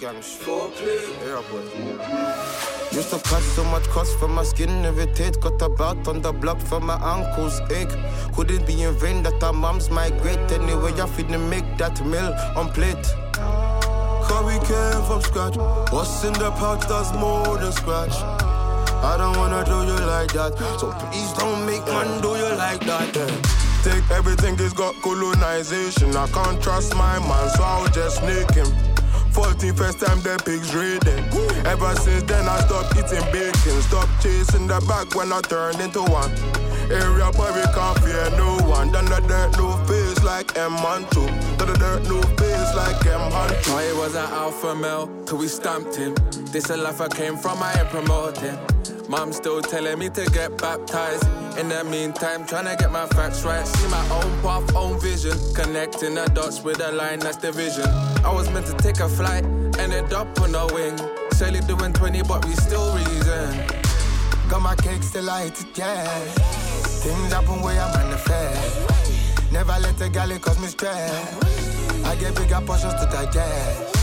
[0.00, 0.46] Hella gang shit.
[1.24, 1.62] Yeah, boy.
[2.92, 5.40] Used to cut so much cost for my skin irritate.
[5.40, 7.94] Got a bout on the block for my ankles ache.
[8.34, 10.50] Couldn't be in vain that our moms migrate.
[10.52, 13.06] Anyway, I them make that meal on plate.
[13.34, 15.56] Cause we came from scratch.
[15.92, 18.14] What's in the pouch does more than scratch.
[19.02, 20.56] I don't wanna do you like that.
[20.78, 23.16] So please don't make man do you like that.
[23.16, 23.60] Yeah.
[23.82, 26.14] Take everything, he's got colonization.
[26.14, 28.89] I can't trust my man, so I'll just sneak him.
[29.40, 31.24] 14 first time the pigs raiding.
[31.64, 33.80] Ever since then, I stopped eating bacon.
[33.88, 36.30] Stop chasing the back when I turned into one.
[36.92, 38.92] Area boy, we can't fear no one.
[38.92, 41.24] Done the dirt, no face like M Manto.
[41.56, 43.56] Done the dirt, no face like M Hunter.
[43.72, 46.14] Oh, it was an alpha male, till we stamped him.
[46.52, 48.58] This a life I came from, I ain't promoting.
[49.08, 51.24] Mom still telling me to get baptized.
[51.58, 53.66] In the meantime, trying to get my facts right.
[53.66, 55.36] See my own path, own vision.
[55.54, 57.88] Connecting the dots with a line that's division.
[58.24, 59.44] I was meant to take a flight,
[59.78, 60.98] ended up on a wing.
[61.36, 63.64] Shelly doing 20, but we still reason.
[64.48, 66.04] Got my cake still light yeah.
[67.02, 69.52] Things happen where I manifest.
[69.52, 72.04] Never let the galley cause me stress.
[72.04, 73.96] I get bigger portions to digest.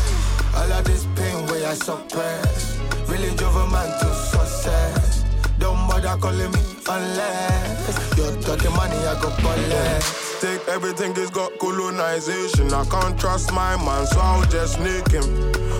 [0.55, 2.79] All of this pain where I suppress.
[3.07, 5.25] Really drove a man to success.
[5.59, 10.26] Don't bother calling me unless you're talking money, I go collect.
[10.39, 12.71] Take everything, he's got colonization.
[12.71, 15.23] I can't trust my man, so I'll just sneak him.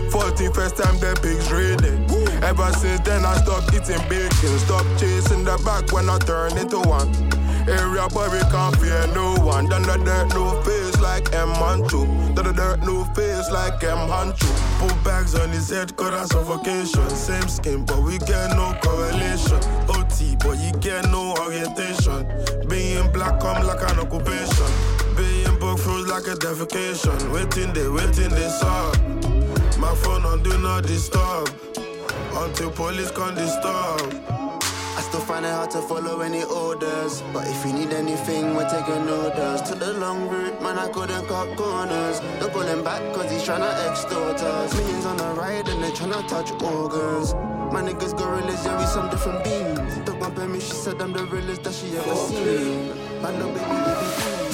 [0.09, 2.09] 14 first time the pigs raiding.
[2.43, 4.57] Ever since then, I stopped eating bacon.
[4.65, 7.26] Stop chasing the back when I turn into one.
[7.67, 9.67] Area boy, we can't fear no one.
[9.67, 12.05] Done the dirt, no face like M Manchu.
[12.33, 14.47] Done the dirt, no face like M Hanchu.
[14.79, 17.09] Put bags on his head, cause that's suffocation.
[17.09, 19.59] Same skin, but we get no correlation.
[19.89, 22.23] OT, but you get no orientation.
[22.69, 24.71] Being black come like an occupation.
[25.17, 27.19] Being broke fruit like a defecation.
[27.33, 28.93] Waiting they, waiting they saw.
[29.77, 31.49] My phone on do not disturb.
[32.31, 34.36] Until police can disturb.
[35.07, 37.23] Still find it hard to follow any orders.
[37.31, 39.61] But if you need anything, we're taking orders.
[39.61, 42.19] To the long route, man, I couldn't cut corners.
[42.39, 44.73] They're pulling back cause he's trying to extort us.
[44.75, 47.33] Millions on the ride and they're trying to touch organs.
[47.71, 50.05] My niggas gorillas, yeah, we some different beans.
[50.05, 52.89] Took my me, she said I'm the realest that she ever seen.
[53.21, 54.46] Man, no baby, baby,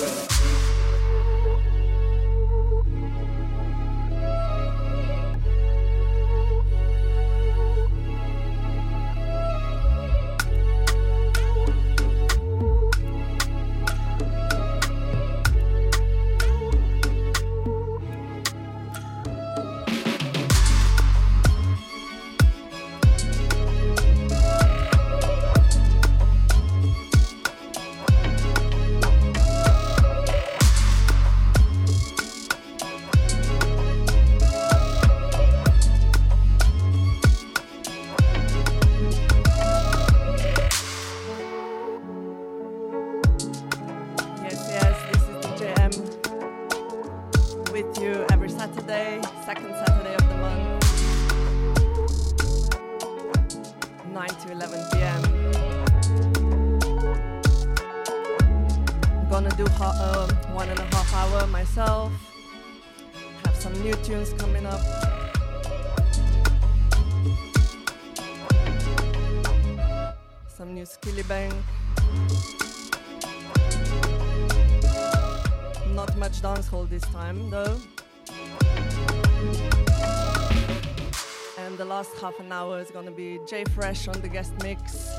[82.22, 85.10] half an hour is gonna be Jay Fresh on the guest mix.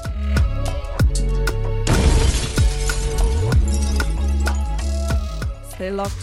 [5.75, 6.15] Stay locked.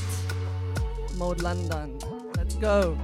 [1.18, 2.00] Mode London.
[2.38, 2.97] Let's go.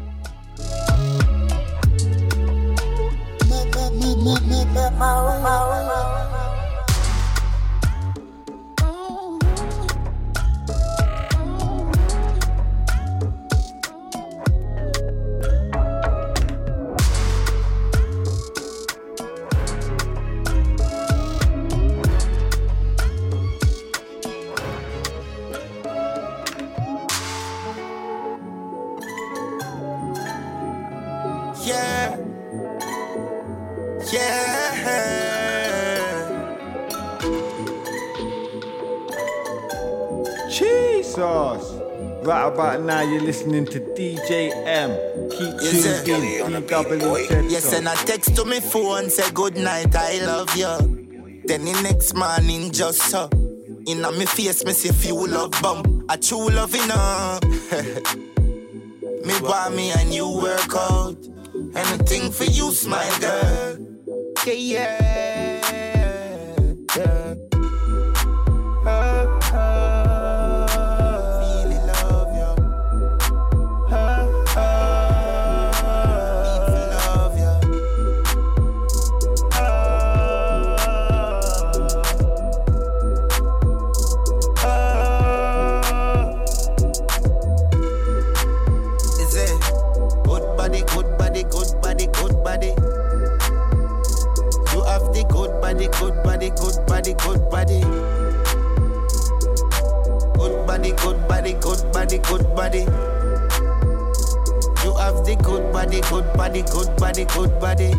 [42.98, 45.30] Now, you're listening to DJ Emm.
[45.30, 50.26] Keep tuned in, DW Yes, and I text to my phone, say good night, I
[50.26, 51.44] love you.
[51.46, 53.30] Then the next morning, just so.
[53.86, 56.06] In a me face, me say fuel love bump.
[56.10, 57.40] A true love, you know.
[59.24, 61.18] Me want me and you work out.
[61.76, 63.78] Anything for you, smile girl.
[64.44, 65.27] Yeah, yeah.
[101.54, 102.80] Body, good body, good body.
[104.84, 107.96] You have the good body, good body, good body, good body.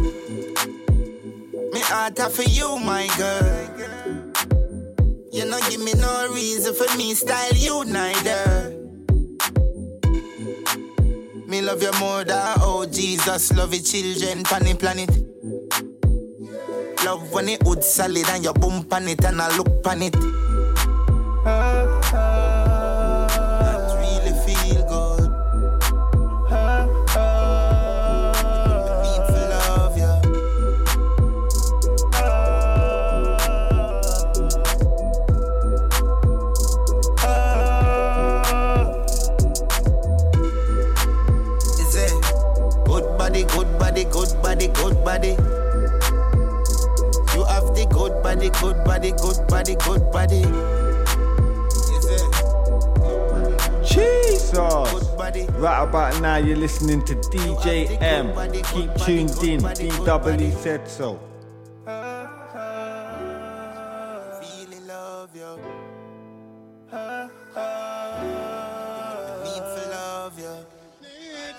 [1.73, 3.43] Me heart for you, my girl.
[5.33, 8.75] You know, give me no reason for me style you neither.
[11.47, 15.11] Me love you more than oh Jesus love your children pan the planet.
[17.05, 20.15] Love when it wood solid and you bump on it and I look on it.
[21.45, 22.58] That
[48.51, 50.43] body, good body, good body, good body.
[53.85, 54.53] Jesus.
[55.59, 58.35] Right about now, you're listening to DJ Emm.
[58.73, 59.61] Keep tuned in.
[59.61, 61.19] DW said so.
[64.41, 65.59] Really love you.
[69.45, 70.55] Need to love you.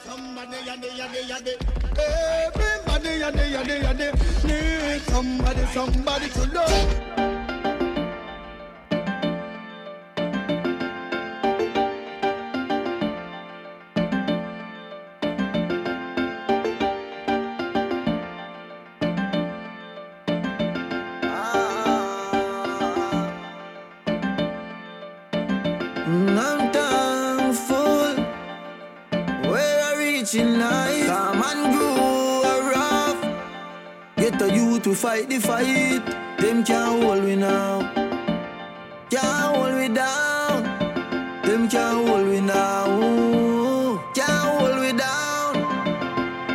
[0.05, 1.78] Somebody, yadi, yadi, yadi.
[5.19, 7.28] Somebody, somebody to love.
[34.89, 36.03] To fight the fight.
[36.39, 37.81] Them can't hold me now.
[39.11, 40.63] Can't hold me down.
[41.43, 44.01] Them can't hold me now.
[44.15, 45.53] Can't hold me down.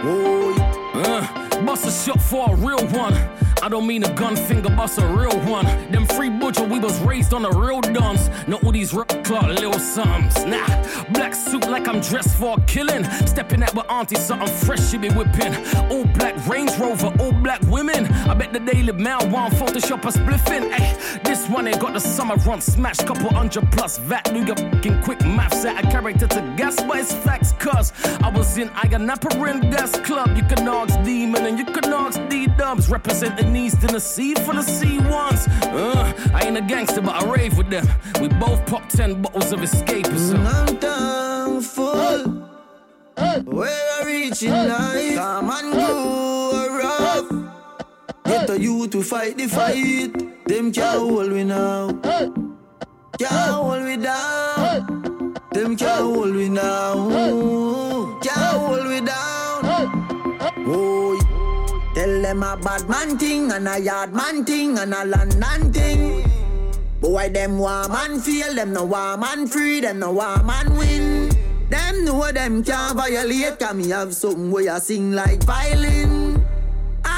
[0.02, 3.14] Oh, Uh, bust a shot for a real one.
[3.64, 5.64] I don't mean a gun finger, bust a real one.
[5.90, 8.28] Them free butcher, we was raised on the real dons.
[8.46, 10.44] Not all these rock clock little sums.
[10.44, 10.66] Nah,
[11.14, 13.04] black suit like I'm dressed for a killing.
[13.26, 15.54] Stepping out with auntie, something fresh she be whipping.
[15.90, 18.04] All black Range Rover, all black women.
[18.28, 20.70] I bet the Daily Mail want Photoshop a spliffing.
[20.70, 22.98] Ay, this one ain't got the summer run smash.
[22.98, 24.24] Couple hundred plus VAT.
[24.24, 27.52] Do your fucking quick maths at a character to gas, but it's facts.
[27.52, 30.36] Cause I was in Iyanaparin Gas Club.
[30.36, 32.88] You can ask Demon and you can ask D Dubs.
[32.88, 35.48] Representing East Tennessee for the C1s.
[35.72, 37.86] Uh, I ain't a gangster, but I rave with them.
[38.20, 40.44] We both pop 10 bottles of escapism.
[40.44, 42.44] I'm thankful
[43.44, 45.14] where I reach in life.
[45.16, 47.30] Come and grow rough.
[48.24, 50.12] Get the youth to fight the fight.
[50.46, 51.92] Them can't hold me now.
[53.18, 55.34] Can't hold me down.
[55.52, 58.18] Them can't hold me now.
[58.22, 59.60] Can't hold me down.
[60.66, 61.03] Oh,
[62.34, 66.28] them a bad man thing and a yard man thing and a London thing.
[67.00, 71.30] Boy, them want man feel, them no want man free, them no want man win.
[71.70, 76.33] Them know them can't violate, cause me have something where I sing like violin.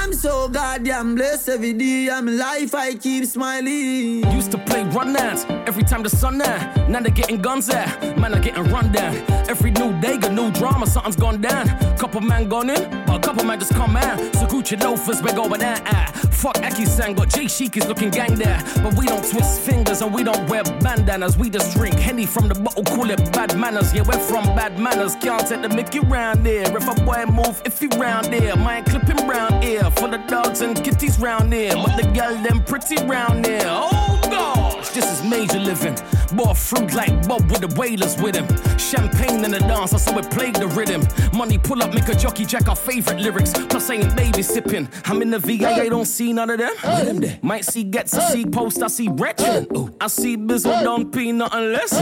[0.07, 4.25] I'm so goddamn blessed every day, I'm life, I keep smiling.
[4.31, 6.89] Used to play run dance every time the sun out.
[6.89, 9.17] Now they're getting guns out, man are getting run down.
[9.49, 11.67] Every new day, got new drama, something's gone down.
[11.99, 14.17] Couple man gone in, but a couple man just come out.
[14.37, 15.83] So Gucci loafers, we go with that.
[15.87, 16.27] Ah.
[16.37, 18.63] Fuck Aki Sang, got J Chic is looking gang there.
[18.83, 21.39] But we don't twist fingers and we don't wear bandanas.
[21.39, 23.95] We just drink Henny from the bottle, call it bad manners.
[23.95, 25.17] Yeah, we're from bad manners.
[25.17, 26.65] Can't take the Mickey round there.
[26.77, 29.91] If a boy move, if he round there, mind clipping round here.
[29.97, 31.75] For the dogs and kitties round here.
[31.75, 33.61] But the gal, them pretty round here.
[33.65, 35.97] Oh gosh, this is major living.
[36.35, 38.47] Bought fruit like Bob with the wailers with him.
[38.79, 41.03] Champagne in the dance, I saw it played the rhythm.
[41.37, 43.53] Money pull up, make a jockey jack our favorite lyrics.
[43.53, 44.89] Plus, I ain't baby sipping.
[45.05, 47.21] I'm in the VA, I don't see none of them.
[47.21, 47.39] there?
[47.43, 49.69] Might see gets, I see post, I see wretched.
[50.01, 51.93] I see Bizzle, don't be nothing less.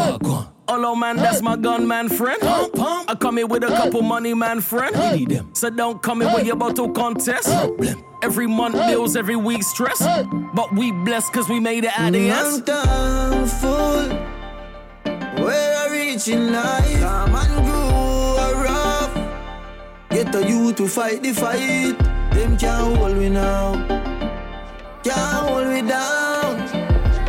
[0.67, 2.39] Hello man, that's my gunman friend.
[2.43, 5.47] I come here with a couple money man friend.
[5.55, 7.49] So don't come here with your bottle contest.
[8.23, 10.03] Every month bills, every week stress.
[10.55, 14.09] But we blessed cause we made it out the I'm thankful.
[15.45, 19.15] Where I reach in life, and grow rough.
[20.09, 21.99] Get the youth to fight the fight.
[22.33, 23.75] Them can't hold me now.
[25.03, 26.57] Can't hold me down.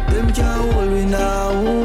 [0.09, 1.84] Them can't hold me now.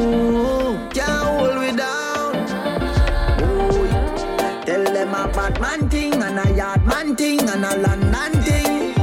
[7.71, 8.95] Thing and thing.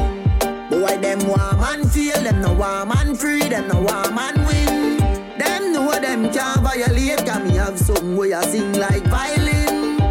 [0.70, 4.98] Boy, them want man feel, them no want man free, them no want man win.
[5.38, 10.02] Them know them can't violate, can me have something where I sing like violin.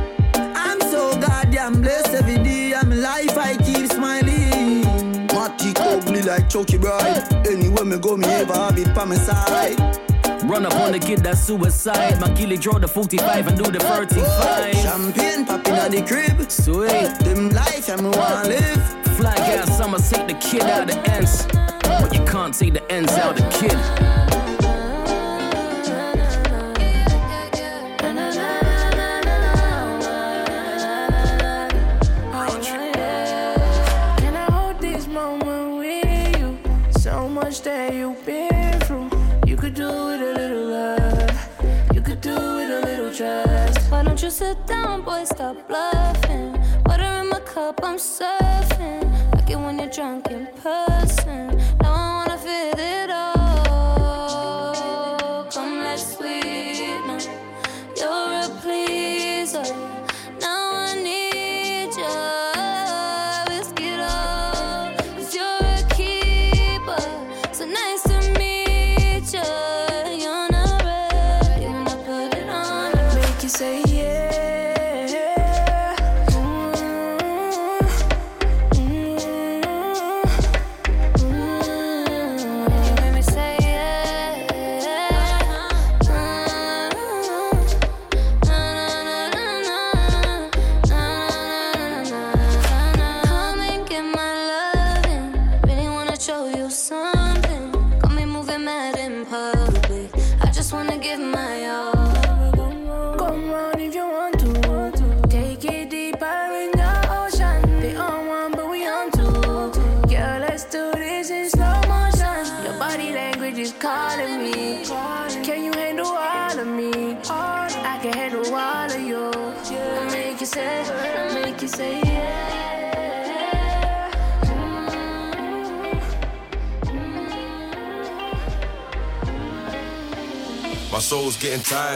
[0.56, 4.84] I'm so goddamn blessed every day, I'm life, I keep smiling.
[5.28, 7.46] Matic ugly like Chucky Bride.
[7.46, 10.05] Anywhere me go, me ever have it by my side.
[10.47, 12.21] Run up on the kid that's suicide.
[12.21, 14.75] My killie draw the 45 and do the 35.
[14.76, 16.50] Champagne popping at the crib.
[16.50, 17.19] Sweet.
[17.25, 19.07] Them life I'm wanna live.
[19.17, 21.47] Fly gas, I'ma take the kid out the ends.
[21.83, 24.36] But you can't take the ends out the kid.
[44.26, 45.23] You sit down, boy?
[45.23, 46.61] Stop bluffing.
[46.87, 49.06] Water in my cup, I'm surfing.
[49.33, 51.56] Like it when you're drunk in person.
[51.80, 53.36] Now I wanna feel it all.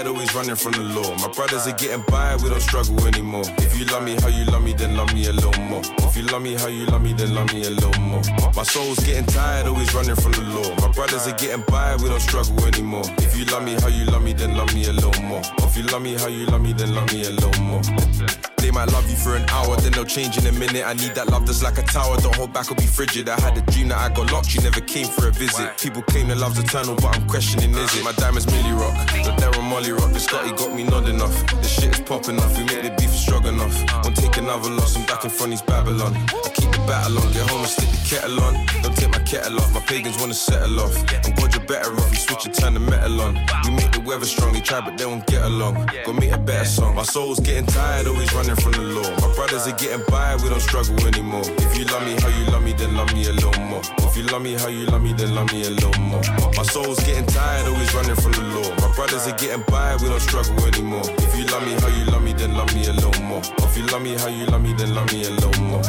[0.00, 1.14] Tired, always running from the law.
[1.16, 3.44] My brothers are getting by, we don't struggle anymore.
[3.58, 5.82] If you love me how you love me, then love me a little more.
[5.98, 8.22] If you love me how you love me, then love me a little more.
[8.54, 10.74] My soul's getting tired, always running from the law.
[10.86, 13.04] My brothers are getting by, we don't struggle anymore.
[13.18, 15.42] If you love me how you love me, then love me a little more.
[15.58, 18.49] If you love me how you love me, then love me a little more.
[18.70, 20.86] They might love you for an hour, then they'll change in a minute.
[20.86, 22.16] I need that love that's like a tower.
[22.18, 23.28] Don't hold back or be frigid.
[23.28, 25.76] I had a dream that I got locked, you never came for a visit.
[25.76, 28.04] People claim that love's eternal, but I'm questioning is it?
[28.04, 30.12] My diamonds Millie Rock, the they're Molly Rock.
[30.12, 31.34] The Scotty got me nodding off.
[31.46, 32.56] The shit is popping off.
[32.56, 33.74] We make the beef strong enough.
[34.04, 34.94] Won't take another loss.
[34.94, 36.14] I'm back in front of Babylon.
[36.14, 36.49] I
[36.90, 37.32] battle on.
[37.32, 38.54] Get home and stick the kettle on.
[38.82, 39.72] Don't take my kettle off.
[39.72, 40.94] My pagans wanna settle off.
[41.24, 42.10] I'm glad you're better off.
[42.10, 43.38] You switch and turn the metal on.
[43.64, 44.54] You make the weather strong.
[44.56, 45.74] You try, but they won't get along.
[46.04, 46.96] Go make a better song.
[46.96, 49.10] My soul's getting tired, always running from the law.
[49.22, 51.46] My brothers are getting by, we don't struggle anymore.
[51.66, 53.82] If you love me how you love me, then love me a little more.
[54.08, 56.22] If you love me how you love me, then love me a little more.
[56.58, 58.70] My soul's getting tired, always running from the law.
[58.82, 61.06] My brothers are getting by, we don't struggle anymore.
[61.06, 63.42] If you love me how you love me, then love me a little more.
[63.62, 65.82] If you love me how you love me, then love me a little more.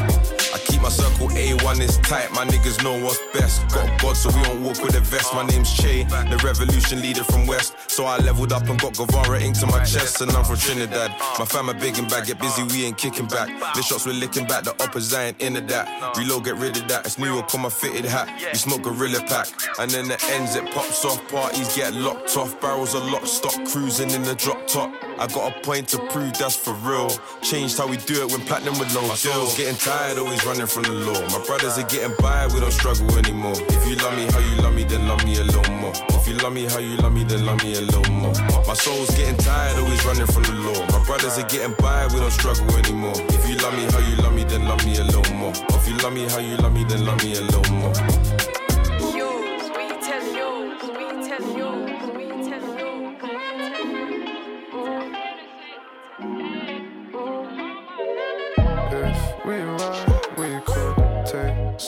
[0.81, 3.61] My circle A1 is tight, my niggas know what's best.
[3.69, 5.31] Got God, so we don't walk with a vest.
[5.33, 7.75] My name's Che, the revolution leader from West.
[7.87, 11.11] So I leveled up and got Guevara ink to my chest, and I'm from Trinidad.
[11.37, 13.47] My fam are big and bad, get busy, we ain't kicking back.
[13.75, 16.17] The shots we're licking back, the uppers I ain't into that.
[16.17, 17.05] Reload, get rid of that.
[17.05, 18.27] It's New York on my fitted hat.
[18.51, 19.47] We smoke Gorilla Pack,
[19.77, 21.21] and then the ends it pops off.
[21.29, 24.91] Parties get locked off, barrels are locked, stop cruising in the drop top.
[25.21, 27.13] I got a point to prove that's for real.
[27.43, 29.55] Changed how we do it when platinum with no deals.
[29.55, 31.21] Getting tired, always running from the law.
[31.29, 33.53] My brothers are getting by, we don't struggle anymore.
[33.53, 35.93] If you love me how you love me, then love me a little more.
[36.17, 38.33] If you love me how you love me, then love me a little more.
[38.65, 40.81] My soul's getting tired, always running from the law.
[40.89, 43.13] My brothers are getting by, we don't struggle anymore.
[43.29, 45.53] If you love me how you love me, then love me a little more.
[45.53, 47.93] If you love me how you love me, then love me a little more.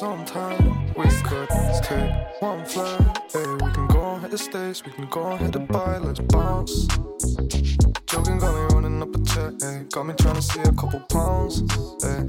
[0.04, 0.94] Take some time.
[0.96, 1.50] We could
[1.84, 3.18] take one flight.
[3.32, 6.00] Hey, we can go on hit the stage, we can go on hit the bar,
[6.00, 6.88] let's bounce.
[8.08, 9.86] Joking got me running up a check, hey.
[9.92, 11.62] Got me trying to see a couple pounds,
[12.04, 12.28] hey.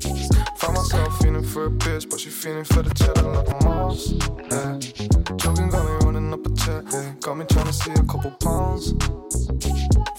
[0.58, 4.10] Found myself feeling for a bitch, but she feeling for the cheddar like a mouse,
[4.52, 5.36] hey.
[5.36, 7.14] Joking got me running up a check, hey.
[7.20, 8.94] Got me trying to see a couple pounds.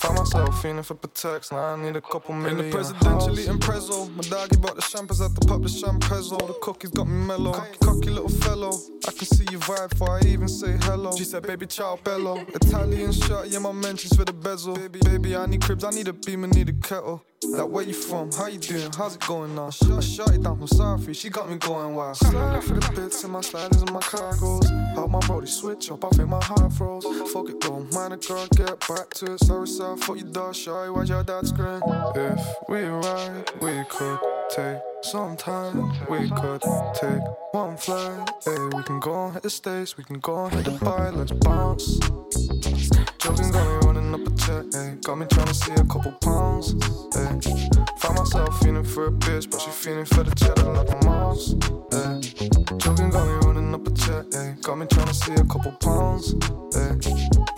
[0.06, 2.60] Found myself feeling for protects, now I need a couple million.
[2.60, 4.08] In the presidential eating prezzo.
[4.16, 6.38] My doggy bought the champers at the pub, the champezzo.
[6.46, 7.54] The cookies got me mellow.
[7.54, 8.72] Cocky, cocky little fellow.
[9.08, 11.16] I can see your vibe before I even say hello.
[11.18, 12.38] She said, baby, ciao bello.
[12.54, 14.76] Italian shot, yeah, my mentions for the bezel.
[14.76, 17.24] Baby, baby, I need cribs, I need a beam, I need a kettle.
[17.52, 18.32] Like, where you from?
[18.32, 18.92] How you doing?
[18.98, 19.68] How's it going now?
[19.68, 22.18] I shot it down from Southie, she got me going wild.
[22.18, 24.70] Slide for the bits in my sliders and my cargoes.
[24.96, 27.06] How my brody switch up, I think my heart froze.
[27.32, 29.40] Fuck it, don't mind a girl, get back to it.
[29.42, 31.82] Sorry, sir, fuck your dog, shy, why'd your dad scream?
[32.16, 35.92] If we ride, we could take some time.
[36.10, 36.62] We could
[36.96, 37.22] take
[37.52, 38.30] one flight.
[38.44, 41.12] Hey, we can go on hit the stage, we can go on hit the bar,
[41.12, 42.00] let's bounce.
[43.20, 43.85] Joking got
[44.36, 44.96] check, hey.
[45.04, 46.74] Got me trying to see a couple pounds,
[47.14, 47.40] hey.
[48.00, 51.56] Found myself feeling for a bitch, but she feeling for the cheddar like a mouse,
[51.92, 52.22] hey.
[52.78, 54.56] Joking got me running up a check, hey.
[54.62, 56.34] Got me trying to see a couple pounds,
[56.74, 56.96] hey.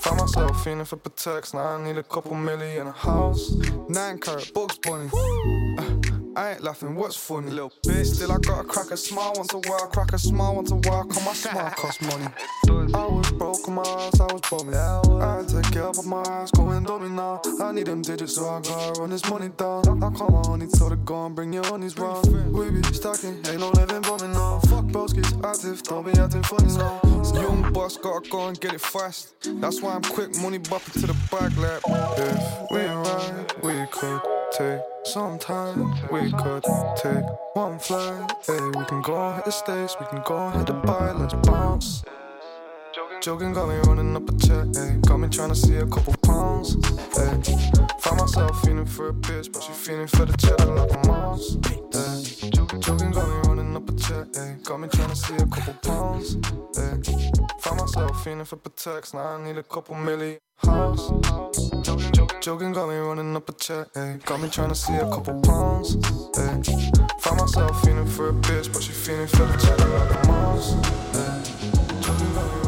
[0.01, 3.51] Found myself feeling for protects, now I need a couple million in a house.
[3.89, 5.10] Nine carat, Bugs Bunny.
[5.77, 6.07] Uh,
[6.38, 7.50] I ain't laughing, what's funny?
[7.50, 10.70] Little bitch, still I gotta crack a smile once a while, crack a smile once
[10.70, 12.27] a while, cause my smile cost money.
[12.94, 14.75] I was broke my ass, I was bumming.
[14.75, 17.41] I had to get up on my ass, going dummy now.
[17.60, 20.03] I need them digits, so I gotta run this money down.
[20.03, 22.27] I call my honey, her go and bring your honeys round.
[22.53, 24.60] We be stacking, ain't no living bumming now.
[24.70, 27.01] Fuck broskies, active, don't be acting funny now.
[27.33, 29.33] Young boss, gotta go and get it fast.
[29.59, 31.81] That's why I'm quick, money bopping to the back lap.
[32.16, 35.93] If we ride, we could take some time.
[36.11, 36.63] We could
[36.98, 38.29] take one flight.
[38.46, 41.13] Hey, we can go on hit the stage, we can go on hit the bar,
[41.13, 42.03] let's bounce.
[43.22, 44.98] Joking got me running up a check, hey.
[45.07, 46.75] Got me trying to see a couple pounds,
[47.15, 47.41] hey.
[48.01, 51.57] Found myself feeling for a bitch, but she feeling for the cheddar like a mouse,
[51.63, 52.50] hey.
[52.50, 54.57] Joking got me running up a check, hey.
[54.63, 56.35] Got me trying to see a couple pounds,
[56.75, 57.13] hey.
[57.61, 61.11] Found myself feeling for protects, now I need a couple milli house.
[62.41, 64.17] Joking got me running up a check, hey.
[64.25, 65.96] Got me trying to see a couple pounds,
[66.35, 66.61] hey.
[67.22, 70.74] Found myself feeling for a bitch, but she feeling for the cheddar like a mouse,
[71.13, 71.41] hey.
[72.01, 72.67] Joking got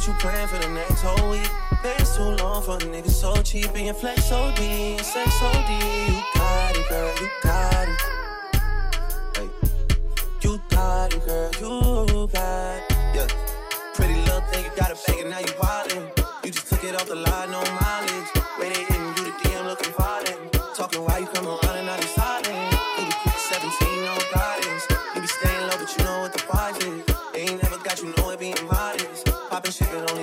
[0.00, 1.48] that you plan for the next whole week.
[1.82, 3.72] Days too long for a nigga so cheap.
[3.74, 5.70] Being flex OD and sex OD.
[6.08, 8.00] You got it, girl, you got it.
[9.36, 9.48] Hey.
[10.42, 11.50] You got it, girl,
[12.08, 12.96] you got it.
[13.14, 13.26] Yeah.
[13.94, 16.44] Pretty little thing, you got a bag and now you wildin'.
[16.44, 17.62] You just took it off the line, no
[29.70, 30.19] shit, but only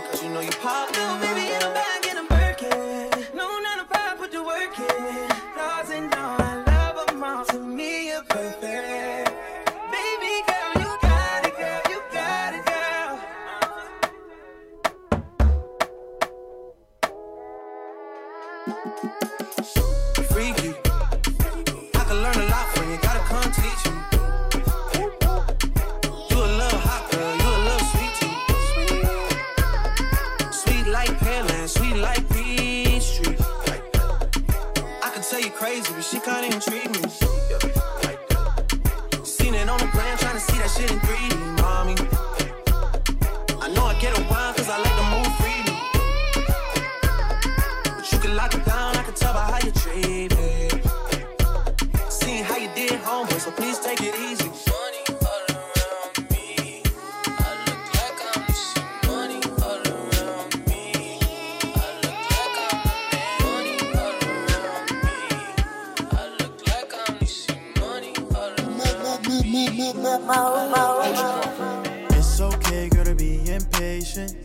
[72.17, 74.35] It's okay, girl, to be impatient.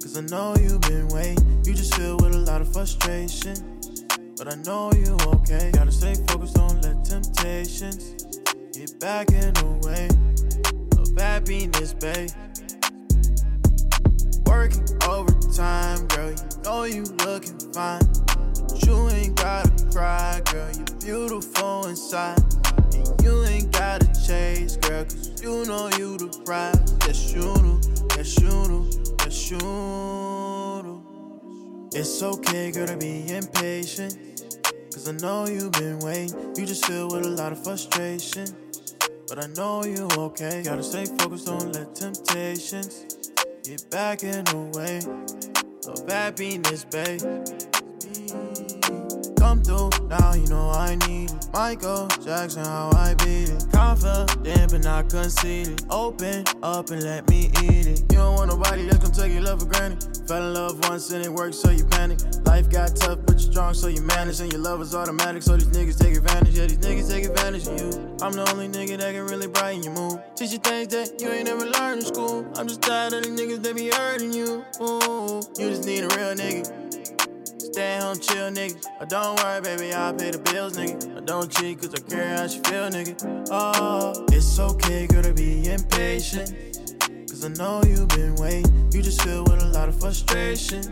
[0.00, 1.60] Cause I know you've been waiting.
[1.64, 3.56] You just feel with a lot of frustration.
[4.36, 5.72] But I know you okay.
[5.72, 8.26] Gotta stay focused, don't let temptations
[8.72, 10.08] get back in the way
[11.00, 12.30] of happiness, babe.
[14.46, 18.06] Working overtime, girl, you know you looking fine.
[18.68, 22.38] But you ain't gotta cry, girl, you're beautiful inside.
[23.22, 26.96] You ain't gotta chase, girl, cause you know you the prize.
[27.06, 27.80] Yes, you do,
[28.16, 31.02] yes, you do, yes, you do.
[31.94, 34.16] It's okay, girl, to be impatient.
[34.92, 36.54] Cause I know you've been waiting.
[36.56, 38.46] You just feel with a lot of frustration.
[39.28, 40.62] But I know you okay.
[40.64, 43.04] Gotta stay focused, don't let temptations
[43.62, 45.00] get back in the way
[45.86, 47.77] of happiness, babe.
[49.48, 51.48] Come through, now you know I need it.
[51.54, 53.64] Michael Jackson, how I beat it.
[53.72, 55.86] Confident, but not conceited.
[55.88, 58.00] Open up and let me eat it.
[58.12, 60.28] You don't want nobody that's gonna take your love for granted.
[60.28, 62.18] Fell in love once and it worked, so you panic.
[62.44, 64.38] Life got tough, but you're strong, so you manage.
[64.40, 66.54] And your love is automatic, so these niggas take advantage.
[66.54, 68.16] Yeah, these niggas take advantage of you.
[68.20, 70.20] I'm the only nigga that can really brighten your mood.
[70.36, 72.46] Teach you things that you ain't never learned in school.
[72.56, 74.62] I'm just tired of these niggas that be hurting you.
[74.82, 76.87] Ooh, you just need a real nigga.
[77.72, 78.82] Stay home, chill, nigga.
[78.98, 81.18] Oh, don't worry, baby, I'll pay the bills, nigga.
[81.18, 83.46] I don't cheat, cause I care how she feel, nigga.
[83.50, 86.48] Oh, it's okay, girl, to be impatient.
[87.28, 88.90] Cause I know you've been waiting.
[88.90, 90.82] You just feel with a lot of frustration.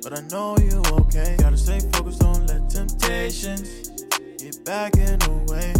[0.00, 1.34] But I know you okay.
[1.40, 3.90] Gotta stay focused, don't let temptations
[4.38, 5.74] get back in the way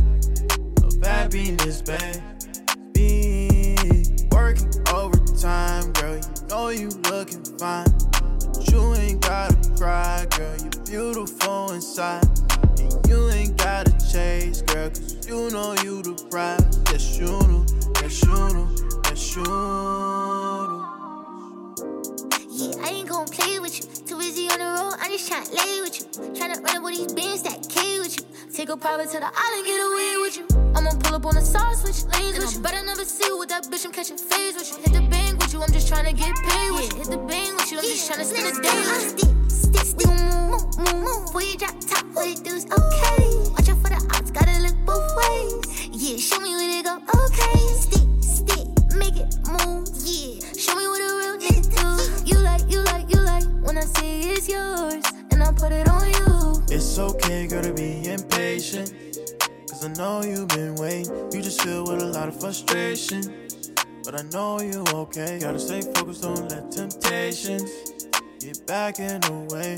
[0.85, 2.21] of happiness, babe.
[2.93, 6.17] Be working overtime, girl.
[6.17, 7.87] You know you looking fine.
[8.71, 10.57] You ain't gotta cry, girl.
[10.61, 12.25] You're beautiful inside.
[12.79, 14.91] And you ain't gotta chase, girl.
[14.91, 16.81] Cause you know you the prize.
[16.93, 17.67] Yes, you do.
[18.03, 19.01] Yes, you do.
[19.11, 20.66] Yes, you do.
[22.83, 23.85] I ain't gon' play with you.
[24.07, 26.07] Too busy on the road, I'm just tryna lay with you.
[26.35, 28.25] Tryna run up with these bands that K with you.
[28.53, 30.47] Take a private to the island, get away with you.
[30.75, 32.61] I'ma pull up on the sauce, switch lanes with you.
[32.61, 34.77] Better never see you with that bitch, I'm catching phase with you.
[34.83, 36.99] Hit the bang with you, I'm just tryna get paid with you.
[36.99, 39.51] Hit the bang with you, I'm just tryna spend a day with you.
[39.51, 41.27] Stick, stick, stick, move, move, move.
[41.27, 43.25] Before you drop top, what it do's okay.
[43.53, 45.89] Watch out for the odds, gotta look both ways.
[45.93, 47.59] Yeah, show me where they go, okay.
[47.77, 48.09] Stick,
[48.97, 50.41] make it move, yeah.
[50.57, 52.25] Show me what a real nigga do.
[52.25, 53.45] You like, you like, you like.
[53.65, 56.63] When I say it's yours, and I put it on you.
[56.71, 58.93] It's okay, girl, to be impatient.
[59.69, 61.15] Cause I know you've been waiting.
[61.33, 63.23] You just feel with a lot of frustration.
[64.05, 65.39] But I know you okay.
[65.41, 67.71] Gotta stay focused, don't let temptations
[68.39, 69.75] get back in the way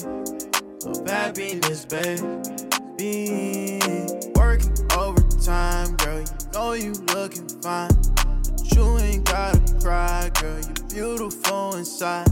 [0.87, 2.21] of happiness, babe.
[2.99, 3.81] Be
[4.35, 6.21] working overtime, girl.
[6.21, 7.91] You know you looking fine.
[8.79, 10.61] You ain't gotta cry, girl.
[10.61, 12.29] You're beautiful inside.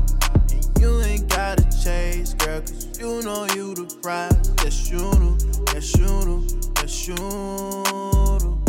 [0.52, 2.60] And you ain't gotta chase, girl.
[2.60, 4.54] Cause you know you the prize.
[4.62, 5.36] Yes, you do.
[5.74, 6.46] Yes, you do.
[6.78, 8.62] Yes, you do.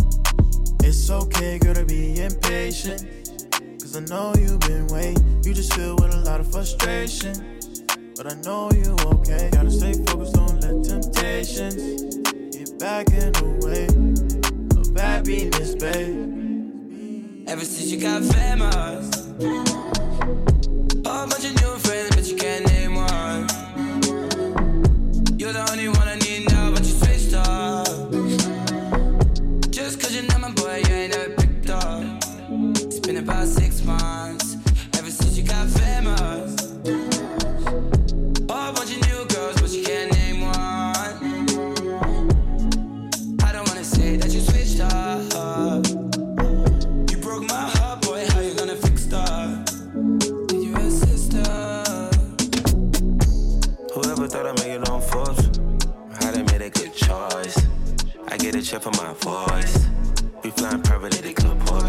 [0.87, 3.05] It's okay, girl, to be impatient.
[3.79, 5.43] Cause I know you've been waiting.
[5.45, 7.59] You just feel with a lot of frustration.
[8.15, 9.51] But I know you okay.
[9.51, 11.75] Gotta stay focused, don't let temptations
[12.55, 13.85] get back in the way
[14.81, 16.46] of happiness, babe.
[17.47, 19.27] Ever since you got famous,
[20.99, 23.47] a bunch of new friends, but you can't name one.
[25.39, 25.96] You're the only one
[55.09, 55.47] Forbes,
[56.19, 57.65] I done made a good choice.
[58.27, 59.87] I get a check for my voice.
[60.43, 61.83] We flying privately to Clipboard.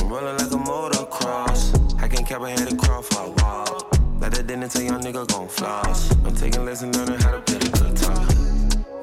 [0.00, 2.02] I'm rolling like a motocross.
[2.02, 3.98] I can't cap a head crawl for a walk.
[4.20, 6.12] Like that didn't tell young nigga gon' floss.
[6.24, 8.26] I'm taking lessons, learning how to play the guitar.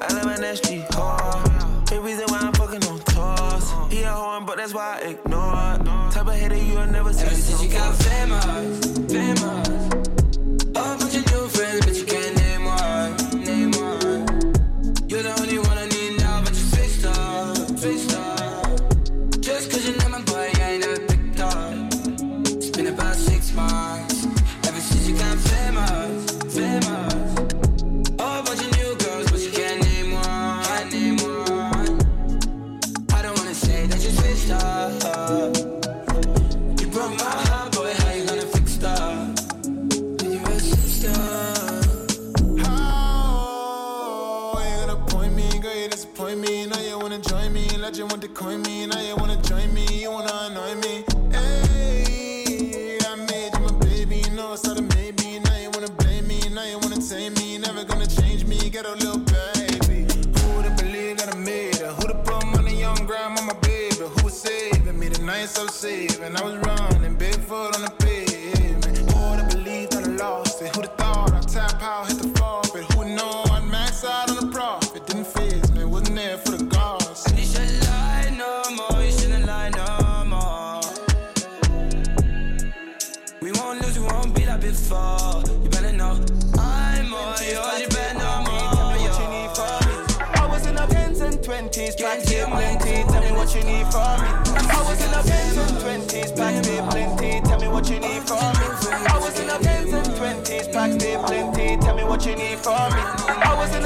[0.02, 1.86] I live in that street hard.
[1.88, 3.92] The reason why I'm fucking on tours.
[3.92, 6.12] He a horn, but that's why I ignore it.
[6.12, 7.26] Type of hater you'll never see.
[7.26, 10.07] Ever since you got famous, famous.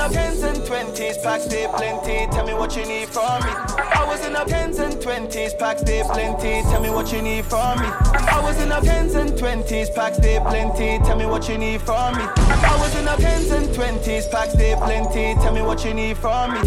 [0.06, 2.26] In Benz and 20s, packs they plenty.
[2.32, 3.50] Tell me what you need from me.
[3.50, 6.62] I was in a Benz and 20s, packs they plenty.
[6.62, 7.86] Tell me what you need from me.
[7.86, 10.98] I was in a Benz and 20s, packs they plenty.
[11.04, 12.24] Tell me what you need from me.
[12.24, 15.34] I was in a Benz and 20s, packs they plenty.
[15.40, 16.60] Tell me what you need from me.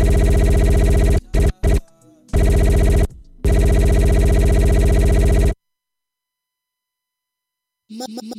[7.97, 8.35] Any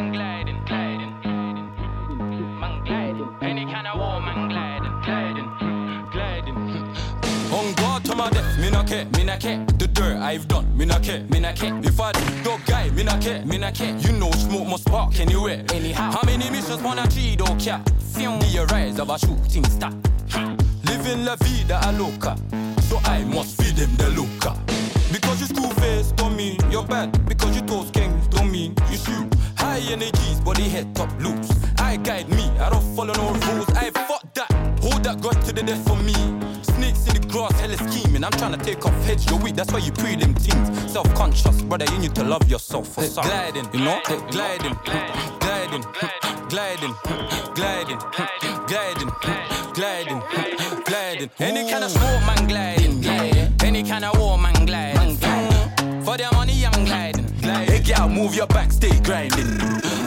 [0.00, 1.14] man gliding, gliding,
[2.60, 3.36] man gliding.
[3.42, 5.50] Any kind of war, man gliding, gliding,
[6.12, 6.56] gliding.
[7.52, 9.64] On guard to my death, me not care, me not care.
[9.78, 11.78] The dirt I've done, me not care, me not care.
[11.82, 13.94] If I dog guy, me not care, me not care.
[13.98, 16.12] You know smoke must spark anywhere, anyhow.
[16.12, 17.82] How many missions wanna tree don't care?
[18.22, 19.92] A rise of a shooting star.
[20.84, 22.36] Living la vida a loca,
[22.82, 24.58] so I must feed them the loca.
[25.12, 27.10] Because you school face don't mean you're bad.
[27.26, 29.29] Because you toast gangs don't mean you shoot.
[29.80, 31.50] High energies, body head top loose.
[31.78, 33.68] I guide me, I don't follow no rules.
[33.70, 36.12] I fuck that, hold that grudge to the death for me.
[36.62, 38.22] Snakes in the grass, hella scheming.
[38.22, 40.92] I'm trying to take off heads, you're weak, that's why you pre them things.
[40.92, 43.24] Self conscious, brother, you need to love yourself for some.
[43.24, 44.00] Gliding, you know?
[44.06, 44.76] Hey, gliding,
[45.40, 45.84] gliding,
[46.50, 46.94] gliding,
[47.54, 48.04] gliding,
[48.66, 49.10] gliding,
[49.72, 50.22] gliding,
[50.84, 51.30] gliding.
[51.38, 52.19] Any kind of smoke,
[58.20, 59.58] move your back, stay grinding.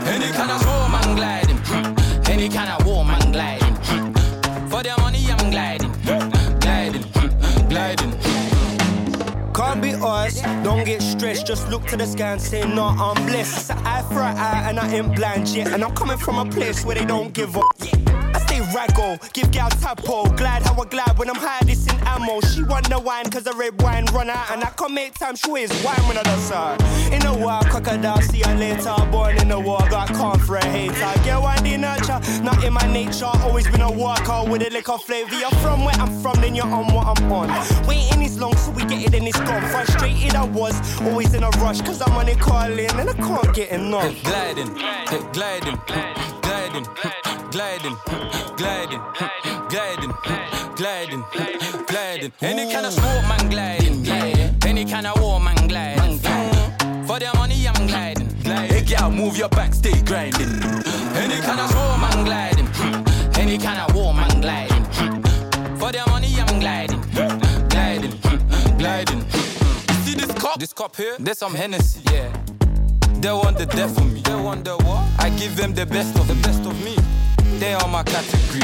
[0.06, 1.60] Any kind of smoke, man, gliding.
[2.30, 3.76] Any kind of war, man, gliding.
[4.70, 5.92] For their money, I'm gliding.
[6.60, 7.06] Gliding,
[7.70, 8.14] gliding.
[9.54, 11.48] Can't be us, don't get stressed.
[11.48, 13.58] Just look to the sky and say, no, I'm blessed.
[13.58, 15.72] It's an eye for an eye, and I ain't blind yet.
[15.74, 17.76] And I'm coming from a place where they don't give up.
[18.54, 20.26] I stay raggo, give gal tapo.
[20.38, 22.40] Glad how I glide when I'm high, this in ammo.
[22.42, 24.52] She want the wine, cause the red wine run out.
[24.52, 26.78] And I can make time, she is wine when I dance her.
[27.12, 28.96] In a war, crocodile, see her later.
[29.12, 30.94] Born in the war, i got calm for a hater.
[31.24, 33.26] Get one the nurture, not in my nature.
[33.26, 35.36] Always been a worker with a liquor flavor.
[35.36, 37.88] You're from where I'm from, then you're on what I'm on.
[37.88, 39.64] Waiting is long, so we get it and it's gone.
[39.70, 43.56] Frustrated I was, always in a rush, cause I'm on it calling and I can't
[43.56, 44.24] get enough.
[44.24, 46.86] Gliding, hey, gliding, gliding,
[47.52, 47.98] gliding,
[48.58, 49.02] gliding,
[49.70, 50.14] gliding,
[50.76, 51.24] gliding,
[51.88, 52.32] gliding.
[52.42, 54.08] Any kind of smoke, man, gliding.
[54.64, 56.20] Any kind of war, man, gliding.
[57.08, 58.30] For their money, I'm gliding.
[58.44, 60.62] Hey, girl, move your back, stay grinding.
[61.16, 62.70] Any kind of smoke, man, gliding.
[63.36, 64.86] Any kind of war, man, gliding.
[65.80, 67.02] For their money, I'm gliding,
[67.70, 68.14] gliding,
[68.78, 69.22] gliding.
[70.04, 70.60] See this cup?
[70.60, 71.16] This cup here?
[71.20, 72.02] There's some um, Hennessy.
[72.12, 72.53] Yeah.
[73.24, 74.20] They want the death of me.
[74.20, 75.08] They want the what?
[75.18, 76.98] I give them the best of the best of me.
[77.58, 78.60] They are my category.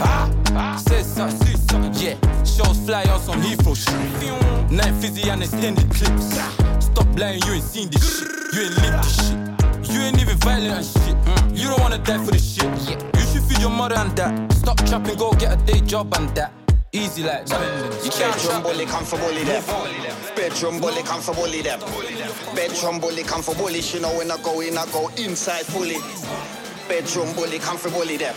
[0.00, 1.94] Ah, say something, see something.
[1.94, 4.70] Yeah, shows fly on some Heathrow shit.
[4.70, 6.36] Night fizzy and extended clips.
[6.84, 8.28] Stop lying, you ain't seen this shit.
[8.52, 9.96] You ain't lived this shit.
[9.96, 11.58] You ain't even violent and shit.
[11.58, 12.68] You don't wanna die for this shit.
[13.16, 14.52] You should feed your mother and that.
[14.52, 16.61] Stop trapping, go get a day job and that.
[16.94, 18.04] Easy like spending.
[18.04, 19.64] You can't Bedroom bully come for bully them.
[20.36, 21.80] Bedroom bully come for bully them.
[22.54, 23.80] Bedroom bully come for bully.
[23.80, 25.96] She know when I go in, I go inside fully.
[26.88, 28.34] Bedroom bully come for bully them.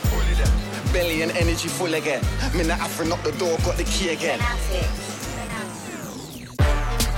[0.94, 2.24] Belly and energy full again.
[2.56, 4.40] Me not offering up the door, got the key again.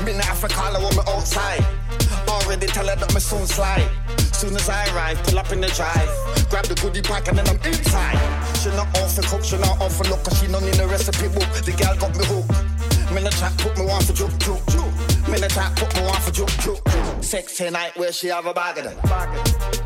[0.03, 2.26] Me not Africa, I want me outside.
[2.47, 3.91] Already tell her that me soon slide.
[4.31, 6.07] Soon as I arrive, pull up in the drive.
[6.47, 8.15] Grab the goodie pack and then I'm inside.
[8.63, 10.87] She not off for cook, she not off for look, cause she don't need the
[10.87, 11.43] recipe book.
[11.67, 12.47] The gal got me hooked.
[13.11, 14.95] Me the chat put me on for juke, juke, juke.
[15.27, 17.19] Me the chat put me on for juke, juke, juke.
[17.19, 18.95] Sexy night where she have a bag of them.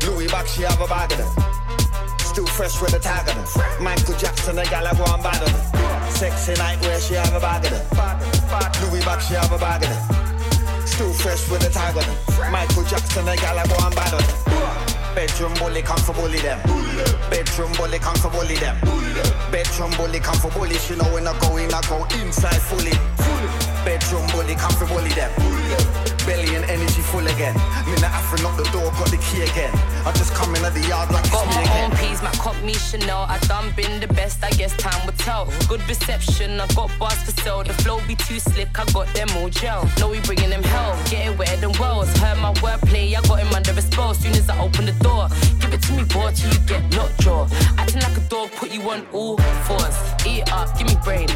[0.06, 1.30] Louis back, she have a bag of them.
[2.22, 3.82] Still fresh with a tag of them.
[3.82, 6.14] Michael Jackson, the gal I go on bad of them.
[6.14, 8.86] Sexy night where she have a bag of them.
[8.86, 10.21] Louis back, she have a bag of them.
[10.92, 12.52] Still fresh with a tag on.
[12.52, 15.14] Michael Jackson, the gal I go on bad on.
[15.14, 16.60] Bedroom bully come for bully them.
[17.30, 18.76] Bedroom bully come for bully them.
[19.50, 20.76] Bedroom bully come for bully.
[20.76, 22.92] She know when I go in, I go inside fully.
[23.84, 25.61] Bedroom bully, come for bully them.
[26.26, 27.54] Belly and energy full again.
[28.02, 29.70] The Afro knock the door, got the key again.
[30.06, 31.90] I just come in at the yard like Got it's me my again.
[31.92, 33.26] own peas, my cop me Chanel.
[33.28, 35.46] I done been the best, I guess time will tell.
[35.68, 37.62] Good reception, I got bars for sale.
[37.62, 39.88] The flow be too slick, I got them all gel.
[39.98, 42.10] Know we bringing them hell, get it wetter than wells.
[42.18, 44.14] Heard my wordplay, I got him under a spell.
[44.14, 45.28] Soon as I open the door,
[45.60, 47.46] give it to me, boy, till you get lockjaw.
[47.78, 49.96] Acting like a dog, put you on all fours.
[50.26, 51.28] Eat up, give me brain.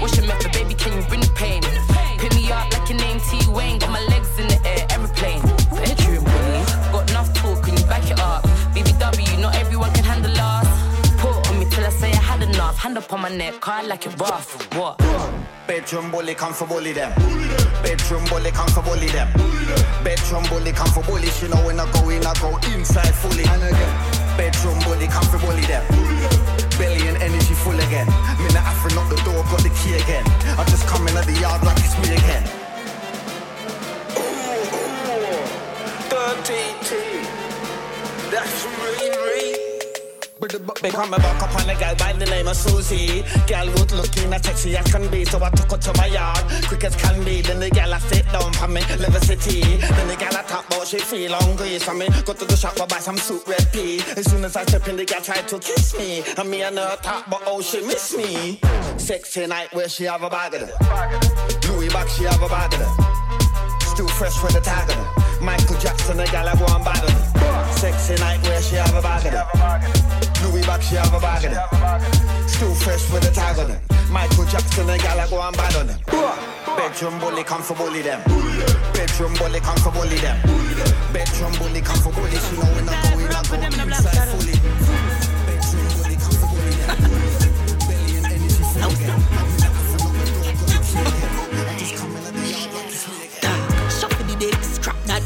[0.00, 0.74] What's your method, baby?
[0.74, 1.62] Can you bring the pain?
[2.18, 3.78] Pick me up like your name T Wayne.
[3.78, 5.40] Got my legs in the air, aeroplane.
[5.70, 8.42] Bedroom bully, got enough talk, can you back it up?
[8.74, 10.66] BBW, not everyone can handle us.
[11.18, 12.76] Put on me till I say I had enough.
[12.78, 14.74] Hand up on my neck, car like it rough.
[14.74, 14.98] What?
[15.68, 17.12] Bedroom bully, come for bully them.
[17.82, 19.28] Bedroom bully, come for bully them.
[20.02, 21.28] Bedroom bully, come for bully.
[21.28, 23.44] She know when I go in, I go inside fully.
[24.36, 25.84] Bedroom bully, come for bully them.
[26.78, 27.37] Belly and full
[27.88, 28.06] again.
[28.52, 30.24] The Afro knock the door, got the key again.
[30.58, 32.44] I just come in at the yard like it's me again.
[36.10, 36.96] Dirty T.
[38.30, 39.57] That's me, me.
[40.40, 43.24] Become a up on a girl by the name of Susie.
[43.48, 46.44] Girl good looking as sexy as can be, so I took her to my yard.
[46.68, 49.60] Quick as can be, then the girl I sit down for me, level city.
[49.60, 52.80] Then the girl I talk about she feel hungry, so me go to the shop
[52.80, 54.00] I buy some soup red pea.
[54.16, 56.78] As soon as I step in, the girl try to kiss me, and me and
[56.78, 58.60] her talk about oh she miss me.
[58.96, 61.68] Sexy night where she have a bag of it.
[61.68, 63.82] Louis back she have a bag of it.
[63.82, 65.42] Still fresh with the tag of it.
[65.42, 67.37] Michael Jackson, the gal I go on it.
[67.78, 69.46] Sexy night where she have a it.
[70.42, 71.54] Louis back, she have a it.
[72.50, 73.80] Still fresh with the tag on it.
[74.10, 76.04] Michael Jackson, the gal I go on bad on it.
[76.76, 78.20] Bedroom bully, come for bully them.
[78.92, 80.36] Bedroom bully, come for bully them.
[81.12, 82.34] Bedroom bully, come for bully.
[82.34, 83.54] She know when I go in, I go
[83.86, 84.58] inside fully.
[85.46, 86.98] Bedroom bully, come for bully them.
[87.86, 89.22] Belly and energy full again.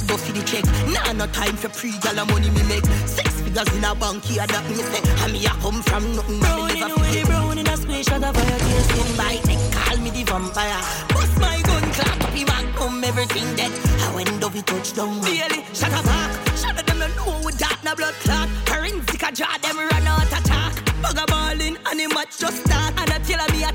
[0.07, 0.65] Go for the check.
[0.89, 2.87] Nah, no time for pre gal money me make.
[3.07, 5.03] Six figures in a bank here that me say.
[5.25, 6.41] And me a come from nothing.
[6.41, 8.59] Brown in the way, brown in a square shot of fire.
[8.59, 10.81] Till skin bite, they call me the vampire.
[11.13, 13.73] Bust my gun, clap up back, come everything dead.
[14.01, 15.21] I went over touch down.
[15.23, 16.31] Really, shut up, back.
[16.57, 18.49] Shut up, them no know with that, no blood clot.
[18.67, 20.75] Forensic a draw, them run out attack.
[21.03, 22.95] Bugger balling, and the match just start.
[23.01, 23.72] And I tell me attack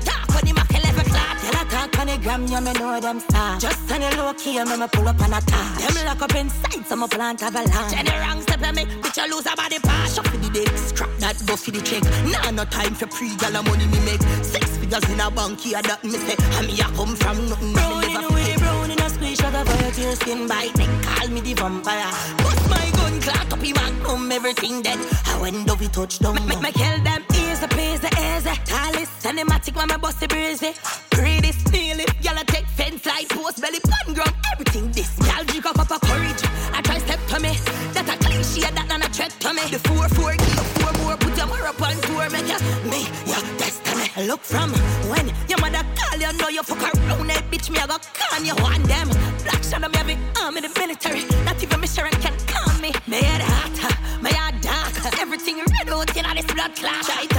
[2.18, 3.60] gram, you me know them start.
[3.60, 5.78] Just on the low key, me me pull up on a top.
[5.78, 7.94] Them lock up inside, some a plant avalanche.
[7.96, 10.10] Any wrong step me, bitch, I lose a body part.
[10.10, 12.02] Shop for the dick, scrap that, go for the check.
[12.30, 14.22] Nah, no time for pre gal money me make.
[14.42, 16.36] Six figures in a bank here that me say.
[16.58, 17.72] And me a come from nothing.
[17.72, 20.74] Brown in the way, brown in a squeeze, shot of fire till skin bite.
[20.74, 22.10] They call me the vampire.
[22.38, 24.98] Bust my gun, clock up, magnum, everything dead.
[25.26, 26.34] I went over touch down.
[26.46, 28.54] Make me kill them, easy, easy, easy.
[28.64, 30.72] Talis, cinematic, when me bust the breezy.
[31.10, 35.10] Pretty steal y'all take fence like post belly, pan ground, everything this.
[35.26, 36.42] Y'all drink up up courage.
[36.72, 37.52] I try step to me.
[37.94, 39.62] That a cliche, that not a threat to me.
[39.70, 42.58] The four, four, give four more, put your more up on tour, make ya
[42.90, 44.26] me, your destiny.
[44.26, 44.70] Look from
[45.10, 48.44] when your mother call you, know you fuck around, that bitch, me I go con
[48.44, 49.08] you one them.
[49.44, 51.24] Black shadow, me it arm in the military.
[51.44, 52.08] Not even Mr.
[52.22, 52.92] can calm me.
[53.06, 54.92] Me head hot, my heart dark.
[55.20, 57.37] Everything red out in this blood clot.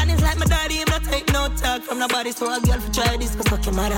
[1.79, 2.31] Talk from nobody.
[2.31, 3.97] So a girl for try this, cause fuck your mother.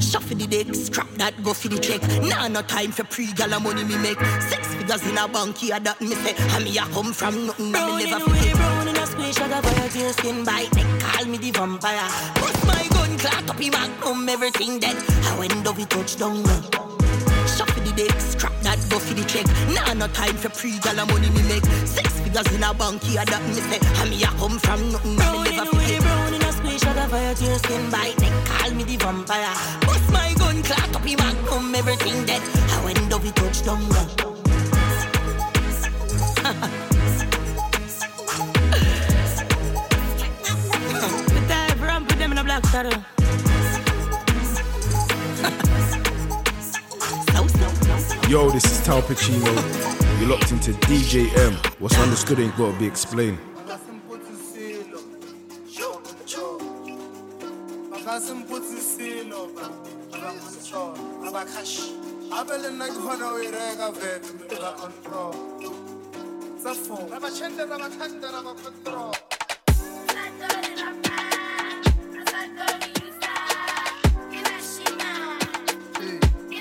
[0.00, 2.02] Shop for the dick, scrap that, go for the check.
[2.22, 4.20] Nah, no time for pre gal money me make.
[4.48, 6.34] Six figures in a bank here that me say.
[6.56, 8.56] And me a come from nothing, and me never forget.
[8.56, 10.70] Brown in a square, shot of fire till skin bite.
[10.72, 12.08] They call me the vampire.
[12.34, 14.96] Bust my gun, clock up, magnum, everything dead.
[15.24, 16.44] I went over touch down.
[17.58, 19.46] For the dick, scrap that, go for the check.
[19.74, 21.64] Nah, no time for pre gal money me make.
[21.86, 23.80] Six figures in a bank here that me say.
[24.00, 26.00] And me a come from nothing, and me never forget.
[26.02, 26.47] Brown in a
[26.78, 28.16] shot of fire till skin bite.
[28.16, 29.54] They call me the vampire.
[29.80, 32.42] Bust my gun, clock up, magnum, everything dead.
[32.70, 33.82] I went over touch down.
[41.34, 43.04] Put that ram, put them in a black shadow.
[48.28, 49.52] Yo, this is Tal Pacino.
[50.20, 51.54] You're locked into DJ Emm.
[51.80, 53.38] What's understood ain't gotta be explained.
[62.38, 65.34] Abele nna ke kgona ho e reka vele mme ka control.
[66.60, 67.10] Tsa phone.
[67.10, 67.88] Ra ba tšhendera ba
[68.46, 69.12] ba control.
[70.14, 70.24] Ra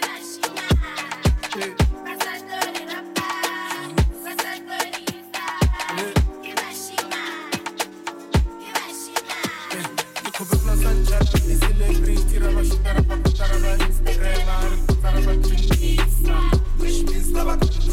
[0.03, 0.71] ba shutara
[1.77, 1.86] ba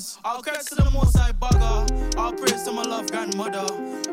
[0.00, 0.18] it's.
[0.24, 2.16] All credit to the most I bugger.
[2.16, 3.66] All praise to my love grandmother.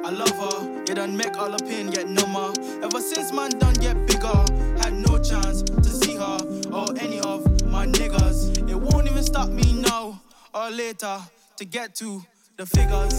[0.06, 2.48] I love her, you done make all the pain get number.
[2.84, 4.38] Ever since man done get bigger,
[4.82, 6.38] had no chance to see her
[6.72, 8.70] or any of my niggas.
[8.70, 10.22] It won't even stop me now
[10.54, 11.18] or later
[11.58, 12.24] to get to
[12.58, 13.16] the figures.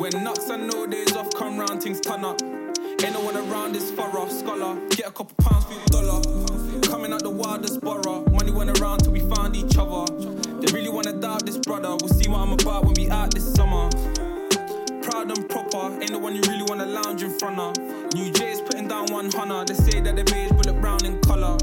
[0.00, 2.40] When knocks and no days off come round, things turn up.
[2.42, 4.74] Ain't no one around this thorough scholar.
[4.90, 6.22] Get a couple pounds for your dollar.
[6.82, 8.24] Coming out the wildest borough.
[8.30, 10.11] Money went around till we found each other.
[10.72, 11.90] Really wanna doubt this brother.
[12.00, 13.90] We'll see what I'm about when we out this summer.
[15.02, 17.76] Proud and proper, ain't the one you really wanna lounge in front of.
[18.14, 19.64] New J's putting down one hunter.
[19.66, 21.58] They say that they beige bullet brown in color.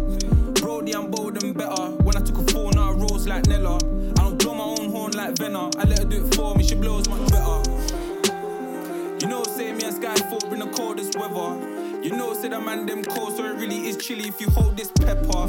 [0.61, 1.89] Brody, I'm bold and better.
[2.03, 3.77] When I took a now I rose like Nella.
[3.77, 5.75] I don't blow my own horn like Venna.
[5.77, 7.63] I let her do it for me, she blows much better.
[9.21, 11.57] You know, say me and Skyfall bring the coldest weather.
[12.03, 14.77] You know, say the man them cold, so it really is chilly if you hold
[14.77, 15.47] this pepper.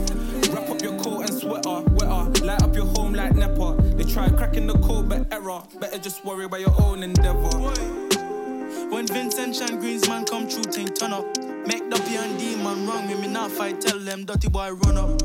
[0.51, 1.90] Wrap up your coat and sweater.
[2.51, 3.77] Light up your home like Nepa.
[3.95, 5.63] They try cracking the code, but error.
[5.79, 7.49] Better just worry about your own endeavor.
[8.91, 11.25] When Vincent Chan Greensman come true, thing turn up.
[11.69, 14.97] Make Duppy and D man wrong with me not fight, tell them dirty boy run
[14.97, 15.23] up.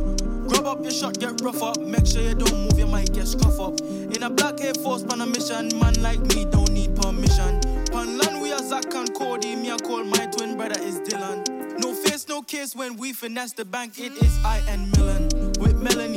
[0.47, 1.79] Grab up your shot, get rough up.
[1.79, 3.81] Make sure you don't move, you might get scuff up.
[3.81, 7.59] In a black Air Force pan a mission, man like me don't need permission.
[7.91, 11.55] Pan land we are Zach and Cody, me I call my twin brother is Dylan.
[11.79, 15.27] No face, no case when we finesse the bank, it is I and Millen.
[15.59, 16.14] With Melanie,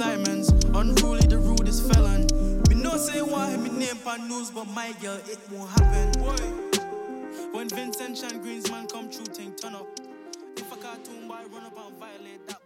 [0.00, 2.22] Simons, unruly the rudest felon.
[2.70, 6.08] Me no say why me name pan news, but my girl, it won't happen.
[7.52, 9.86] When Vincent Chan Greensman come true, thing turn up.
[10.56, 12.59] If a cartoon boy run up and violate that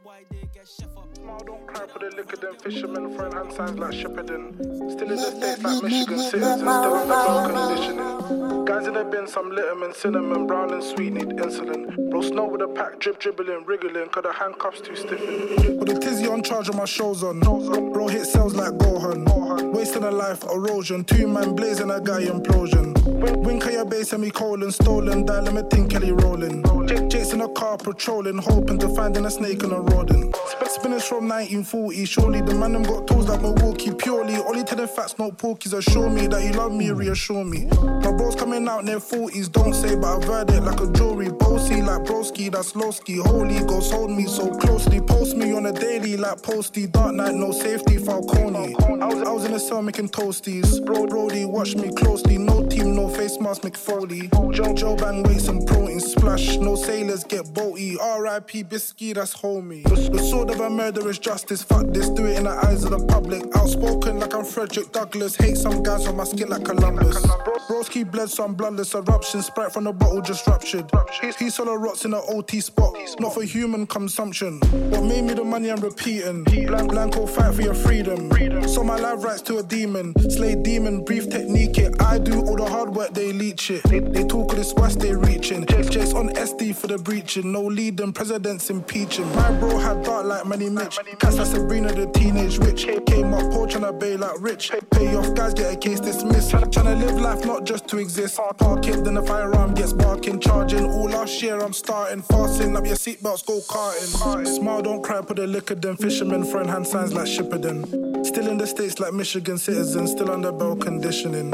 [0.64, 4.90] Smile don't cry for the liquor, then fishermen throwing hand signs like Shippuden.
[4.92, 8.64] Still in the States like Michigan citizens, still under bone conditioning.
[8.64, 12.10] Guys in the bin, some litterman, cinnamon, brown and sweet need insulin.
[12.10, 15.78] Bro, snow with a pack, drip, dribbling, wriggling, cause the handcuffs too stiffing.
[15.78, 17.40] With a tizzy on charge and my shows on.
[17.40, 19.74] Bro, hit cells like Gohan.
[19.74, 21.04] Wasting a life, erosion.
[21.04, 22.94] Two man blazing a guy implosion.
[23.26, 25.56] At your base, semi-colon, stolen, dialing,
[25.88, 26.62] Kelly rolling.
[26.86, 30.36] J- Jake's in a car patrolling, hoping to find a snake and a rodent.
[30.74, 33.90] Sp- spinners from 1940, surely the man them got toes like Milwaukee.
[33.94, 35.72] Purely, only telling facts, not porkies.
[35.72, 37.64] Assure me that you love me, reassure me.
[37.82, 40.92] My bros coming out in their 40s, don't say, but I've heard it like a
[40.92, 41.30] jury.
[41.30, 43.22] Bossy like broski, that's lowski.
[43.22, 45.00] Holy Ghost, hold me so closely.
[45.00, 46.86] Post me on a daily like posty.
[46.86, 48.74] Dark night, no safety, Falcone.
[48.76, 50.84] I was, I was in the cell making toasties.
[50.84, 52.36] Bro, Brody, watch me closely.
[52.36, 54.30] No team, no face mask, McFoley.
[54.52, 56.58] Joe, Joe Bang, weight some protein splash.
[56.58, 57.98] No sailors get bolty.
[57.98, 58.64] R.I.P.
[58.64, 59.82] Bisky, that's homie.
[59.84, 61.62] The sword of a murderous justice.
[61.62, 63.44] Fuck this, do it in the eyes of the public.
[63.56, 65.36] Outspoken like I'm Frederick Douglass.
[65.36, 67.24] Hate some guys on my skin like Columbus.
[67.68, 69.42] Broski bled some bloodless eruption.
[69.42, 70.90] Sprite from the bottle just ruptured.
[71.38, 72.96] He, solo rots in an OT spot.
[73.20, 74.60] Not for human consumption.
[74.90, 76.44] What made me the money I'm repeating.
[76.44, 78.30] Blank, Blanco fight for your freedom.
[78.68, 80.14] So my life rights to a demon.
[80.30, 82.00] Slay demon, brief technique it.
[82.00, 83.82] I do all the hard work, they leech it.
[83.84, 85.66] They, they talk of this west, they reaching.
[85.66, 87.52] Chase on SD for the breaching.
[87.52, 89.26] No leading, presidents impeaching.
[89.36, 91.00] My bro had dark like Manny Mitch.
[91.18, 92.86] Cats like Sabrina, the teenage witch.
[93.06, 94.70] Came up poor tryna bay like rich.
[94.92, 96.52] Pay off guys, get a case dismissed.
[96.52, 98.38] Tryna live life not just to exist.
[98.58, 100.38] Park it, then the firearm gets barking.
[100.38, 102.22] Charging all last year, I'm starting.
[102.22, 104.46] Fasting up your seatbelts, go karting.
[104.46, 108.24] Smile, don't cry, put the liquor, then fishermen throwing hand signs like Shippuden.
[108.24, 111.50] Still in the States like Michigan citizens, still under bell conditioning.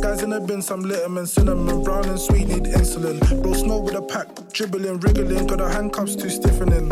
[0.00, 3.18] Guys in the bin, some litterman, cinnamon, brown and sweet need insulin.
[3.42, 6.88] Bro, snow with a pack, dribbling, wriggling, got the handcuffs too stiffening.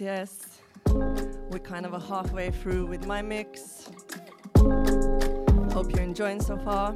[0.00, 0.60] yes.
[0.86, 3.88] We're kind of a halfway through with my mix.
[4.56, 6.94] Hope you're enjoying so far.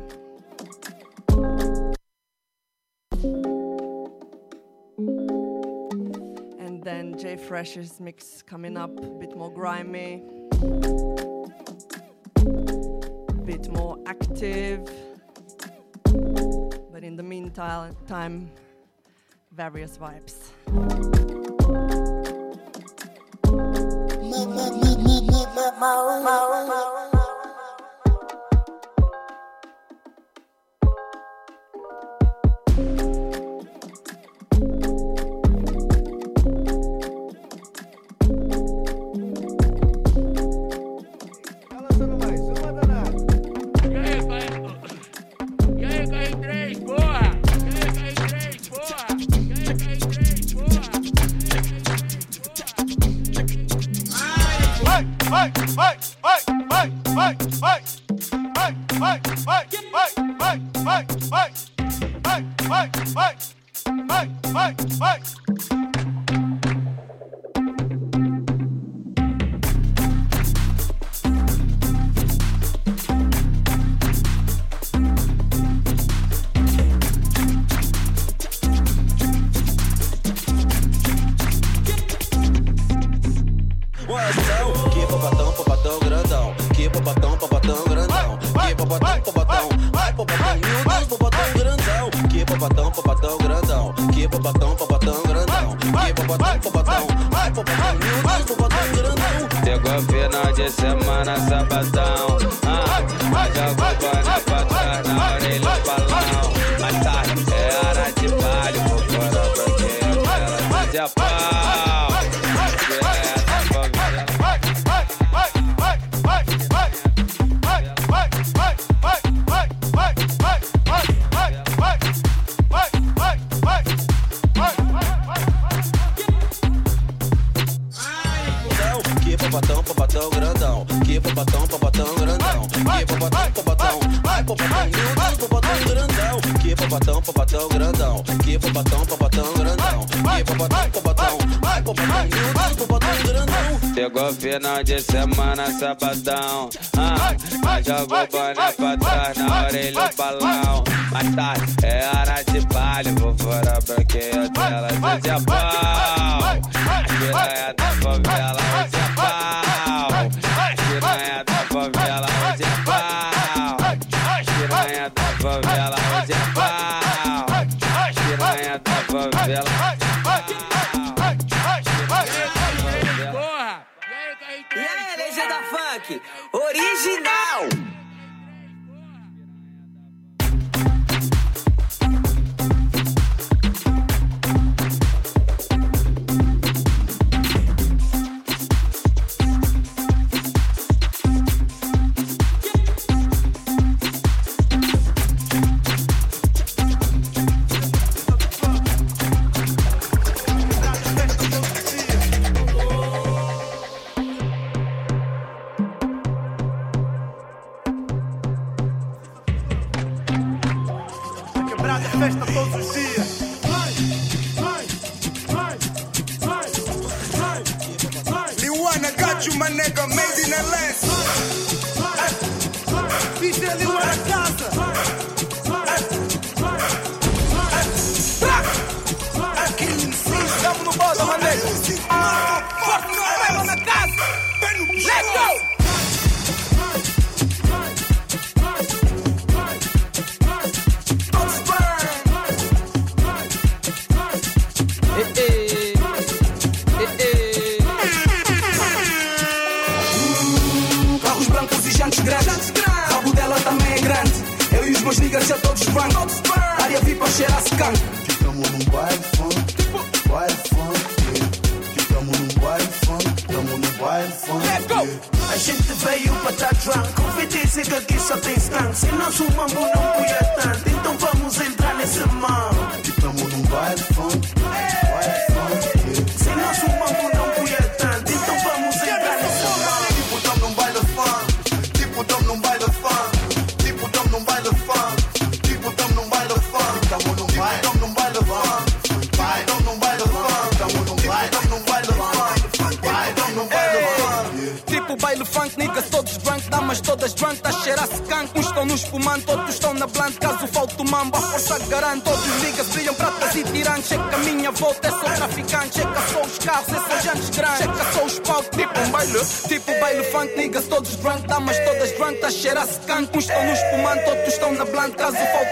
[6.59, 10.25] And then Jay Fresh's mix coming up, a bit more grimy,
[13.29, 14.91] a bit more active.
[16.93, 18.51] But in the meantime,
[19.53, 20.51] various vibes.
[25.79, 26.94] my own.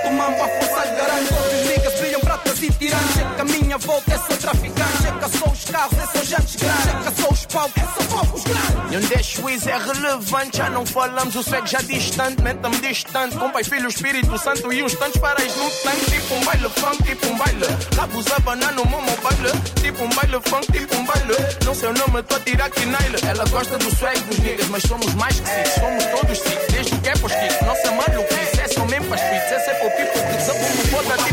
[0.03, 3.14] Tomava força garante Outros niggas brilham pratas e tirantes.
[3.14, 5.03] Checa a minha volta é só traficante.
[5.03, 8.44] Checa só os carros, é só jantes grandes Checa só os palcos, é só palcos
[8.44, 8.92] grandes.
[8.92, 13.36] E onde é juiz é relevante Já não falamos, o cego já distante Meta-me distante.
[13.36, 16.11] Com pai, filho, espírito santo E uns tantos parais no tanque.
[16.11, 17.66] Tipo um baile funk, tipo um baile.
[17.96, 19.53] Rabos a banana, no meu baile.
[19.80, 21.53] Tipo um baile funk, tipo um baile.
[21.64, 24.68] Não sei o nome, tô a tirar que naila Ela gosta do swag dos niggas
[24.68, 28.32] Mas somos mais que six Somos todos six, desde que é pós-kicks Nossa maluca
[28.93, 31.32] même pas, je suis 17 aux people, tout ça me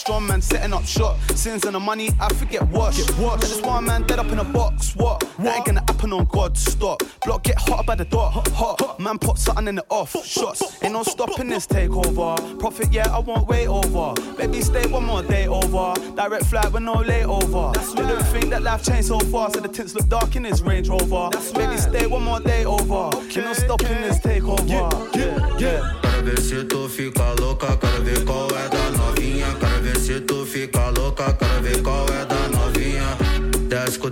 [0.00, 1.16] strong, man, setting up shot.
[1.36, 2.96] Sins and the money, I forget wash.
[2.96, 3.42] Get washed.
[3.42, 4.96] This one man dead up in a box.
[4.96, 5.20] What?
[5.38, 6.56] That ain't gonna happen on God.
[6.56, 7.02] Stop.
[7.24, 8.30] Block get hot by the door.
[8.30, 8.98] Hot, hot.
[8.98, 10.12] Man put something in the off.
[10.24, 10.82] Shots.
[10.82, 12.58] Ain't no stopping this takeover.
[12.58, 14.14] Profit, yeah, I won't wait over.
[14.36, 15.94] Baby, stay one more day over.
[16.16, 17.72] Direct flight with no layover.
[17.94, 19.54] Didn't think that life changed so fast.
[19.54, 21.30] So the tints look dark in this Range Rover.
[21.54, 23.10] Baby, stay one more day over.
[23.16, 24.68] Ain't no stopping this takeover.
[25.14, 26.00] Yeah, yeah.
[26.20, 28.39] Quero ver se tu fica louca, quero ver qual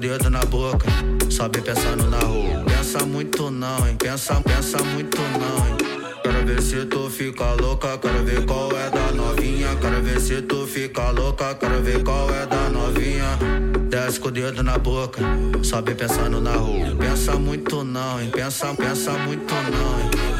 [0.08, 0.86] dedo na boca,
[1.28, 2.64] sobe pensando na rua.
[2.64, 3.94] Pensa muito não, hein?
[3.98, 5.76] Pensa, pensa muito não, hein?
[6.22, 9.68] Quero ver se tu fica louca, quero ver qual é da novinha.
[9.76, 13.38] Quero ver se tu fica louca, quero ver qual é da novinha.
[13.90, 15.20] Desce com o dedo na boca,
[15.62, 16.96] sobe pensando na rua.
[16.98, 18.30] Pensa muito não, hein?
[18.30, 20.37] Pensa, pensa muito não, hein?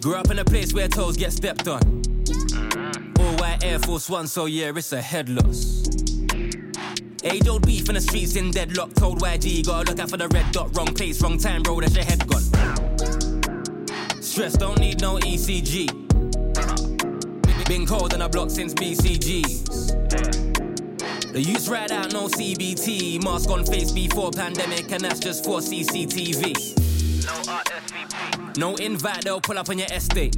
[0.00, 1.80] Grew up in a place where toes get stepped on.
[1.80, 3.20] Mm-hmm.
[3.20, 5.86] All white Air Force One, so yeah, it's a head loss.
[7.22, 8.94] Age old beef in the streets in deadlock.
[8.94, 10.74] Told YG, gotta look out for the red dot.
[10.74, 12.40] Wrong place, wrong time, bro, that's your head gone.
[14.22, 16.08] Stress don't need no ECG.
[17.68, 20.00] Been cold in a block since BCGs.
[21.32, 23.22] The youths ride out no CBT.
[23.22, 26.79] Mask on face before pandemic, and that's just for CCTV.
[28.56, 30.36] No invite, they'll pull up on your estate.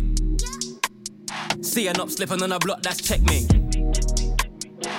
[1.61, 3.51] See an up slipping on a block, that's checkmate.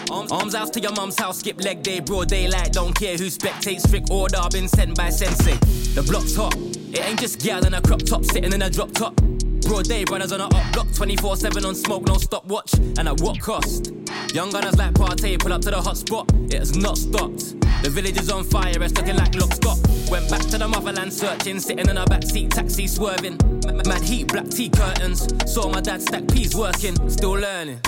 [0.09, 2.73] Arms, arms out to your mum's house, skip leg day, broad daylight.
[2.73, 5.55] Don't care who spectates, strict order, been sent by sensei.
[5.93, 8.91] The block's hot, it ain't just gal in a crop top, sitting in a drop
[8.91, 9.15] top.
[9.61, 12.73] Broad day, brothers on a up block, 24 7 on smoke, no stopwatch.
[12.73, 13.91] And at what cost?
[14.33, 17.55] Young gunners like partay, pull up to the hot spot, it has not stopped.
[17.83, 19.77] The village is on fire, it's looking like lock stop.
[20.09, 23.37] Went back to the motherland searching, sitting in a backseat, taxi swerving.
[23.85, 25.27] Mad heat, black tea curtains.
[25.45, 27.81] Saw my dad stack peas working, still learning.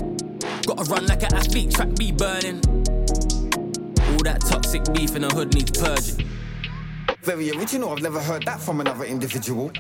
[0.68, 2.60] Gotta run like an athlete, track be burning.
[4.12, 6.28] All that toxic beef in the hood needs purging.
[7.22, 9.72] Very original, I've never heard that from another individual.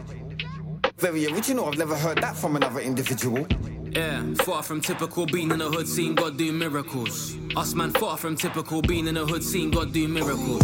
[0.97, 3.45] Very original, I've never heard that from another individual.
[3.95, 7.37] Yeah, far from typical, being in the hood scene, God do miracles.
[7.55, 10.61] Us man, far from typical, being in the hood scene, God do miracles.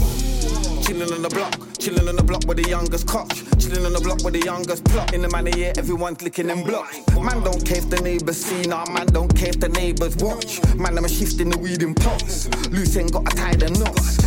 [0.85, 3.45] Chilling on the block, chilling on the block with the youngest coach.
[3.57, 5.13] Chilling on the block with the youngest plot.
[5.13, 6.99] In the manner, yeah, everyone's licking them blocks.
[7.15, 10.61] Man don't care if the neighbors see, nah, man don't care if the neighbors watch.
[10.75, 12.49] Man, I'm shifting the weed in pots.
[12.67, 14.17] Loose ain't got to tie the knots.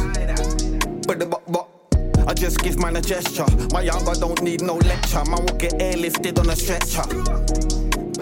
[1.07, 1.69] But the buck, buck.
[2.27, 3.45] I just give man a gesture.
[3.71, 5.23] My younger don't need no lecture.
[5.27, 7.64] Man will get airlifted on a stretcher.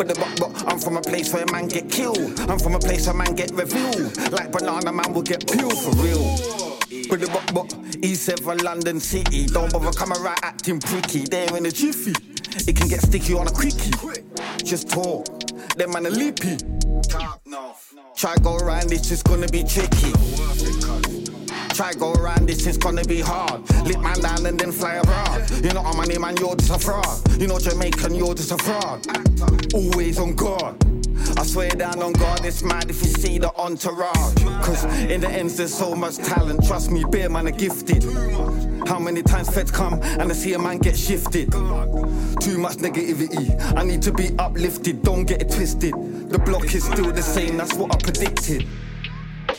[0.02, 2.40] But the buck, buck, I'm from a place where a man get killed.
[2.50, 4.16] I'm from a place where a man get revealed.
[4.32, 6.24] Like banana man will get peeled for real.
[7.08, 7.68] But the buck, buck,
[8.02, 9.46] E7 London City.
[9.46, 11.20] Don't bother coming right acting pricky.
[11.20, 12.14] There in a jiffy.
[12.68, 13.92] It can get sticky on a quickie.
[14.64, 15.24] Just talk.
[15.76, 16.58] Them man a leapy.
[18.16, 21.11] Try go around it's gonna be tricky.
[21.74, 23.62] Try go around this, it's gonna be hard.
[23.86, 25.50] Lit man down and then fly abroad.
[25.64, 27.40] You know I'm money man, you're just a fraud.
[27.40, 29.06] You know Jamaican, you're just a fraud.
[29.72, 30.76] Always on guard.
[31.38, 34.34] I swear down on God, it's mad if you see the entourage.
[34.62, 36.66] Cause in the end, there's so much talent.
[36.66, 38.04] Trust me, bear man are gifted.
[38.86, 41.52] How many times feds come and I see a man get shifted?
[41.52, 43.48] Too much negativity.
[43.76, 45.94] I need to be uplifted, don't get it twisted.
[46.28, 48.66] The block is still the same, that's what I predicted.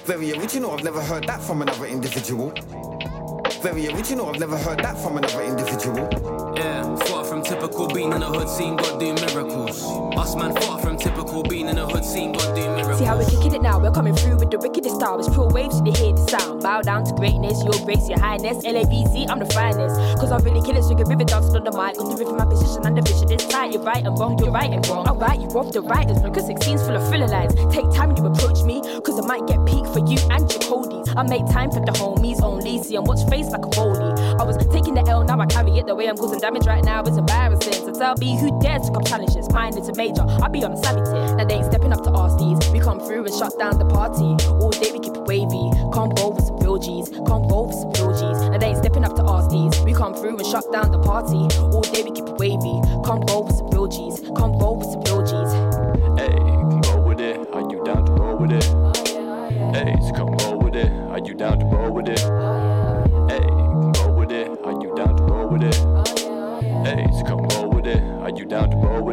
[0.06, 2.54] Very original, I've never heard that from another individual.
[3.62, 6.33] Very original, I've never heard that from another individual.
[6.56, 9.84] Yeah, far from typical, being in the hood scene, God do miracles.
[10.18, 13.00] Us man, far from typical, being in the hood scene, God do miracles.
[13.00, 15.20] See how we're kicking it now, we're coming through with the wickedest style.
[15.20, 16.62] It's pure waves, they hear the sound.
[16.62, 18.64] Bow down to greatness, your grace, your highness.
[18.64, 19.98] LABC, I'm the finest.
[20.20, 21.98] Cause I really kill it, so you can rivet dancing on the mic.
[21.98, 23.74] Cause the rhythm, my position, and the vision is tight.
[23.74, 25.08] You're right and wrong, you're right and wrong.
[25.08, 27.56] I'll write you off the writers, because 16's full of filler lines.
[27.74, 30.62] Take time when you approach me, cause I might get peak for you and your
[30.62, 31.10] codies.
[31.18, 32.78] I make time for the homies only.
[32.84, 34.13] See, I'm watch face like a rollie.
[34.40, 35.86] I was taking the L, now I carry it.
[35.86, 37.74] The way I'm causing damage right now, it's embarrassing.
[37.74, 39.50] So tell me who dares to come challenge this.
[39.52, 41.38] Mine is a major, I'll be on a savage tip.
[41.38, 42.58] Now they ain't stepping up to our these.
[42.72, 44.36] We come through and shut down the party.
[44.60, 45.70] All day we keep it wavy.
[45.94, 48.42] Come roll with some real G's, Come roll with some real G's.
[48.50, 49.74] Now they ain't stepping up to our these.
[49.82, 51.48] We come through and shut down the party.
[51.60, 52.76] All day we keep it wavy.
[53.06, 55.52] Come roll with some real G's, Come roll with some real G's.
[56.18, 57.38] Hey, come roll with it.
[57.54, 58.66] Are you down to roll with it?
[58.74, 59.72] Oh, yeah, oh, yeah.
[59.74, 60.92] Hey, so come roll with it.
[60.92, 62.22] Are you down to roll with it?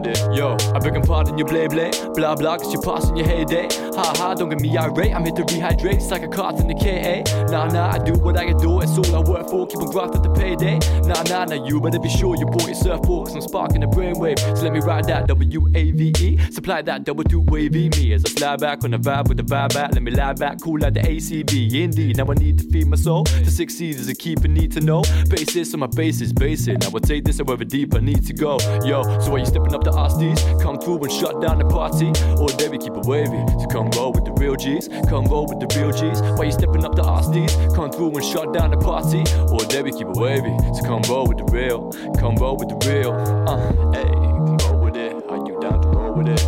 [0.00, 0.36] With it?
[0.36, 1.90] Yo, I beg your pardon, you blay blay.
[2.14, 3.68] Blah blah, cause you're passing your heyday.
[3.94, 5.14] Ha ha, don't get me irate.
[5.14, 7.22] I'm here to rehydrate, it's like a cart in the KA.
[7.50, 9.66] Nah nah, I do what I can do, it's all I work for.
[9.66, 10.78] Keep on grafting the payday.
[11.06, 13.86] Nah nah, nah, you better be sure you bought your surfboard, cause I'm sparking the
[13.86, 14.38] brainwave.
[14.56, 16.38] So let me ride that W A V E.
[16.50, 19.42] Supply that double two wavy me as I fly back on the vibe with the
[19.42, 19.92] vibe back.
[19.92, 21.74] Let me lie back, cool like the ACB.
[21.74, 23.24] Indeed, now I need to feed my soul.
[23.24, 25.02] To succeed as a keeper, need to know.
[25.28, 26.78] Basis on my basis, basic.
[26.80, 28.58] Now I take this however deep I need to go.
[28.84, 30.40] Yo, so are you stepping up to ask these?
[30.62, 32.08] Come through and shut down the party.
[32.40, 33.42] Or dare we keep it wavy?
[33.60, 34.88] So come roll with the real G's.
[35.08, 36.20] Come roll with the real G's.
[36.38, 37.54] Why you stepping up ask these?
[37.74, 39.24] Come through and shut down the party.
[39.52, 40.54] Or dare we keep it wavy?
[40.74, 41.90] So come roll with the real.
[42.18, 43.12] Come roll with the real.
[43.48, 45.12] Uh, Hey, come roll with it.
[45.28, 46.40] Are you down to roll with it?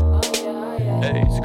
[1.02, 1.40] Hey, so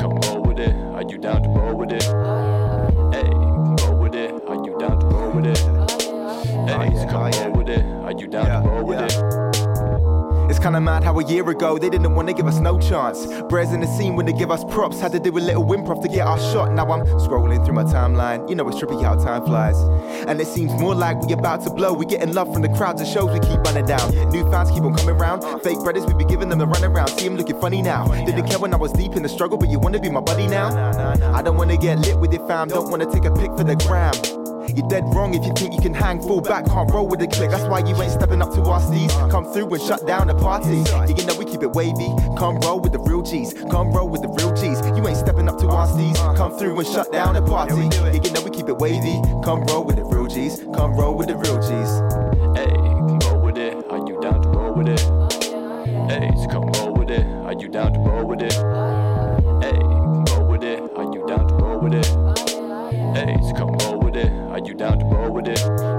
[10.58, 13.28] It's kinda mad how a year ago they didn't wanna give us no chance.
[13.48, 16.02] Brez in the scene when they give us props, had to do a little improv
[16.02, 16.74] to get our shot.
[16.74, 19.80] Now I'm scrolling through my timeline, you know it's trippy how time flies.
[20.28, 21.94] And it seems more like we about to blow.
[21.94, 24.10] We getting love from the crowds and shows we keep running down.
[24.32, 25.44] New fans keep on coming round.
[25.62, 27.10] Fake brothers, we be giving them the runaround.
[27.12, 28.08] See them looking funny now.
[28.26, 30.48] Didn't care when I was deep in the struggle, but you wanna be my buddy
[30.48, 30.70] now?
[31.36, 33.76] I don't wanna get lit with your fam, don't wanna take a pic for the
[33.76, 34.47] gram.
[34.76, 37.28] You're dead wrong if you think you can hang, fall back, can't roll with the
[37.28, 37.52] click.
[37.52, 39.10] That's why you ain't stepping up to our steez.
[39.32, 40.84] Come through and shut down the party.
[41.14, 42.10] You know we keep it wavy.
[42.38, 43.54] Come roll with the real G's.
[43.72, 44.80] Come roll with the real G's.
[44.98, 46.16] You ain't stepping up to our steez.
[46.36, 47.76] Come through and shut down the party.
[47.76, 49.22] You know we keep it wavy.
[49.44, 50.60] Come roll with the real G's.
[50.76, 51.92] Come roll with the real G's.
[52.58, 53.74] Hey, come roll with it.
[53.90, 55.00] Are you down to roll with it?
[56.10, 57.26] Hey, so come roll with it.
[57.26, 58.54] Are you down to roll with it?
[64.78, 65.97] Down to roll with it?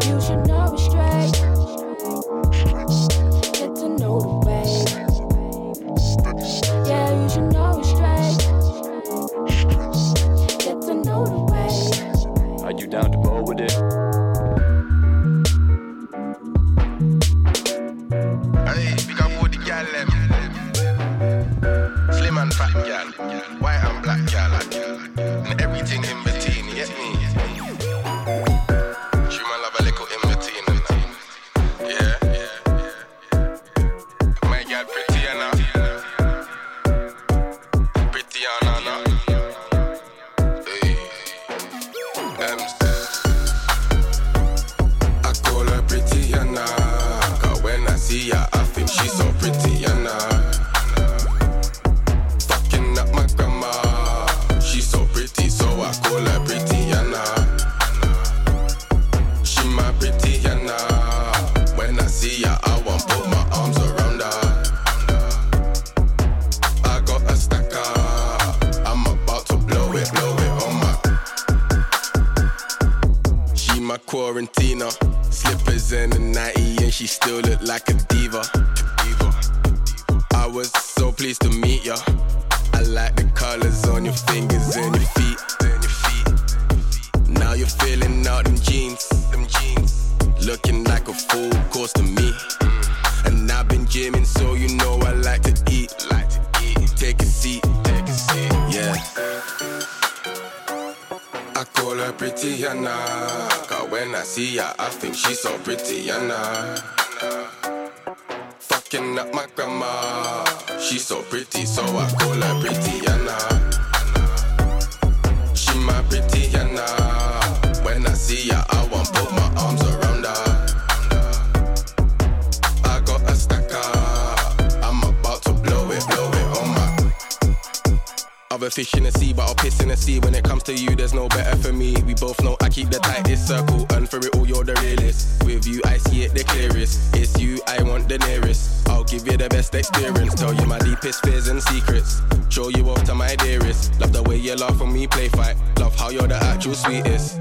[141.00, 142.22] Deepest fears and secrets.
[142.48, 144.00] Show you off to my dearest.
[144.00, 145.56] Love the way you laugh when we play fight.
[145.78, 147.38] Love how you're the actual sweetest.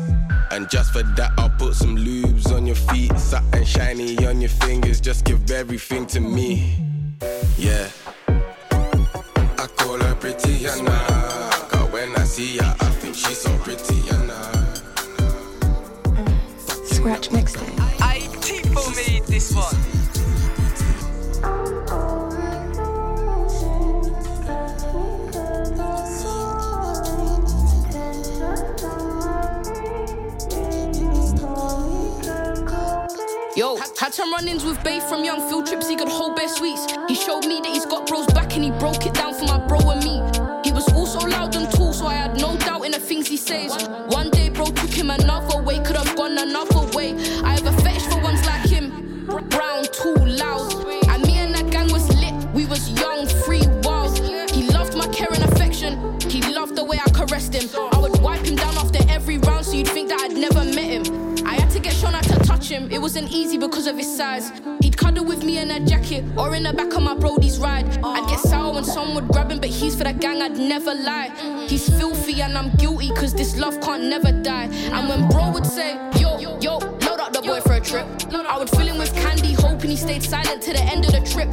[0.51, 4.49] And just for that, I'll put some lubes on your feet, satin shiny on your
[4.49, 5.01] fingers.
[5.01, 6.77] Just give everything to me.
[7.57, 7.89] Yeah.
[8.27, 10.99] I call her pretty Anna.
[11.69, 14.75] Cause when I see her, I think she's so pretty and Anna.
[16.85, 17.79] Scratch mixtape.
[18.01, 19.96] I people made this one.
[33.57, 36.85] Yo, had some run-ins with Bay from young field trips, he could hold bare sweets.
[37.07, 39.57] He showed me that he's got bros back and he broke it down for my
[39.57, 40.21] bro and me.
[40.63, 43.35] He was also loud and tall, so I had no doubt in the things he
[43.35, 43.89] says.
[44.09, 44.29] One
[63.18, 64.52] wasn't easy because of his size.
[64.80, 67.85] He'd cuddle with me in a jacket or in the back of my brody's ride.
[68.03, 70.94] I'd get sour when someone would grab him, but he's for the gang, I'd never
[70.94, 71.31] lie.
[71.68, 74.65] He's filthy and I'm guilty, cause this love can't never die.
[74.94, 78.56] And when bro would say, Yo, yo, load up the boy for a trip, I
[78.60, 81.49] would fill him with candy, hoping he stayed silent to the end of the trip.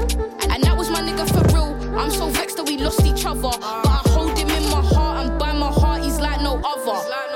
[0.53, 1.99] And that was my nigga for real.
[1.99, 5.25] I'm so vexed that we lost each other, but I hold him in my heart,
[5.25, 7.34] and by my heart, he's like no other.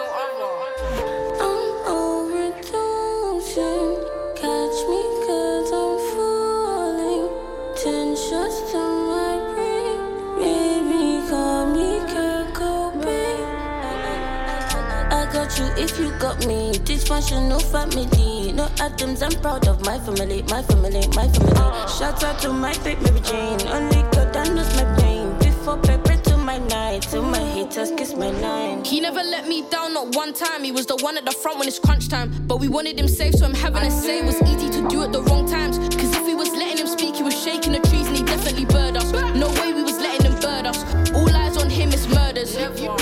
[16.28, 16.72] Got me.
[16.88, 18.52] Dysfunctional family.
[18.52, 21.88] No atoms, I'm proud of my family, my family, my family.
[21.96, 23.60] Shout out to my baby Mary Jane.
[23.68, 25.26] Only God that knows my pain.
[25.38, 27.02] Before pepper to my night.
[27.12, 28.84] To my haters, kiss my nine.
[28.84, 30.64] He never let me down, not one time.
[30.64, 32.28] He was the one at the front when it's crunch time.
[32.46, 35.02] But we wanted him safe, so I'm having a say It was easy to do
[35.04, 35.78] at the wrong times.
[35.78, 38.66] Cause if we was letting him speak, he was shaking the trees and he definitely
[38.66, 39.12] bird us.
[39.34, 40.78] No way we was letting him bird us.
[41.14, 42.54] All eyes on him, it's murders.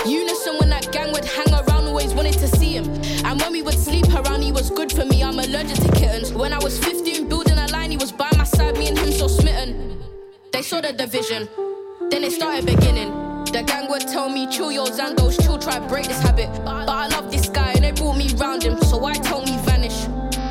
[0.06, 0.75] Unison when that
[3.26, 5.24] And when we would sleep around, he was good for me.
[5.24, 6.32] I'm allergic to kittens.
[6.32, 9.10] When I was 15, building a line, he was by my side, me and him
[9.10, 10.00] so smitten.
[10.52, 11.48] They saw the division,
[12.08, 13.10] then it started beginning.
[13.46, 16.48] The gang would tell me, chill your Zandos, chill, try break this habit.
[16.64, 19.58] But I love this guy and they brought me round him, so I told me
[19.64, 20.06] vanish.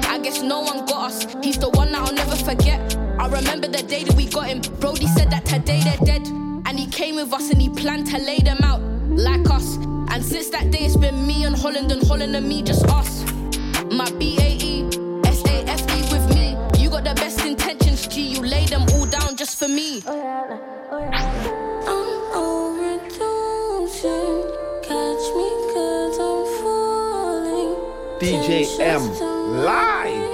[0.10, 2.98] I guess no one got us, he's the one that I'll never forget.
[3.18, 4.60] I remember the day that we got him.
[4.82, 6.28] Brody said that today they're dead.
[6.68, 9.78] And he came with us and he planned to lay them out like us.
[10.16, 13.26] And since that day, it's been me and Holland and Holland and me, just us.
[13.92, 14.86] My B A E,
[15.26, 16.56] S A F E with me.
[16.82, 18.22] You got the best intentions, G.
[18.22, 20.02] You lay them all down just for me.
[20.08, 20.62] I'm
[22.32, 24.44] overdosing.
[24.88, 27.76] Catch me 'cause I'm falling.
[28.22, 29.04] DJ Emm
[29.66, 30.25] live.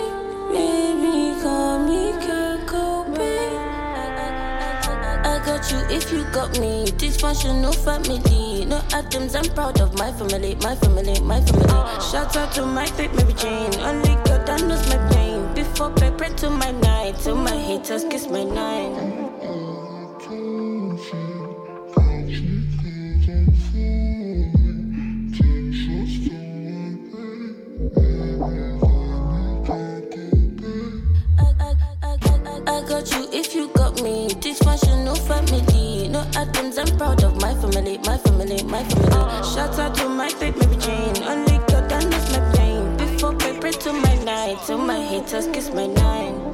[5.72, 6.86] You if you got me.
[7.02, 8.66] Dysfunctional family.
[8.66, 12.02] No atoms, I'm proud of my family, my family, my family.
[12.12, 13.74] Shout out to my baby Mary Jane.
[13.80, 15.54] Only God that knows my pain.
[15.54, 17.18] Before pepper to my night.
[17.24, 19.30] To my haters, kiss my nine.
[32.68, 34.30] I got you if you got me.
[34.30, 34.91] Dysfunctional
[35.22, 36.08] family.
[36.08, 39.44] No atoms, I'm proud of my family, my family, my family.
[39.54, 41.24] Shout out to my baby Mary Jane.
[41.24, 42.98] Only God knows my pain.
[42.98, 44.58] Before pepper to my night.
[44.68, 46.51] To my haters, kiss my nine.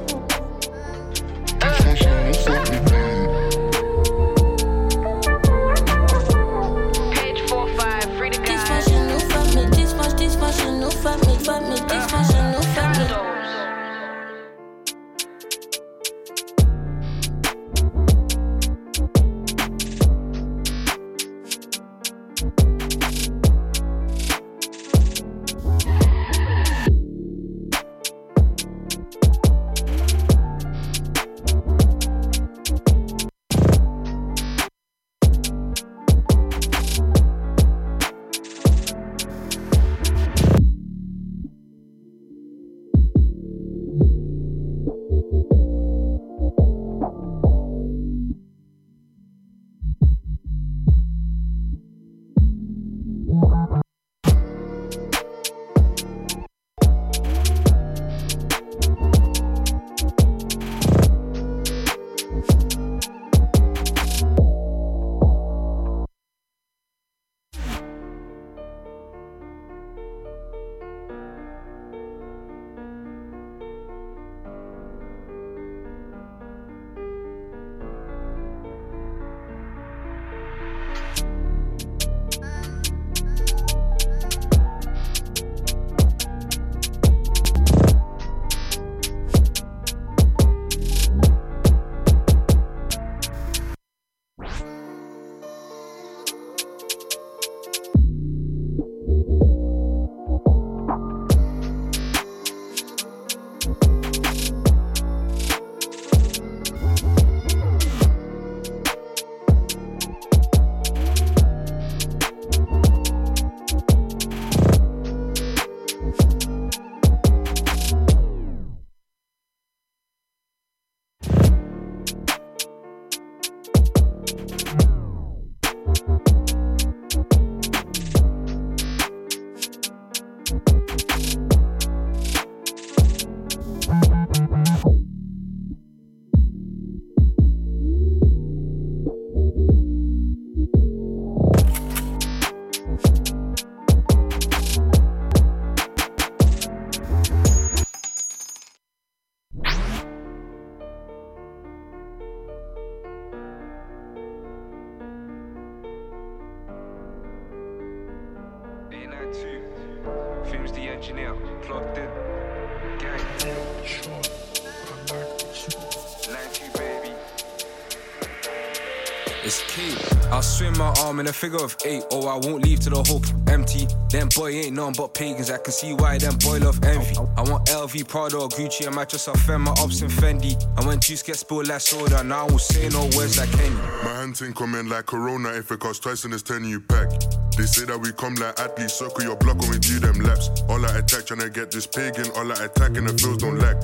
[171.18, 173.86] Arm in a figure of eight, or I won't leave till the whole empty.
[174.10, 175.50] Them boy ain't none but pagans.
[175.50, 177.16] I can see why them boy love envy.
[177.36, 178.86] I want LV, Prada, or Gucci.
[178.86, 180.54] I might just offend my ops and Fendi.
[180.76, 183.74] And when juice gets spilled like soda, now I won't say no words like Kenny.
[184.04, 187.10] My hand thing comment like Corona if it costs twice in this 10 you pack.
[187.56, 190.50] They say that we come like athletes, circle your block when we do them laps.
[190.68, 193.76] All I attack tryna get this pagan, all I attack and the feels don't lack.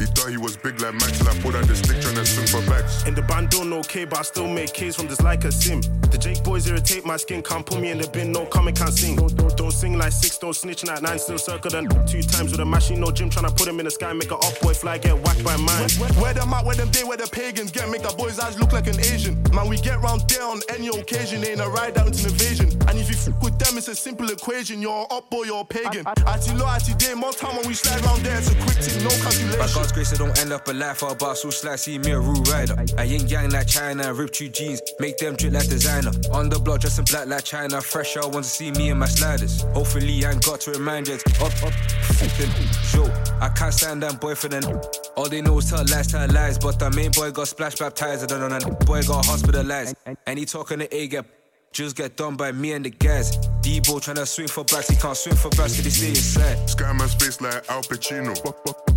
[0.00, 2.46] He thought he was big like Max, till I pulled out the stick tryna swing
[2.46, 3.04] for backs.
[3.04, 5.52] In the band don't know K, but I still make K's from this like a
[5.52, 5.82] sim.
[6.10, 8.94] The Jake boys irritate my skin, can't put me in the bin, no comment, can't
[8.94, 9.16] sing.
[9.16, 12.50] Don't, don't, don't sing like six, don't snitch like nine, still circle them two times
[12.50, 14.58] with a machine, no gym, trying to put him in the sky, make a up
[14.62, 15.90] boy fly, get whacked by mine.
[16.16, 18.72] Where them at, where them day, where the pagans get, make the boys' eyes look
[18.72, 19.36] like an Asian.
[19.52, 22.72] Man, we get round there on any occasion, ain't a ride out, it's an invasion.
[22.88, 25.64] And if you fuck with them, it's a simple equation, you're up boy, you're a
[25.64, 26.06] pagan.
[26.06, 29.04] Ati low, ati day, more time when we slide round there, it's a quick thing,
[29.04, 29.10] no
[29.60, 29.89] By calculation.
[29.90, 32.46] God's grace, I don't end up a life or who slash see me a rude
[32.46, 32.76] rider.
[32.96, 36.12] I ain't gang like China, rip two jeans, make them drip like designer.
[36.32, 39.62] On the block, dressing black like China, fresher, want to see me in my sliders.
[39.74, 41.72] Hopefully, I ain't got to remind you, up, up,
[42.38, 42.50] then,
[42.94, 43.04] yo.
[43.40, 44.62] I can't stand that boy for them.
[45.16, 46.58] All they know is tell lies, tell lies.
[46.58, 49.96] But the main boy got splash baptized, I don't boy got hospitalized.
[50.26, 51.26] And he talking to A, get
[51.72, 53.36] just get done by me and the guys.
[53.62, 56.58] Debo tryna swing for backs, he can't swing for backs, cause he stay inside.
[56.68, 58.89] Skyman's face like Al Pacino.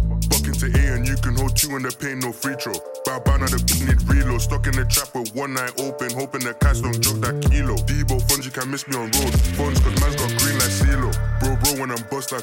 [0.63, 2.73] Into A and you can hold two in the paint, no free throw.
[3.05, 4.41] Bow bow now the need reload.
[4.41, 7.75] Stuck in the trap with one eye open, hoping the cats don't joke that kilo.
[7.83, 9.33] Debo you can miss me on road.
[9.59, 11.12] Funds, cause man's got green like CeeLo.
[11.83, 12.39] When I'm bust I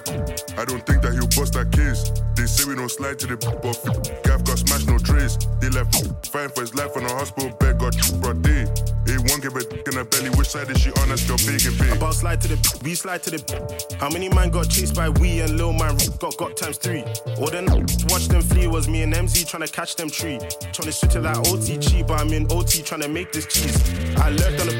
[0.66, 2.12] don't think that he'll bust that case.
[2.36, 3.72] They say we don't slide to the but
[4.20, 5.38] Gav got smashed, no trace.
[5.64, 5.96] They left
[6.28, 8.68] fighting for his life on a hospital bed, got broad day.
[9.08, 11.08] A1 give a in the belly, which side is she on?
[11.08, 11.96] That's your bacon big.
[11.96, 15.40] About slide to the we slide to the How many man got chased by we
[15.40, 17.00] and Lil Man got got times three?
[17.40, 17.64] All them
[18.12, 20.38] watch them flee was me and MZ trying to catch them tree.
[20.76, 23.46] Trying to switch it like OT cheap, but I'm in OT trying to make this
[23.46, 23.80] cheese.
[24.20, 24.76] I left on the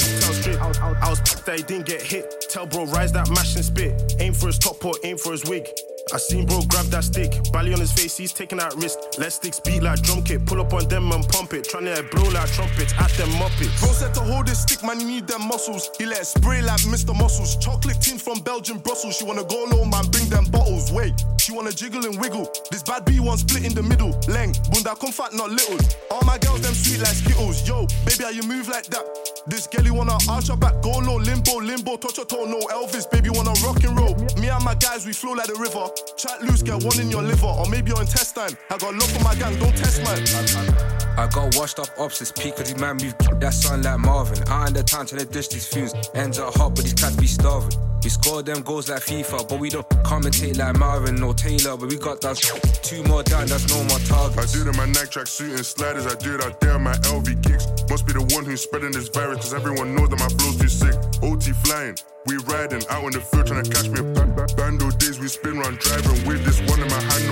[0.61, 2.45] I was pissed that he didn't get hit.
[2.51, 4.15] Tell bro rise that mash and spit.
[4.20, 5.66] Aim for his top or aim for his wig.
[6.12, 8.99] I seen bro grab that stick, belly on his face, he's taking that risk.
[9.19, 11.65] Let sticks beat like drum kit, pull up on them and pump it.
[11.65, 13.81] Trying to blow like trumpets at them muppets.
[13.81, 15.91] Bro said to hold his stick, man, need them muscles.
[15.99, 17.16] He let spray like Mr.
[17.16, 17.57] Muscles.
[17.57, 19.16] Chocolate tin from Belgium, Brussels.
[19.16, 20.91] She wanna go low, man, bring them bottles.
[20.93, 22.51] Wait, she wanna jiggle and wiggle.
[22.70, 24.12] This bad B one split in the middle.
[24.27, 25.78] Leng, bunda come fat, not little.
[26.11, 27.66] All my girls, them sweet like Skittles.
[27.66, 29.30] Yo, baby, how you move like that?
[29.47, 33.11] This girlie wanna arch her back, go low, limbo, limbo, touch her toe, no Elvis,
[33.11, 34.15] baby, wanna rock and roll.
[34.37, 35.89] Me and my guys, we flow like the river.
[36.17, 38.57] Chat loose, get one in your liver, or maybe your intestine.
[38.69, 40.99] I got love for my gang, don't test man.
[41.20, 44.42] I got washed up ops, it's peak, cause these man move that son like Marvin.
[44.48, 45.92] I in the trying to dish these fumes.
[46.14, 47.76] Ends up hot, but these cats be starving.
[48.02, 51.76] We score them goals like FIFA, but we don't commentate like Marvin or Taylor.
[51.76, 52.38] But we got that
[52.82, 54.40] two more down, that's no more targets.
[54.40, 56.06] I do it in my Nike track suit and sliders.
[56.06, 57.68] I do it out there my LV kicks.
[57.90, 60.72] Must be the one who's spreading this virus, cause everyone knows that my flow's too
[60.72, 60.97] sick.
[61.20, 64.48] OT flying, we riding out in the field trying to catch me a ba- ba-
[64.56, 65.20] bando days.
[65.20, 67.28] We spin round driving with this one in my hand,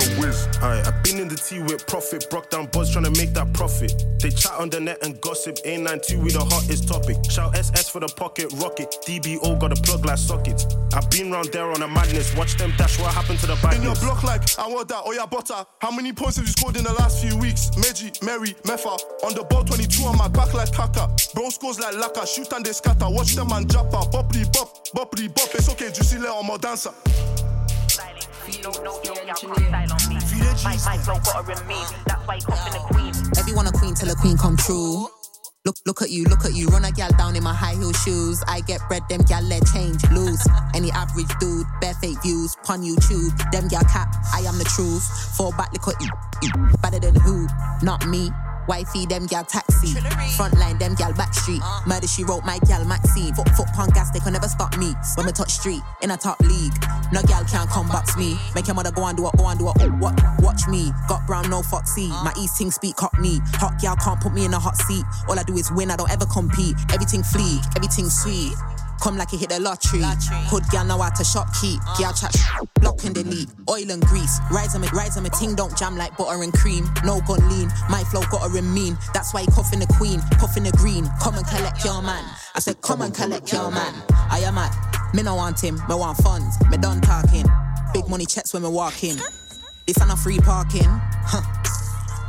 [0.61, 3.53] Alright, I've been in the tea with profit, broke down buzz trying to make that
[3.53, 3.93] profit.
[4.21, 5.55] They chat on the net and gossip.
[5.65, 7.17] A92 we the hottest topic.
[7.29, 8.95] Shout SS for the pocket rocket.
[9.05, 10.67] DBO got a plug like sockets.
[10.93, 12.35] I've been round there on a madness.
[12.35, 12.99] Watch them dash.
[12.99, 13.77] What happened to the bike.
[13.77, 15.65] In your block like, I want that, oh yeah, butter.
[15.81, 17.71] How many points have you scored in the last few weeks?
[17.77, 18.99] Meji, Mary, Mefa.
[19.23, 21.09] On the ball 22 on my back like Kaka.
[21.33, 23.09] Bro scores like Laka, shoot and they scatter.
[23.09, 24.11] Watch them man japper.
[24.11, 25.49] Boppity bop, boppity bop.
[25.55, 26.17] It's okay, juicy
[28.63, 30.15] let on me.
[30.65, 33.39] my dancer.
[33.39, 35.07] Everyone a queen till a queen come true.
[35.65, 36.67] Look, look at you, look at you.
[36.67, 38.41] Run a gal down in my high heel shoes.
[38.47, 40.41] I get bread, them gal let change, lose.
[40.73, 43.35] Any average dude, bare fake views, pun YouTube.
[43.51, 45.03] Them gal cap, I am the truth.
[45.35, 46.09] Fall back, look at you,
[46.41, 46.51] you.
[46.81, 47.47] Better than who?
[47.83, 48.31] Not me.
[48.69, 49.95] Wifey, them gal taxi.
[50.37, 51.59] Frontline, them gal backstreet.
[51.87, 53.33] Murder, she wrote my gal Maxine.
[53.33, 54.93] Foot, foot punk gas, they can never stop me.
[55.15, 56.73] When we touch street, in a top league.
[57.11, 58.37] No gal can't come box me.
[58.53, 59.75] Make your mother go and do it, go and do it.
[59.79, 60.13] Oh, what?
[60.39, 60.91] Watch me.
[61.07, 62.09] Got brown, no foxy.
[62.09, 63.39] My East ting speak cockney.
[63.55, 65.03] Hot gal can't put me in a hot seat.
[65.27, 66.75] All I do is win, I don't ever compete.
[66.93, 68.53] Everything fleek, everything sweet.
[69.01, 70.01] Come like it hit the lottery.
[70.51, 71.79] Hood gal know how to shopkeep.
[71.85, 71.97] Uh.
[71.97, 72.35] Gal chat
[72.81, 73.49] block and delete.
[73.69, 74.39] Oil and grease.
[74.51, 75.29] Rise on me, rise on me.
[75.29, 76.85] Ting don't jam like butter and cream.
[77.03, 77.69] No gun lean.
[77.89, 78.97] My flow got a mean.
[79.13, 81.09] That's why he coughing the queen, puffing the green.
[81.21, 82.23] Come and collect your man.
[82.55, 83.93] I said, come and collect your man.
[84.29, 84.75] I am mad.
[85.13, 85.75] Me no want him.
[85.87, 86.57] Me want funds.
[86.69, 87.45] Me done talking.
[87.93, 89.17] Big money checks when me walk in.
[89.87, 90.85] This ain't a free parking.
[90.85, 91.41] Huh.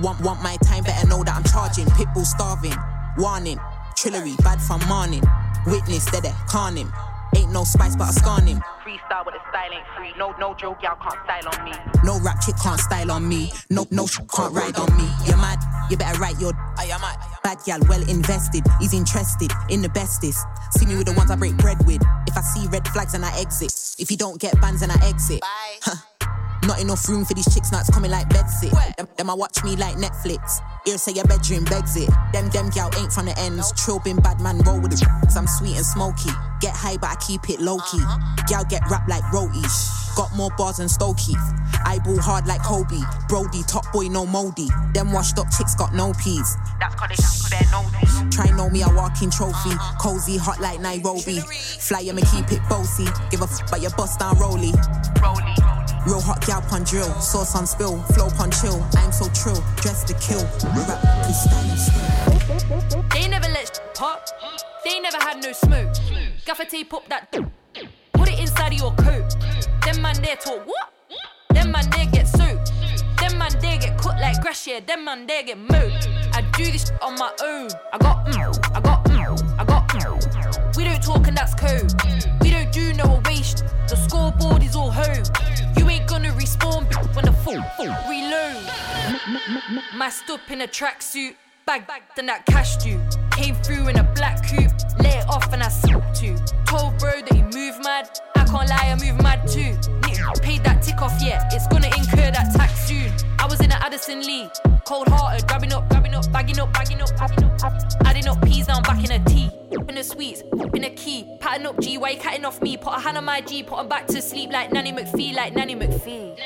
[0.01, 1.85] Want want my time, better know that I'm charging.
[1.87, 2.77] Pitbull starving.
[3.19, 3.59] Warning.
[3.97, 5.23] Trillery, bad from morning.
[5.67, 6.93] Witness, dead, can him.
[7.37, 8.61] Ain't no spice, but I scan him.
[8.85, 10.13] freestyle, with a style ain't free.
[10.19, 11.73] No, no joke, y'all can't style on me.
[12.03, 13.53] No rap chick can't style on me.
[13.71, 15.09] No, no sh- can't ride on me.
[15.27, 15.59] You're mad,
[15.91, 16.53] you better write your.
[16.77, 17.19] I am mad.
[17.45, 18.65] Bad gal, well invested.
[18.81, 20.45] He's interested in the bestest.
[20.73, 22.03] See me with the ones I break bread with.
[22.27, 23.73] If I see red flags and I exit.
[24.01, 25.41] If you don't get bands and I exit.
[25.83, 25.95] Huh.
[26.67, 28.71] Not enough room for these chicks, now it's coming like bedsit.
[28.97, 30.61] Them, them I watch me like Netflix.
[30.87, 32.11] Ear say your bedroom begs it.
[32.33, 33.73] Them them gal ain't from the ends.
[33.73, 36.31] Trilbin bad man roll with the cause I'm sweet and smoky.
[36.61, 38.03] Get high but I keep it low key.
[38.47, 39.97] Gal get wrapped like roties.
[40.17, 41.35] Got more bars than Stokey.
[41.87, 43.01] Eyeball hard like Kobe.
[43.29, 44.69] Brody, top boy, no moldy.
[44.93, 46.57] Them washed up chicks got no peas.
[46.79, 48.31] That's cause they they're.
[48.31, 49.71] Try know me, I walk in trophy.
[49.71, 49.99] Uh-huh.
[49.99, 51.41] Cozy, hot like Nairobi.
[51.41, 53.07] Fly, me keep it bossy.
[53.31, 54.73] Give a f, but your bust down rolly.
[56.11, 57.09] Real hot gal pun drill.
[57.21, 58.85] Sauce on spill, flow pun chill.
[58.97, 60.43] I'm so trill, dressed to kill.
[60.75, 60.99] Rap.
[63.13, 64.27] They never let pop.
[64.85, 65.95] They never had no smoke.
[66.45, 67.31] Gaffer tape up that.
[68.13, 69.37] Put it inside of your coat.
[69.85, 70.93] Them man there talk what?
[71.51, 72.73] Them man there get soaked.
[73.21, 74.81] Them man there get cut like grass, yeah.
[74.81, 75.93] Them man there get mowed.
[76.33, 77.69] I do this on my own.
[77.93, 79.90] I got mm, I got mm, I got
[81.01, 81.93] talk and that's code.
[82.41, 85.25] We don't do no sh- The scoreboard is all home.
[85.77, 87.63] You ain't gonna respawn when the full
[88.09, 88.65] reload.
[89.97, 91.35] Masked up in a tracksuit,
[91.67, 91.85] bag
[92.17, 93.01] than that cash you.
[93.33, 96.37] Came through in a black coupe, lay it off and I slipped to.
[96.67, 99.77] Told bro that he move mad, I can't lie, I move mad too.
[100.43, 103.11] Paid that tick off yet, it's gonna incur that tax soon.
[103.39, 104.51] I was in a Addison Lee,
[104.85, 105.89] cold hearted, grabbing up,
[106.21, 107.73] up, bagging up, bagging up, bagging up,
[108.05, 109.51] adding up peas down back in a tea.
[109.89, 110.43] In the sweets,
[110.75, 112.77] in a key, patting up G, why you catting off me?
[112.77, 115.55] Put a hand on my G, put him back to sleep like Nanny McPhee, like
[115.55, 116.37] Nanny McPhee.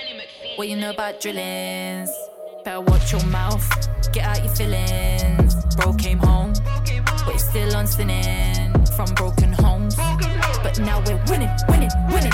[0.56, 2.10] What you know about drillings?
[2.64, 3.68] Better watch your mouth,
[4.12, 5.54] get out your feelings.
[5.76, 6.54] Bro came home,
[7.24, 9.96] but he's still on sinning from broken homes.
[9.96, 12.32] But now we're winning, winning, winning.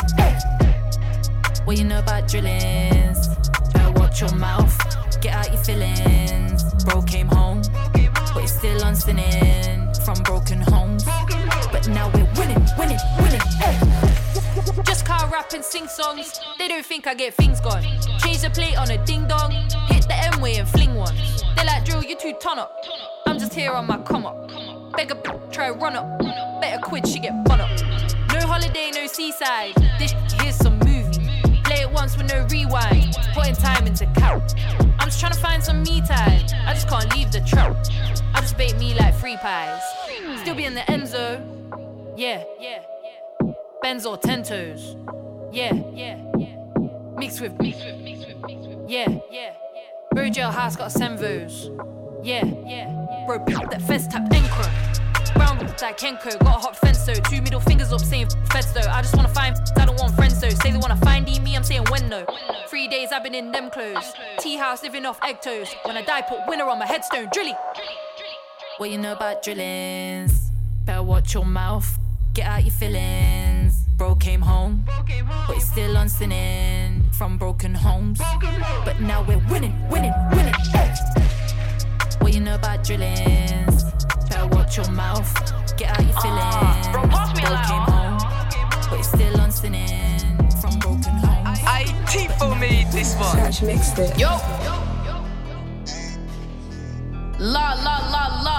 [1.65, 3.29] What you know about drillings?
[3.73, 4.77] Better watch your mouth,
[5.21, 6.50] get out your feelings.
[6.85, 7.63] Bro came home,
[7.93, 11.05] but he's still on sinning from broken homes.
[11.73, 13.41] But now we're winning, winning, winning.
[13.59, 13.79] Hey.
[14.85, 16.41] Just car rap and sing songs.
[16.59, 17.83] They don't think I get things gone.
[18.19, 19.53] Change the plate on a ding dong.
[19.89, 21.15] Hit the M way and fling one.
[21.57, 22.73] They like drill, you too ton up.
[23.27, 24.51] I'm just here on my come up.
[24.97, 26.19] Beg a b- try run up.
[26.61, 27.71] Better quit, she get bun up.
[28.33, 29.75] No holiday, no seaside.
[29.99, 30.15] This
[31.91, 33.17] it once with no rewind.
[33.35, 34.55] Putting time into count.
[34.99, 36.43] I'm just trying to find some me time.
[36.67, 37.77] I just can't leave the trap.
[38.35, 39.83] I just bake me like free pies.
[40.41, 42.15] Still be in the end zone.
[42.17, 42.83] Yeah, yeah.
[43.83, 44.97] Benz or Tentos.
[45.53, 46.17] Yeah, yeah.
[47.17, 48.91] Mixed with, mixed with, mixed with, mixed with.
[48.91, 49.55] Yeah, yeah.
[50.13, 52.25] Bro jailhouse got Semvos.
[52.25, 53.25] Yeah, yeah.
[53.27, 55.10] Bro, that fez tap anchor.
[55.35, 57.15] Brown like Kenko, got a hot fence though.
[57.15, 58.89] Two middle fingers up saying feds though.
[58.91, 60.49] I just wanna find, I don't want friends though.
[60.51, 62.27] Say they wanna find me, I'm saying when though.
[62.69, 64.13] Three days I've been in them clothes.
[64.39, 65.77] Tea house living off egg toast.
[65.85, 67.29] When I die, put winner on my headstone.
[67.33, 67.55] Drilly.
[68.79, 70.51] What you know about drillings?
[70.85, 71.99] Better watch your mouth.
[72.33, 73.85] Get out your feelings.
[73.97, 78.19] Bro came home, but he's still on sinning from broken homes.
[78.85, 80.55] But now we're winning, winning, winning.
[82.21, 83.90] What you know about drillings?
[84.41, 85.77] Better watch your mouth.
[85.77, 86.57] Get out your feelings.
[86.57, 87.03] Ah, bro,
[87.69, 91.59] came home, but he's still on sinning from broken homes.
[91.67, 93.33] I Tifo made this one.
[93.33, 94.19] Scratch mixed it.
[94.19, 94.29] Yo.
[97.39, 98.59] La la la la.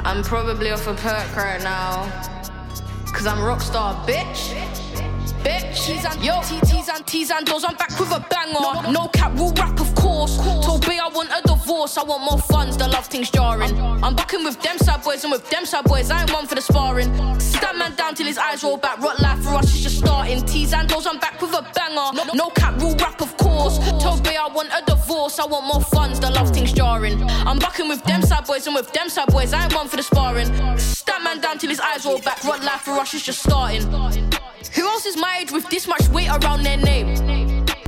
[0.00, 2.04] I'm probably off a perk right now.
[3.14, 5.09] Cause I'm rockstar, bitch.
[5.44, 5.86] Bitch.
[5.86, 7.64] T's and yo, T's and T's and doors.
[7.64, 8.92] I'm back with a banger.
[8.92, 10.36] No cap, rule rap, of course.
[10.64, 11.96] Told B I want a divorce.
[11.96, 12.76] I want more funds.
[12.76, 13.78] The love thing's jarring.
[13.80, 16.10] I'm bucking with them side boys and with them side boys.
[16.10, 17.12] I ain't one for the sparring.
[17.60, 18.98] That man down till his eyes roll back.
[18.98, 20.44] Rot life for us is just starting.
[20.44, 21.06] T's and doors.
[21.06, 22.12] I'm back with a banger.
[22.12, 23.78] No, no cap, rule rap, of course.
[24.02, 25.38] Told B I want a divorce.
[25.38, 26.20] I want more funds.
[26.20, 27.22] The love thing's jarring.
[27.22, 29.52] I'm bucking with them side boys and with them side boys.
[29.52, 30.48] I ain't one for the sparring.
[31.06, 32.42] That man down till his eyes roll back.
[32.44, 33.82] Rot life for us is just starting.
[34.74, 37.08] Who else is my age with this much weight around their name?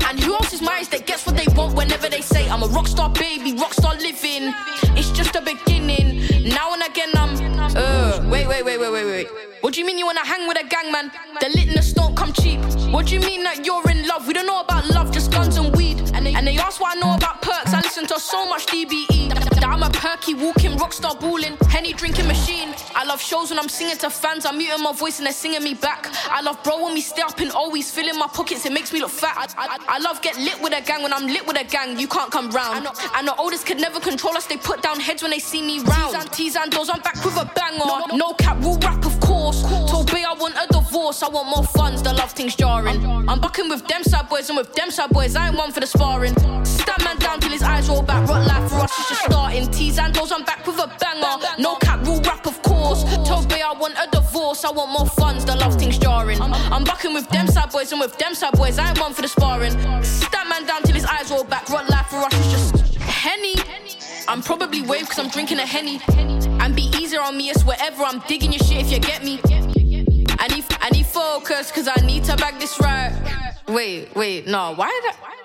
[0.06, 2.62] And who else is my age that gets what they want whenever they say I'm
[2.62, 4.52] a rockstar baby, rockstar living?
[4.96, 6.48] It's just a beginning.
[6.48, 7.32] Now and again I'm
[7.76, 9.28] uh wait wait wait wait wait wait.
[9.62, 11.10] What do you mean you wanna hang with a gang man?
[11.40, 12.60] The litness don't come cheap.
[12.90, 14.26] What do you mean that you're in love?
[14.26, 16.01] We don't know about love, just guns and weed.
[16.42, 17.72] And they, ask what I know about perks.
[17.72, 22.26] I listen to so much DBE that I'm a perky walking rockstar balling, henny drinking
[22.26, 22.74] machine.
[22.96, 24.44] I love shows when I'm singing to fans.
[24.44, 26.08] I'm muting my voice and they're singing me back.
[26.28, 28.66] I love bro when we stay up and always filling my pockets.
[28.66, 29.54] It makes me look fat.
[29.56, 31.96] I, I, I love get lit with a gang when I'm lit with a gang.
[31.96, 32.78] You can't come round.
[32.78, 34.46] And the, and the oldest could never control us.
[34.46, 36.12] They put down heads when they see me round.
[36.12, 36.90] T's and T's and doors.
[36.90, 38.16] I'm back with a banger.
[38.16, 39.62] No cap, rule rap of course.
[39.88, 41.22] Told Bay I want a divorce.
[41.22, 42.02] I want more funds.
[42.02, 43.06] The love thing's jarring.
[43.28, 45.36] I'm bucking with them side boys and with them side boys.
[45.36, 46.31] I ain't one for the sparring.
[46.64, 48.28] Stab man down till his eyes roll back.
[48.28, 49.70] Rot life for us is just starting.
[49.70, 50.32] T's and doors.
[50.32, 51.36] I'm back with a banger.
[51.58, 53.04] No cap, rule rap of course.
[53.26, 54.64] Told Bay I want a divorce.
[54.64, 55.44] I want more funds.
[55.44, 56.40] The love thing's jarring.
[56.40, 58.78] I'm bucking with them side boys and with them side boys.
[58.78, 59.72] I ain't one for the sparring.
[60.02, 61.68] Stab man down till his eyes roll back.
[61.68, 63.54] Rot life for us is just henny.
[64.28, 66.00] I'm probably wave cause I'm drinking a henny.
[66.62, 69.40] And be easier on me, it's wherever I'm digging your shit if you get me.
[70.38, 73.12] I need, I need focus cause I need to back this right.
[73.68, 75.41] Wait, wait, no, why did I?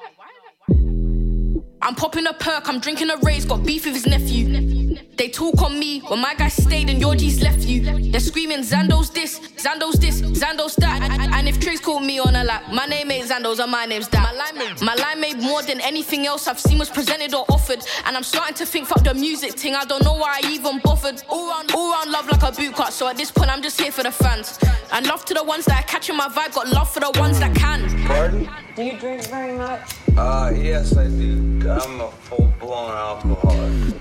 [1.81, 4.86] I'm popping a perk, I'm drinking a raise, got beef with his nephew.
[5.17, 8.11] They talk on me when my guy stayed and your G's left you.
[8.11, 11.01] They're screaming Zando's this, Zando's this, Zando's that.
[11.01, 13.85] And, and if Trace called me on a lap, my name ain't Zando's and my
[13.85, 14.21] name's that.
[14.21, 17.45] My line, made, my line made more than anything else I've seen was presented or
[17.49, 17.79] offered.
[18.05, 20.79] And I'm starting to think, fuck the music thing, I don't know why I even
[20.83, 21.23] bothered.
[21.29, 23.81] All round, all round love like a boot cut, so at this point I'm just
[23.81, 24.59] here for the fans.
[24.91, 27.39] And love to the ones that are catching my vibe, got love for the ones
[27.39, 27.89] that can.
[28.05, 28.49] Pardon?
[28.75, 29.81] Do you drink very much?
[30.15, 31.69] Uh, yes, I do.
[31.69, 33.95] I'm a full blown alcoholic.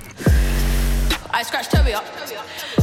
[1.36, 2.06] I scratched Toby up.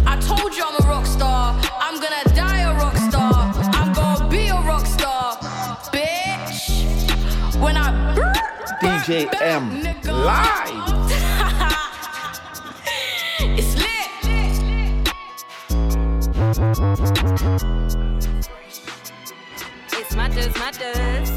[0.06, 1.60] I told you I'm a rock star.
[1.80, 3.52] I'm gonna die a rock star.
[3.74, 5.38] I'm gonna be a rock star,
[5.92, 7.60] bitch.
[7.60, 8.14] When I
[8.80, 10.70] DJ M live.
[13.58, 14.12] it's lit.
[19.94, 21.32] It's matters, matters.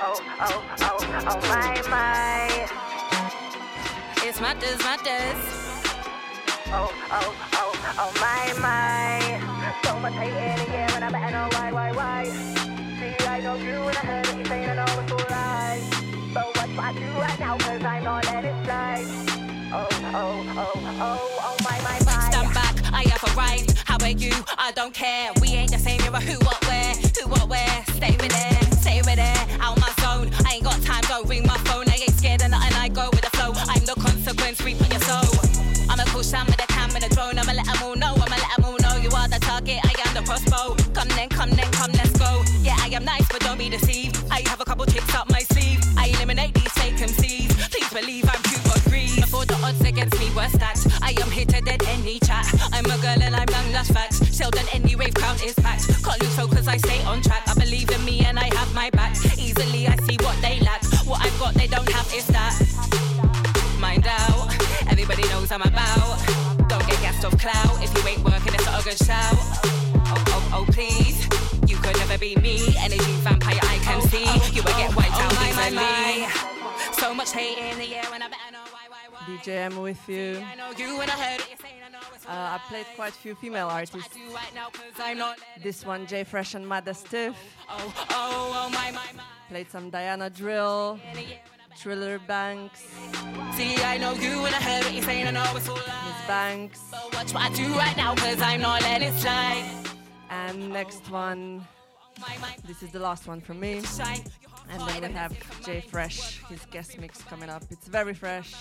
[0.00, 2.68] Oh, oh, oh, oh, my, my.
[4.22, 5.65] It's matters, matters.
[6.68, 9.80] Oh, oh, oh, oh, my, my.
[9.84, 12.24] So much hate in the air, and I better know why, why, why.
[12.24, 15.80] See, I know you, and I heard what you saying, I know it's alright.
[16.34, 19.06] But what do I do right now, cause I know that it's slide.
[19.72, 22.30] Oh, oh, oh, oh, oh, my, my, my.
[22.30, 23.78] Stand back, I have arrived.
[23.84, 24.32] How are you?
[24.58, 25.30] I don't care.
[25.40, 26.94] We ain't the same, you're a who, what, where.
[26.94, 27.84] Who, what, where.
[27.94, 29.60] Stay with it, stay with it.
[29.60, 30.30] Out my zone.
[30.44, 31.88] I ain't got time, don't ring my phone.
[31.88, 33.52] I ain't scared of nothing, I go with the flow.
[33.54, 34.80] I'm the consequence, reap
[41.46, 42.42] Come then, come let's go.
[42.60, 44.18] Yeah, I am nice, but don't be deceived.
[44.32, 45.78] I have a couple tricks up my sleeve.
[45.96, 47.70] I eliminate these MCs.
[47.70, 49.14] Please believe I'm cute but green.
[49.14, 52.46] Before the odds against me were stacked, I am here to dead any chat.
[52.72, 54.18] I'm a girl and I'm young, that's facts.
[54.36, 55.86] Sheldon, any rave crowd is packed.
[56.02, 57.42] Can't lose focus, I stay on track.
[57.46, 59.14] I believe in me and I have my back.
[59.38, 60.82] Easily, I see what they lack.
[61.06, 62.58] What I've got, they don't have is that.
[63.78, 64.50] Mind out,
[64.90, 66.18] everybody knows I'm about.
[66.68, 67.80] Don't get gassed off clout.
[67.80, 69.36] If you ain't working, it's not a good shout.
[70.08, 71.25] Oh, oh, oh, please.
[72.16, 72.74] Never be me.
[72.78, 74.24] Energy vampire, I can see.
[74.56, 76.94] You will get wiped out easily.
[76.94, 79.20] So much hate in the air, and I better know why, why, why.
[79.26, 80.42] DJ Emm with you.
[80.50, 81.60] I know you and I heard it.
[82.26, 84.16] Uh, I played quite a few female artists.
[84.32, 85.38] Right now, cause I'm not.
[85.62, 87.36] This one, J Fresh and Mada Stiff.
[87.68, 89.18] Oh, oh, oh.
[89.50, 90.98] Played some Diana Drill,
[91.76, 92.86] Thriller Banks,
[93.52, 95.26] See, I know you and I heard what you're saying.
[95.26, 96.26] I know it's all Miss.
[96.26, 99.70] Banks, But watch what I do right now, cause I'm not letting it slide.
[100.30, 101.66] and next one.
[102.66, 103.82] This is the last one from me.
[104.68, 105.32] And then we have
[105.64, 107.62] Jay Fresh, his guest mix coming up.
[107.70, 108.52] It's very fresh.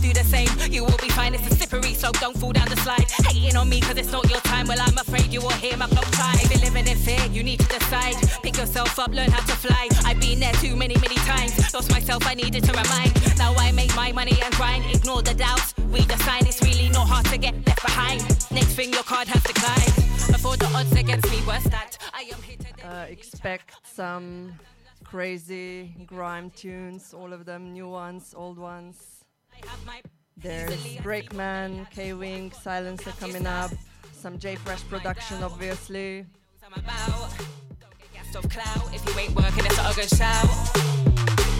[0.00, 1.34] Do the same, you will be fine.
[1.34, 3.10] It's a slippery slope, don't fall down the slide.
[3.26, 4.66] Hating on me cause it's not your time.
[4.66, 6.38] Well, I'm afraid you will hear my clock chime.
[6.50, 8.14] You're living in fear, you need to decide.
[8.42, 9.88] Pick yourself up, learn how to fly.
[10.06, 11.74] I've been there too many, many times.
[11.74, 13.12] Lost myself, I needed to remind.
[13.36, 14.84] Now I make my money and grind.
[14.86, 16.46] Ignore the doubts, read the sign.
[16.46, 18.22] It's really not hard to get left behind.
[18.50, 19.94] Next thing, your card has declined.
[20.32, 24.52] Before the odds against me were stacked, I am here to Uh, expect some
[25.04, 29.24] crazy grime tunes, all of them, new ones, old ones.
[30.36, 33.70] There's Breakman, K Wing, Silencer coming up,
[34.12, 36.26] some J Fresh production, obviously.
[38.14, 38.94] gassed off clout.
[38.94, 40.48] If you ain't working, it's not a good shout.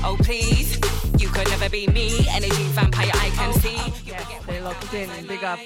[0.03, 0.79] Oh please,
[1.19, 2.27] you could never be me.
[2.31, 3.77] Energy vampire, I can see.
[4.07, 5.59] You will get They locked in, big up.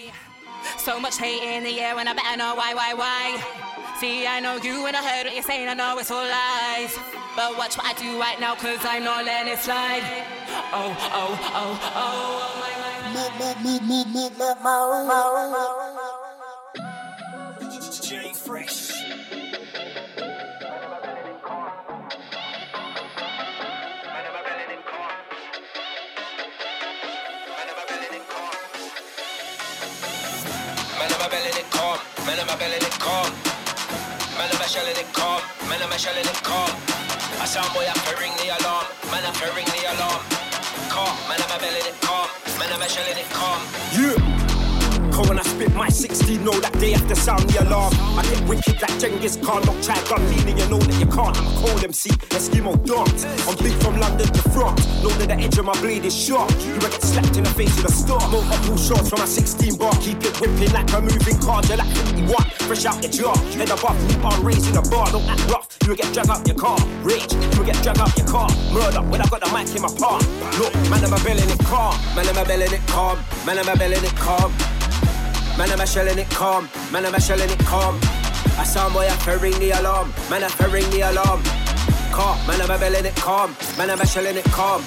[0.79, 3.74] So much hate in the air, and I better know why, why, why.
[4.01, 6.99] See, I know you and I heard what you're saying, I know it's all lies.
[7.37, 10.03] But watch what I do right now, cause I'm not letting it slide.
[10.73, 12.65] Oh, oh, oh, oh, oh
[13.15, 13.55] my, my,
[30.99, 31.99] Man, I'm a belly, they calm.
[32.27, 33.44] Man, I'm a belly, they calm.
[35.75, 36.71] Man, I'm actually them calm.
[37.43, 38.87] I sound boy, I'm ring the alarm.
[39.11, 40.23] Man, I'm ring the alarm.
[40.89, 42.29] Calm, man, I'm a belly, calm.
[42.61, 43.61] Man, I'm actually calm.
[43.91, 44.34] Yeah.
[45.15, 47.95] When I spit my 16, know that they have to sound the alarm.
[48.19, 51.35] I get wicked like Genghis Khan, not try gun leaning, you know that you can't.
[51.39, 53.25] I'm a cold MC, Eskimo dance.
[53.49, 54.85] I'm big from London to France.
[55.03, 56.51] Know that the edge of my blade is sharp.
[56.67, 58.21] You will get slapped in the face with a star.
[58.31, 61.63] No uphill shots from my 16 bar, keep it whipping like a moving car.
[61.67, 63.37] You're like 51, fresh out your jar.
[63.59, 65.67] Head above, keep on raising the bar, don't act rough.
[65.83, 66.79] You will get dragged out your car.
[67.03, 68.51] Rage, you will get dragged out your car.
[68.71, 70.23] Murder, when I got the mic in my palm.
[70.59, 71.97] Look, man, I'm a belling it calm.
[72.15, 73.19] Man, I'm a belling it calm.
[73.47, 74.53] Man, I'm a belling it calm.
[75.57, 76.69] Man, I'm a shelling it calm.
[76.91, 77.99] Man, I'm a shelling it calm.
[78.59, 80.13] I saw boy, I to ring the alarm.
[80.29, 81.43] Man, I to ring the alarm.
[82.11, 82.37] Calm.
[82.47, 83.55] Man, I'm a belling it calm.
[83.79, 84.83] Man, I'm a shelling it calm.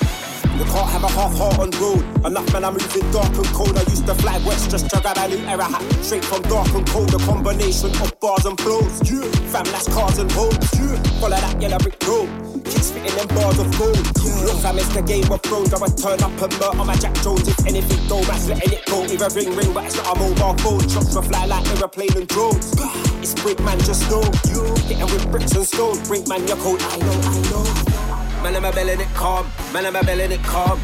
[0.57, 2.03] You can't have a half heart on road.
[2.25, 3.77] Enough man, I'm moving dark and cold.
[3.77, 5.81] I used to fly west just to grab a new era hat.
[6.03, 9.09] Straight from dark and cold, a combination of bars and flows.
[9.09, 9.23] Yeah.
[9.51, 10.57] Fam, that's cars and homes.
[10.73, 11.01] Yeah.
[11.21, 12.46] Follow that yellow brick road.
[12.63, 13.97] Kids fitting them bars of gold.
[14.23, 14.45] Yeah.
[14.45, 15.73] Look, fam, it's the game of thrones.
[15.73, 17.47] I would turn up and murder on my Jack Jones.
[17.47, 19.03] If anything, though, man's letting it go.
[19.05, 20.87] Either ring, ring, but it's not a mobile phone.
[20.87, 22.73] Shots will fly like aeroplane and drones.
[23.21, 24.23] It's brick man, just know.
[24.49, 26.01] You hitting with bricks and stone.
[26.03, 26.81] Brick man, you're cold.
[26.81, 28.43] I know, I know.
[28.43, 29.47] Man, I'm a belling it calm.
[29.73, 30.79] Man, I'm a belling it calm.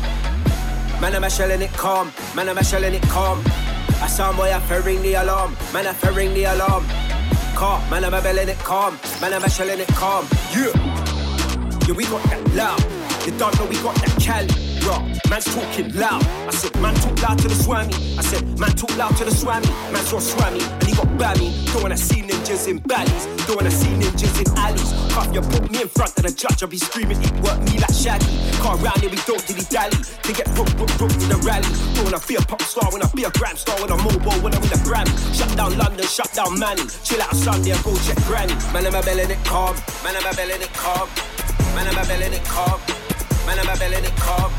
[0.99, 2.11] Man, I'm a shelling it calm.
[2.35, 3.41] Man, I'm a shelling it calm.
[4.01, 5.55] I saw boy, I to ring the alarm.
[5.73, 6.85] Man, I to ring the alarm.
[7.55, 7.87] Calm.
[7.89, 8.99] Man, I'm a belling it calm.
[9.21, 10.27] Man, I'm a shelling it calm.
[10.53, 11.12] Yeah.
[11.87, 12.79] Yeah, we got that loud.
[13.27, 14.47] You don't know we got that Cali.
[14.79, 14.99] Bro,
[15.31, 16.23] man's talking loud.
[16.47, 17.93] I said, man talk loud to the swami.
[18.19, 19.67] I said, man talk loud to the swammy.
[19.91, 21.51] Man saw swammy and he got bammy.
[21.71, 23.25] Don't wanna see ninjas in valleys.
[23.47, 24.91] Don't wanna see ninjas in alleys.
[25.11, 26.63] Cuff you put me in front of the judge.
[26.63, 28.27] I'll be screaming, it work me like Shaggy.
[28.63, 29.99] Car round here, we don't dilly dally.
[29.99, 31.67] To get broke, broke, broke in the rally.
[31.95, 33.75] Don't wanna be a pop star, wanna be a gram star.
[33.79, 35.11] When I'm mobile, when I'm in the Grammy.
[35.35, 36.83] Shut down London, shut down Manny.
[37.03, 38.55] Chill out Sunday and go check Granny.
[38.71, 39.75] Man, I'm a belling it calm.
[40.03, 41.07] Man, I'm a belling it calm.
[41.75, 42.79] Man, I'm a belly the cob.
[43.45, 44.51] Man, I'm a belly the cob.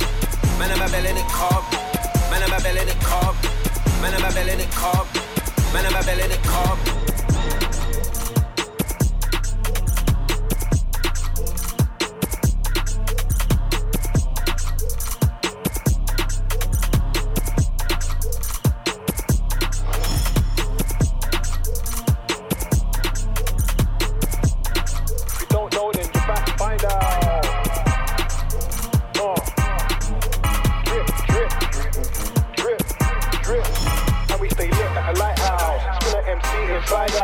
[0.58, 1.64] Man, I'm belly the cob.
[2.30, 3.36] Man, I'm belly the cob.
[4.02, 5.06] Man, I'm belly the cob.
[5.72, 7.23] Man, I'm belly the cob.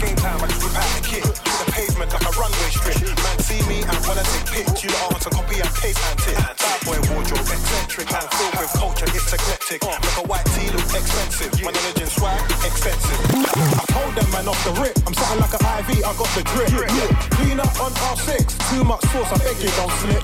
[0.00, 1.24] Game time, I just rip out the kit.
[1.24, 3.00] The pavement like a runway strip.
[3.24, 4.84] Man, see me and wanna take pics.
[4.84, 6.36] You lot to copy and paste and tip.
[6.36, 8.06] Bad boy wardrobe, eccentric.
[8.12, 9.80] Man, filled with culture, it's eclectic.
[9.80, 11.52] Make a white tee look expensive.
[11.64, 13.20] My knowledge and swag, expensive.
[13.80, 14.96] I told them man off the rip.
[15.08, 16.68] I'm something like an IV, I got the drip.
[17.40, 18.52] Clean up on R6.
[18.68, 20.22] Too much sauce, I beg you don't slip.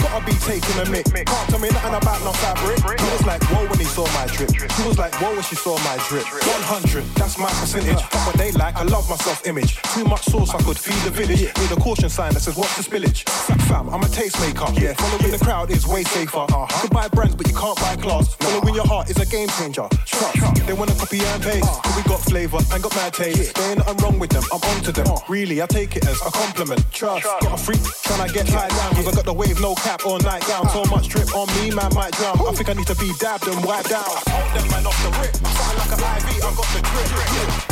[0.00, 1.04] Gotta be taking a mic.
[1.12, 2.80] Can't tell me nothing about no fabric.
[2.80, 4.48] He was like, whoa when he saw my drip.
[4.56, 6.24] He was like, whoa when she saw my drip.
[6.24, 8.00] 100, that's my percentage.
[8.00, 9.74] Fuck what they like, I love my self image.
[9.94, 11.42] Too much sauce, I could feed the village.
[11.42, 13.28] Need a caution sign that says, what's the spillage?
[13.66, 14.70] Fam, I'm a tastemaker.
[14.80, 16.46] Yeah, following the crowd is way safer.
[16.46, 16.66] Uh-huh.
[16.70, 18.34] You can buy brands, but you can't buy class.
[18.36, 19.88] Following your heart is a game changer.
[20.06, 21.66] Trust, they wanna copy and paste.
[21.82, 23.54] But we got flavor and got mad taste.
[23.54, 25.06] There ain't nothing wrong with them, I'm onto them.
[25.28, 26.84] Really, I take it as a compliment.
[26.92, 28.94] Trust, got a freak, tryna get tied down.
[28.94, 30.68] Cause I got the wave, no cap or night gown.
[30.70, 32.38] So much drip on me, man might drown.
[32.46, 34.06] I think I need to be dabbed and wiped out.
[34.28, 35.34] I them man off the rip.
[35.34, 37.10] Something like an IV, I got the drip.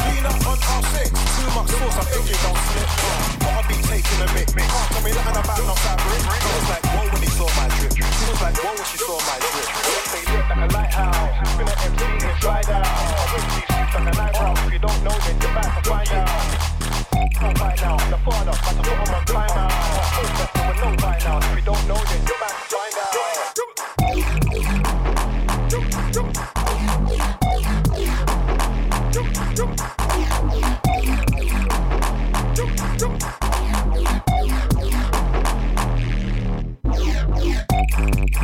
[0.03, 1.28] Clean up on R6.
[1.37, 2.89] Too much sauce, I think you don't slip.
[3.43, 4.49] Gotta be taking a mic.
[4.49, 6.21] Can't tell me nothing about no fabric.
[6.23, 7.93] He was like, whoa when he saw my drip.
[7.93, 9.69] She was like, whoa when she saw my drip.
[10.13, 11.35] They lit like a lighthouse.
[11.53, 12.87] Spin an MC inside out.
[12.87, 14.59] I rip these youths like a knife out.
[14.59, 16.69] If you don't know, then you're back to find out.
[17.39, 19.71] Know by now, I'm the father, about to put on time out.
[19.71, 21.48] I hope that they would know by now.
[38.29, 38.37] Yo,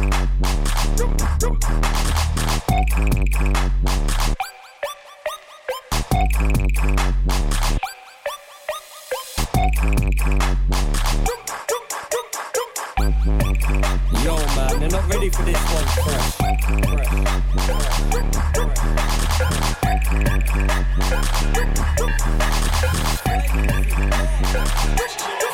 [14.57, 15.85] man, they're not ready for this one.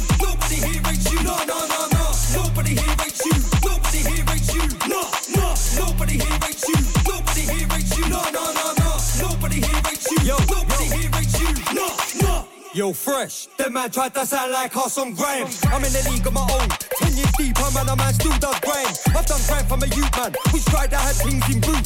[12.73, 13.47] Yo, fresh.
[13.57, 15.47] Them man tried to sound like Carson Graham.
[15.75, 16.69] I'm in the league of my own.
[17.03, 18.95] Ten years deep, I'm man, a man still does grime.
[19.11, 20.31] I've done grime from a youth man.
[20.55, 21.83] Which tried I had things in boot.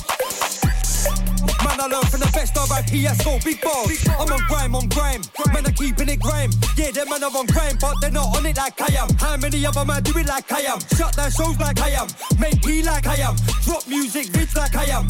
[1.66, 3.98] Man, I learned from the best of IPSO, big balls.
[4.14, 5.22] I'm on grime, on grime.
[5.54, 6.52] Man, I'm keeping it grime.
[6.78, 9.10] Yeah, them man are on grime, but they're not on it like I am.
[9.18, 10.80] How many other man do it like I am?
[10.94, 12.08] Shut down shows like I am.
[12.38, 13.34] Make P like I am.
[13.66, 15.08] Drop music, bitch like I am.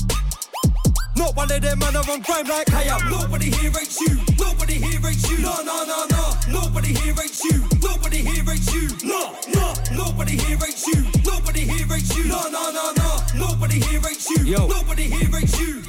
[1.16, 3.10] Not one of them man are on grime like I am.
[3.10, 4.20] Nobody here rates you.
[4.38, 5.38] Nobody here rates you.
[5.40, 6.34] No, no, no, no.
[6.50, 7.64] Nobody here rates you.
[7.82, 8.90] Nobody here rates you.
[9.04, 9.74] No, no.
[9.94, 11.06] Nobody here rates you.
[11.24, 12.26] Nobody here rates you.
[12.26, 13.18] No, no, no, no.
[13.36, 14.44] Nobody here rates you.
[14.44, 14.68] Yo.
[14.68, 15.84] Nobody here rates you.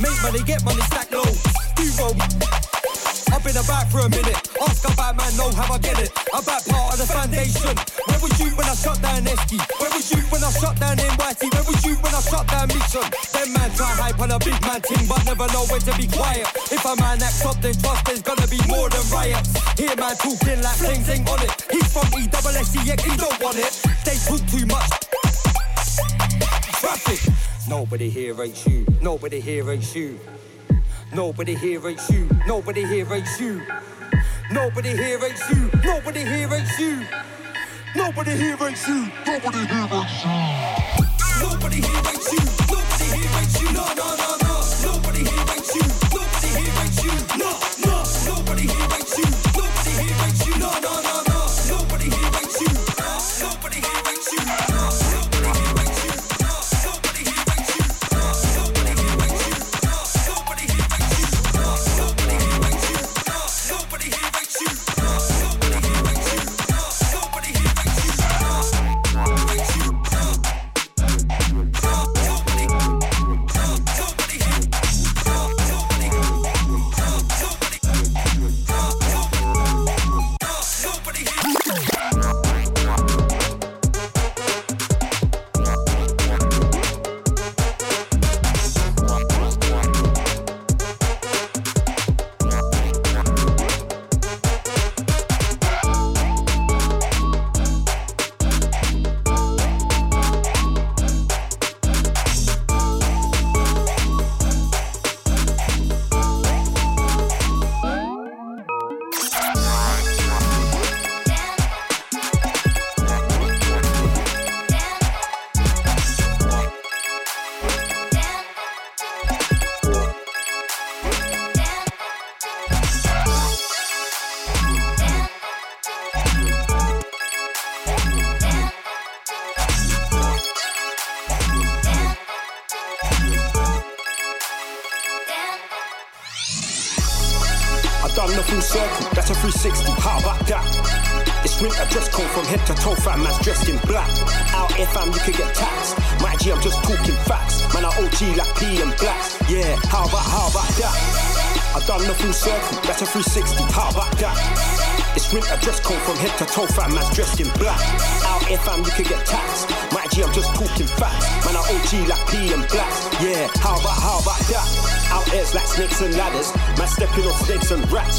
[0.00, 1.28] Make money, get money, stack low.
[2.00, 2.16] Roll.
[3.32, 4.40] I've been about for a minute.
[4.60, 6.12] Ask about man, know how I get it.
[6.32, 7.76] I'm part of the foundation.
[8.08, 9.60] Where was you when I shut down Esky?
[9.80, 11.52] Where was you when I shut down NYC?
[11.52, 13.04] Where was you when I shut down Mission?
[13.32, 16.06] Them man try hype on a big man team, but never know when to be
[16.08, 16.48] quiet.
[16.72, 19.52] If a man acts up, then trust there's gonna be more than riots.
[19.76, 21.52] Hear man talking like things ain't on it.
[21.68, 23.72] He's from E double S E X, he don't want it.
[24.04, 24.90] They talk too much.
[26.80, 27.49] Traffic.
[27.68, 28.86] Nobody here rates you.
[29.02, 30.18] Nobody here rates you.
[31.12, 32.28] Nobody here rates you.
[32.46, 33.60] Nobody here rates you.
[34.50, 35.70] Nobody here rates you.
[35.82, 37.04] Nobody here rates you.
[37.94, 39.06] Nobody here rates you.
[39.26, 40.30] Nobody here rates you.
[41.40, 42.40] Nobody here rates you.
[42.68, 43.72] Nobody here rates you.
[43.72, 44.39] No, no, no,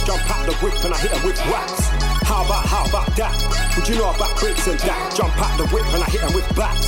[0.05, 1.89] Jump out the whip and I hit 'em with wax.
[2.23, 3.35] How about, how about that?
[3.75, 5.15] Would you know about bricks and that?
[5.15, 6.87] Jump out the whip and I hit 'em with bats.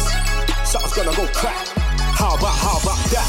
[0.64, 1.68] Something's gonna go crack.
[2.16, 3.28] How about, how about that?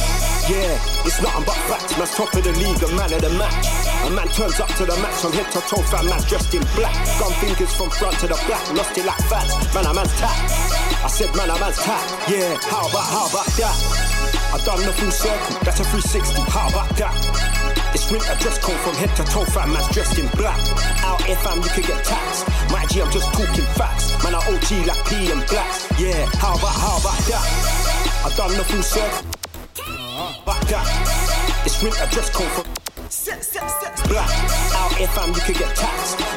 [0.49, 1.97] Yeah, it's nothing but facts.
[1.99, 3.67] Man's top of the league, a man of the match.
[4.07, 6.07] A man turns up to the match from head to toe, fam.
[6.07, 6.95] Man's dressed in black.
[7.19, 8.63] Gun fingers from front to the back.
[8.77, 9.53] Lost it like fats.
[9.75, 10.53] Man, a man's tapped.
[11.05, 12.13] I said, man, a man's tapped.
[12.29, 13.77] Yeah, how about, how about that?
[14.53, 16.41] I've done the full circle, that's a 360.
[16.43, 17.54] How about that?
[18.05, 19.73] It's winter dress code from head to toe, fam.
[19.73, 20.61] Man's dressed in black.
[21.09, 22.47] Out here, fam, you can get taxed.
[22.71, 24.13] My G, I'm just talking facts.
[24.23, 25.89] Man, I OG like P and blacks.
[25.99, 28.21] Yeah, how about, how about that?
[28.27, 29.25] I've done the full circle.
[30.45, 31.63] Back that.
[31.65, 32.65] It's winter dress code for
[34.07, 34.29] black.
[34.77, 36.34] Out here, fam, you can get taxed.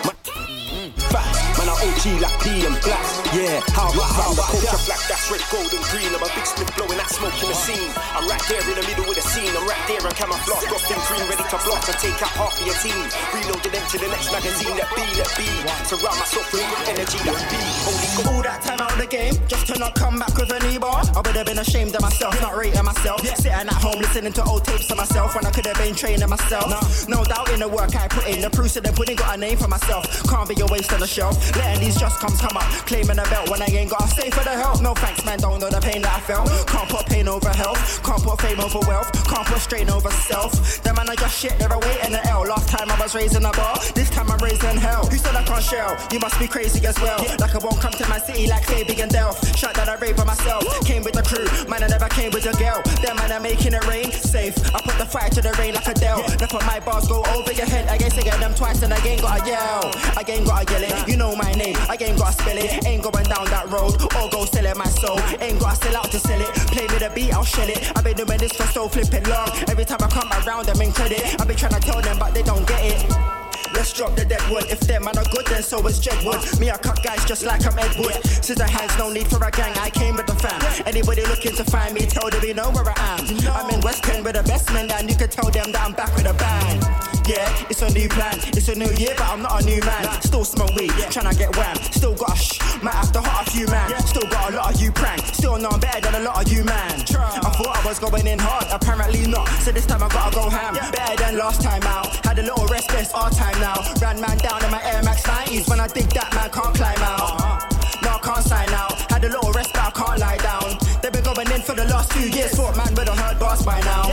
[1.88, 3.00] OG like P and black.
[3.32, 5.00] Yeah, how about how about culture black?
[5.08, 6.12] That's red, gold, and green.
[6.12, 7.92] I'm a big split blowing that smoke in the scene.
[8.12, 9.48] I'm right there in the middle with the scene.
[9.56, 12.60] I'm right there and camouflage, got thin green, ready to block and take out half
[12.60, 13.08] of your team.
[13.32, 14.76] Reloading them to the next magazine.
[14.76, 15.48] Let be, let be.
[15.88, 17.20] Surround myself with energy.
[17.24, 17.62] Let be.
[17.88, 20.76] Holy All that time out of the game, just to not come back with any
[20.76, 21.08] bar.
[21.16, 23.24] I would have been ashamed of myself, not rating myself.
[23.24, 23.40] Yeah.
[23.40, 26.28] Sitting at home listening to old tapes of myself when I could have been training
[26.28, 26.68] myself.
[27.08, 29.40] No doubt in the work I put in, the proofs of the pudding got a
[29.40, 30.04] name for myself.
[30.28, 31.36] Can't be a waste on the shelf.
[31.56, 34.30] Letting these just comes come up, claiming a belt when I ain't got a stay
[34.30, 34.82] for the help.
[34.82, 36.50] No thanks, man, don't know the pain that I felt.
[36.68, 40.52] Can't put pain over health, can't put fame over wealth, can't put strain over self.
[40.84, 42.42] The man I just shit, they're awaiting the L.
[42.48, 45.08] Last time I was raising a bar, this time I'm raising hell.
[45.12, 45.98] You said I can't shell?
[46.12, 47.20] You must be crazy as well.
[47.40, 49.38] Like I won't come to my city like Fabian Delph.
[49.56, 50.64] Shot that I rape by myself.
[50.86, 52.82] Came with the crew, man, I never came with your girl.
[53.04, 54.56] Them man are making it rain, safe.
[54.74, 55.98] I put the fire to the rain like a.
[56.08, 57.90] Now put my bars go over your head.
[57.90, 59.92] I guess I get them twice and I ain't got a yell.
[60.16, 61.08] I ain't got a yell it.
[61.08, 62.86] You know my name, I ain't got to spell it.
[62.86, 65.20] Ain't going down that road or go selling my soul.
[65.42, 66.54] Ain't got to sell out to sell it.
[66.72, 67.92] Play me the beat, I'll shell it.
[67.96, 69.50] I've been doing this for so flipping long.
[69.68, 71.40] Every time I come around, them in credit.
[71.40, 73.37] I've been trying to tell them, but they don't get it.
[73.78, 74.66] Let's drop the dead wood.
[74.72, 76.60] If them are good, then so is Jedwood.
[76.60, 78.18] Me, I cut guys just like I'm Ed Wood.
[78.42, 79.72] Scissor hands, no need for a gang.
[79.78, 80.58] I came with the fam.
[80.88, 83.22] Anybody looking to find me, tell them you know where I am.
[83.54, 85.94] I'm in West End with the best men, and you can tell them that I'm
[85.94, 86.82] back with a bang.
[87.30, 88.40] Yeah, it's a new plan.
[88.58, 90.22] It's a new year, but I'm not a new man.
[90.22, 91.76] Still smoke weed, tryna get wham.
[91.92, 93.94] Still got a shh, might have to hot a few man.
[94.08, 95.22] Still got a lot of you prank.
[95.36, 97.04] Still know I'm better than a lot of you man.
[97.14, 99.48] I thought I was going in hard, apparently not.
[99.62, 100.76] So this time I gotta go ham.
[100.92, 102.08] Better than last time out.
[102.26, 103.67] Had a little rest, but it's time now.
[103.68, 105.70] Ran man down in my Air Max 90s.
[105.70, 107.36] When I dig that man can't climb out.
[107.36, 108.00] Uh-huh.
[108.02, 108.96] No, I can't sign out.
[109.12, 110.78] Had a little rest, but I can't lie down.
[111.02, 112.52] They've been going in for the last two years.
[112.56, 114.08] Thought man would have heard bars by now.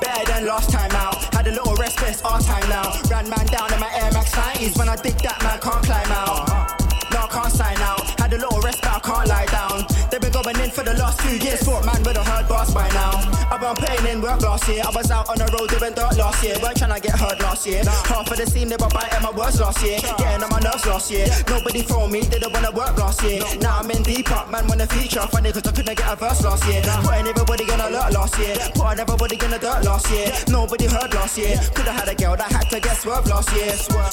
[0.00, 1.16] Better than last time out.
[1.34, 2.96] Had a little rest, but it's our time now.
[3.10, 4.78] Ran man down in my Air Max 90s.
[4.78, 6.48] When I dig that man can't climb out.
[6.48, 7.10] Uh-huh.
[7.12, 8.08] No, I can't sign out.
[8.18, 9.84] Had a little rest, but I can't lie down.
[10.10, 11.60] They've been going in for the last two years.
[11.60, 13.33] Thought man would have heard bars by now.
[13.64, 14.82] Been putting in work last year.
[14.84, 16.52] I was out on the road doing dirt last year.
[16.60, 17.80] Weren't trying to get heard last year.
[17.80, 20.04] Half of the scene they were biting my words last year.
[20.20, 21.24] Getting on my nerves last year.
[21.48, 23.40] Nobody for me, didn't wanna work last year.
[23.64, 25.24] Now I'm in deep up, man, wanna feature.
[25.32, 26.82] Funny cause I couldn't get a verse last year.
[26.84, 28.54] Putting everybody in alert last year.
[28.76, 30.28] Putting everybody in the dirt last year.
[30.48, 31.56] Nobody heard last year.
[31.72, 33.72] Could've had a girl that had to get swerved last year.
[33.72, 34.12] Swerve.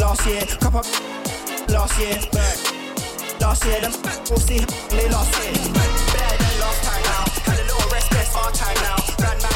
[0.00, 0.80] Last year, couple
[1.68, 2.16] last year.
[3.44, 3.92] Last year, them
[4.32, 6.03] we'll see they last year.
[8.50, 8.96] Best time now.
[9.26, 9.53] Ran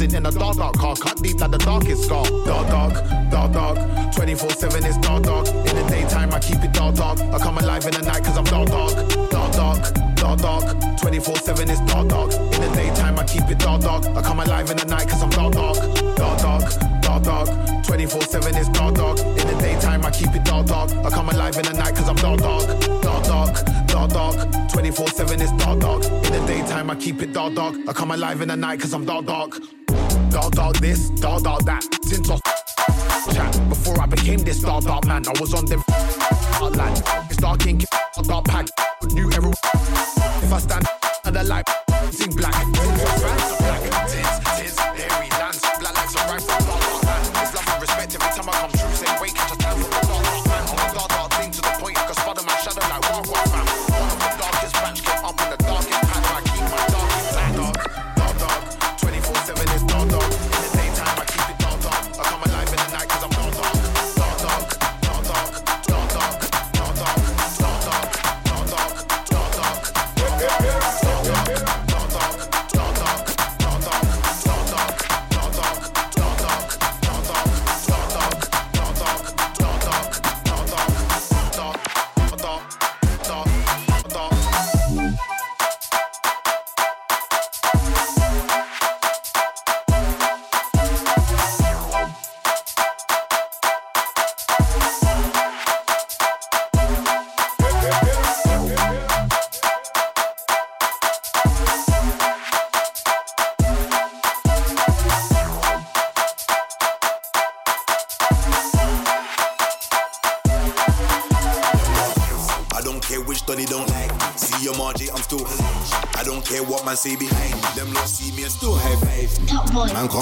[0.00, 0.96] dancing in a dark, dark car.
[0.96, 2.24] Cut deep like the darkest scar.
[2.44, 4.14] Dark, dark, dark, dark.
[4.14, 5.46] 24 7 is dark, dark.
[5.48, 7.20] In the daytime, I keep it dark, dark.
[7.20, 8.94] I come alive in the night cause I'm dark, dark.
[9.30, 10.98] Dark, dark, dark, dark.
[11.00, 12.32] 24 7 is dark, dark.
[12.32, 14.04] In the daytime, I keep it dark, dark.
[14.06, 15.76] I come alive in the night cause I'm dark, dark.
[16.16, 17.84] Dark, dark, dark, dark.
[17.84, 19.18] 24 7 is dark, dark.
[19.18, 20.90] In the daytime, I keep it dark, dark.
[20.92, 22.66] I come alive in the night cause I'm dark, dark.
[23.02, 24.70] Dark, dark, dark, dark.
[24.70, 26.04] 24 7 is dark, dark.
[26.04, 27.76] In the daytime, I keep it dark, dark.
[27.88, 29.60] I come alive in the night cause I'm dark, dark.
[30.30, 31.82] Dog, dog this, dog, dog that.
[32.02, 32.38] Since I
[33.32, 35.82] chat before I became this dog, dog man, I was on them
[36.60, 36.92] hard line.
[37.28, 37.84] It's dark ink,
[38.24, 38.66] dark pack,
[39.12, 39.50] new era.
[40.42, 40.86] If I stand
[41.24, 41.64] and the light,
[42.12, 43.39] sing black.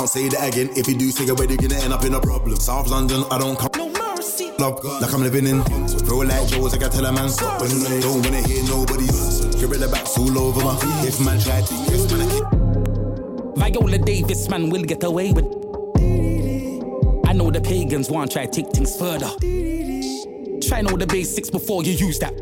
[0.09, 0.71] Can't say that again.
[0.77, 2.57] If you do say it, you're gonna end up in a problem.
[2.57, 3.71] South London, I don't come.
[3.77, 4.51] No mercy.
[4.59, 5.63] Love, God, like I'm living in.
[5.63, 7.61] Throw like Joe's, I gotta tell a man stop.
[7.61, 9.45] When I don't wanna hear nobody's.
[9.57, 11.09] Gorilla backs all over my feet.
[11.09, 13.75] If man tried to, yes, man, I keep.
[13.75, 15.45] Viola Davis, man, will get away with.
[17.27, 19.31] I know the pagans want try take things further.
[20.67, 22.33] Try know the basics before you use that.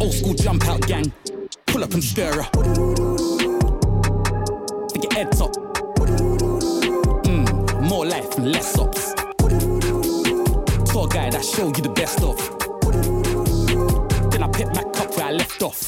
[0.00, 1.12] Old school jump out gang,
[1.66, 3.37] pull up and stir up.
[8.38, 9.14] And less ups.
[10.90, 12.36] Tour guy that show you the best of.
[14.30, 15.87] Then I pick back up where I left off.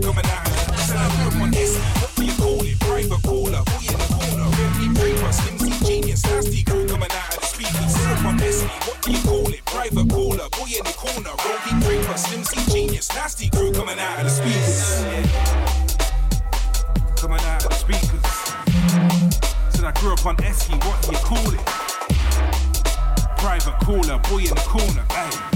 [10.71, 11.31] Boy in the corner.
[11.45, 12.17] Rolling creamer.
[12.17, 13.09] Slim genius.
[13.13, 15.03] Nasty crew coming out of the speakers.
[17.19, 18.25] Coming out of the speakers.
[19.75, 21.65] Said I grew up on Esky, what do you call it?
[23.37, 25.05] Private cooler, boy in the corner.
[25.09, 25.50] Ay,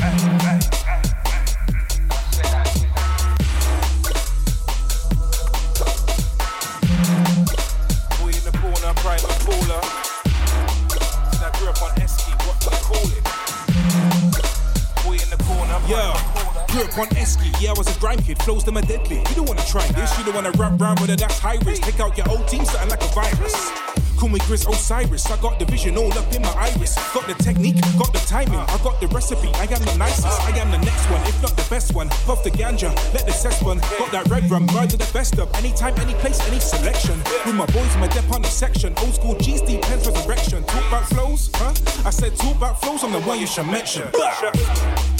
[16.75, 19.19] Grew up on Esky, yeah, I was a grime kid, flows them a deadly.
[19.19, 21.83] You don't wanna try this, you don't wanna rap round with a that's high risk.
[21.83, 23.71] Take out your old team, something like a virus.
[24.19, 26.95] Call me Grizz Osiris, I got the vision all up in my iris.
[27.13, 29.47] Got the technique, got the timing, I got the recipe.
[29.55, 32.09] I am the nicest, I am the next one, if not the best one.
[32.27, 33.77] Puff the ganja, let the cess one.
[33.97, 35.47] Got that red rum, ride to the best of.
[35.55, 37.17] Anytime, any place, any selection.
[37.45, 38.93] With my boys, my dep on the section.
[38.97, 40.65] Old school G's, deep pens resurrection.
[40.65, 41.71] Talk about flows, huh?
[42.05, 44.09] I said talk about flows, I'm the one you should mention.
[44.11, 45.14] Bah!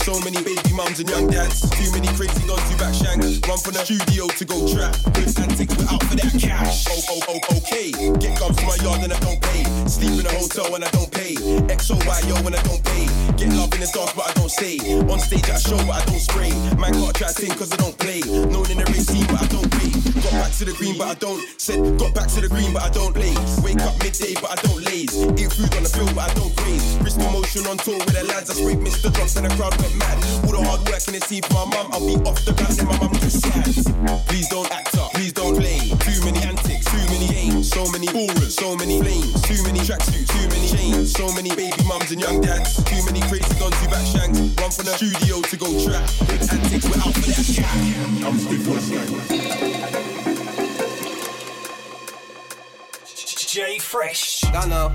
[0.00, 3.40] So many baby mums and young dads, too many crazy dons who back shanks.
[3.44, 4.96] Run from the studio to go trap.
[5.16, 6.86] With antics, we're out for that cash.
[6.88, 7.92] Oh, oh, oh, okay.
[8.16, 9.64] Get gums to my yard and I don't pay.
[9.86, 11.34] Sleep in a hotel when I don't pay.
[11.68, 13.06] XOYO when I don't pay.
[13.36, 14.78] Get love in the dance, but I don't say.
[15.04, 16.50] On stage a show, but I don't spray.
[16.80, 18.20] Man, gotta try to sing cause I don't play.
[18.24, 19.99] Known in the race scene, but I don't pay.
[20.20, 21.40] Got back to the green, but I don't.
[21.56, 23.40] Said got back to the green, but I don't blaze.
[23.64, 25.16] Wake up midday, but I don't laze.
[25.40, 26.84] Eat food on the field, but I don't graze.
[27.00, 28.52] Risk motion on tour with the lads.
[28.52, 29.08] I scrape Mr.
[29.08, 30.20] Drops and the crowd went mad.
[30.44, 31.88] All the hard work in the team for my mum.
[31.96, 33.64] I'll be off the ground, then my mum just sad.
[34.28, 35.88] Please don't act up, please don't play.
[36.04, 40.28] Too many antics, too many aims, so many ballers, so many flames, too many tracksuits,
[40.28, 43.88] too many chains, so many baby mums and young dads, too many crazy guns who
[43.88, 44.36] back shanks.
[44.60, 46.04] Run from the studio to go trap.
[46.28, 47.40] Big antics, we're out for that.
[48.20, 50.09] I'm stiff for
[53.50, 54.42] J Fresh.
[54.52, 54.92] Don't know.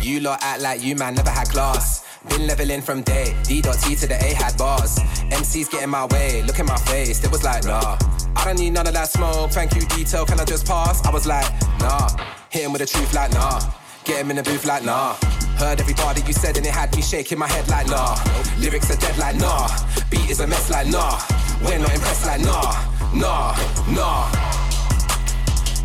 [0.00, 2.04] You lot act like you man never had class.
[2.28, 5.00] Been leveling from day, D dot T to the A had bars.
[5.32, 7.98] MC's getting my way, look in my face, it was like, nah.
[8.36, 11.04] I don't need none of that smoke, thank you, detail, can I just pass?
[11.04, 12.08] I was like, nah.
[12.50, 13.60] Hit him with the truth like, nah.
[14.04, 15.14] Get him in the booth like, nah.
[15.58, 18.14] Heard every bar that you said and it had me shaking my head like, nah.
[18.60, 19.66] Lyrics are dead like, nah.
[20.10, 21.18] Beat is a mess like, nah.
[21.64, 22.84] We're not impressed like, nah.
[23.14, 23.56] Nah,
[23.90, 24.57] nah.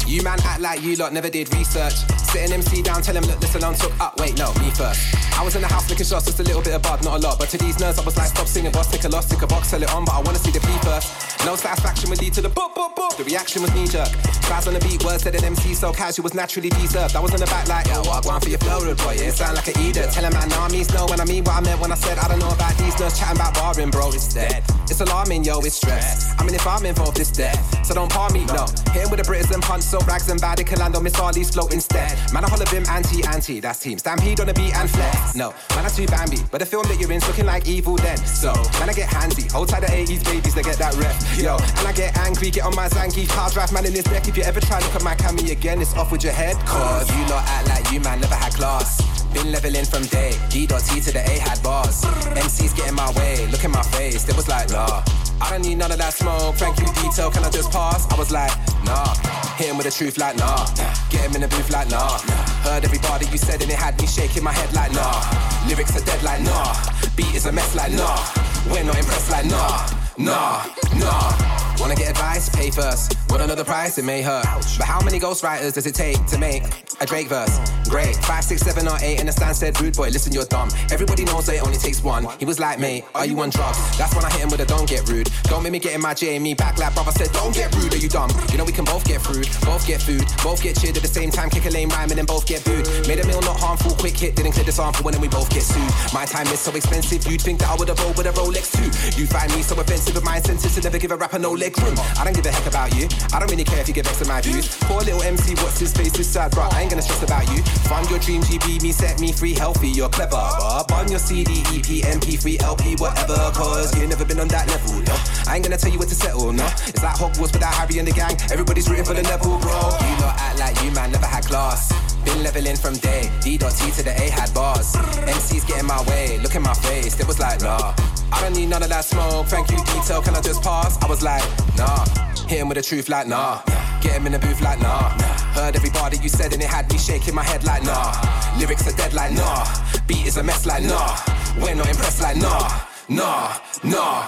[0.08, 1.94] You man act like you lot never did research.
[2.32, 4.20] Sitting MC down, tell him, look, this alone took up.
[4.20, 5.00] Wait, no, me first.
[5.38, 7.22] I was in the house licking shots, just a little bit of bud, not a
[7.22, 7.40] lot.
[7.40, 9.48] But to these nerds, I was like, stop singing, boss, take a loss, take a
[9.48, 10.06] box, sell it on.
[10.06, 11.46] But I wanna see the P first.
[11.46, 13.18] No satisfaction would lead to the boop, boop, boop.
[13.18, 14.08] The reaction was knee jerk.
[14.48, 17.16] Fast on the beat, words said an MC so casual was naturally deserved.
[17.16, 19.16] I was in the back like, yo, what, one for your flow, rude boy.
[19.16, 20.08] It sound like an eater.
[20.08, 21.06] Tell him, man, nah, no.
[21.08, 23.20] When I mean what I meant when I said, I don't know about these nerds
[23.20, 24.10] chatting about barring, bro.
[24.10, 24.64] It's dead.
[24.90, 26.34] It's alarming, yo, it's stress.
[26.40, 27.86] I mean, if I'm involved, it's death.
[27.86, 28.66] So don't palm me, no.
[28.92, 31.04] Hit him with the Brits and punch, so rags and bad, it can land on
[31.04, 32.18] Miss Harley's float instead.
[32.34, 34.00] Man, I holler bim, anti, anti, that's team.
[34.00, 35.36] Stampede on the beat and flex.
[35.36, 38.18] No, man, I too Bambi, but the film that you're in's looking like evil then.
[38.18, 39.44] So, man, I get handy.
[39.50, 41.14] Hold tight the 80s babies, they get that rep.
[41.38, 43.30] Yo, and I get angry, get on my Zangi.
[43.30, 44.28] Cars drive man in his neck.
[44.28, 46.56] If you ever try to at my cammy again, it's off with your head.
[46.66, 49.13] Cause you lot act like you, man, never had class.
[49.34, 52.06] Been leveling from day, D dot T to the A had bars.
[52.38, 55.04] MC's getting my way, look in my face, it was like, nah.
[55.42, 58.06] I don't need none of that smoke, thank you, detail, can I just pass?
[58.12, 58.52] I was like,
[58.86, 59.14] nah.
[59.58, 60.66] Hit him with the truth like, nah.
[61.10, 62.20] Get him in the booth like, nah.
[62.62, 65.22] Heard every bar that you said and it had me shaking my head like, nah.
[65.68, 66.74] Lyrics are dead like, nah.
[67.18, 68.22] Beat is a mess like, nah.
[68.70, 70.03] We're not impressed like, nah.
[70.18, 70.64] Nah,
[71.00, 71.64] nah.
[71.80, 72.48] Wanna get advice?
[72.50, 73.18] Pay first.
[73.30, 73.98] Wanna know the price?
[73.98, 74.46] It may hurt.
[74.78, 76.64] But how many ghostwriters does it take to make
[77.02, 77.60] a Drake verse?
[77.90, 78.16] Great.
[78.18, 80.70] Five, six, seven, or eight, and the stand said, rude boy, listen, you're dumb.
[80.92, 82.28] Everybody knows that it only takes one.
[82.38, 83.78] He was like, mate, are you on drugs?
[83.98, 85.30] That's when I hit him with a don't get rude.
[85.46, 87.98] Don't make me get in my Jamie back like brother said, don't get rude, are
[87.98, 88.30] you dumb?
[88.52, 91.10] You know we can both get through, both get food, both get cheered at the
[91.10, 92.88] same time, kick a lame rhyme and then both get booed.
[93.08, 95.64] Made a meal not harmful, quick hit, didn't clear sample when then we both get
[95.64, 96.14] sued.
[96.14, 98.90] My time is so expensive, you'd think that I would've rolled with a Rolex too.
[99.20, 101.78] You find me so offensive with my sentence to never give a rapper no leg
[101.80, 101.96] room.
[102.18, 103.08] I don't give a heck about you.
[103.32, 104.76] I don't really care if you get vexed with my views.
[104.82, 106.68] Poor little MC, what's his face is sad, bro.
[106.72, 107.64] I ain't gonna stress about you.
[107.88, 110.42] Find your dream, GB me, set me free, healthy, you're clever.
[110.88, 115.00] But on your CD, EP, MP3, LP, whatever, cause you never been on that level,
[115.02, 115.16] no.
[115.48, 116.66] I ain't gonna tell you where to settle, no.
[116.88, 118.36] It's like Hogwarts without Harry and the gang.
[118.52, 119.72] Everybody's rooting for the Neville, bro.
[119.72, 122.13] You lot act like you, man, never had class.
[122.26, 124.96] Been leveling from day, D dot T to the A had bars.
[124.96, 127.94] MC's getting my way, look in my face, it was like, nah.
[128.32, 131.02] I don't need none of that smoke, thank you, detail, can I just pass?
[131.04, 131.44] I was like,
[131.78, 132.06] nah.
[132.48, 133.62] Hit him with the truth like, nah.
[134.02, 135.10] Get him in the booth like, nah.
[135.54, 138.14] Heard every bar that you said and it had me shaking my head like, nah.
[138.58, 139.66] Lyrics are dead like, nah.
[140.08, 141.18] Beat is a mess like, nah.
[141.62, 142.82] We're not impressed like, nah.
[143.10, 144.28] Nah, nah.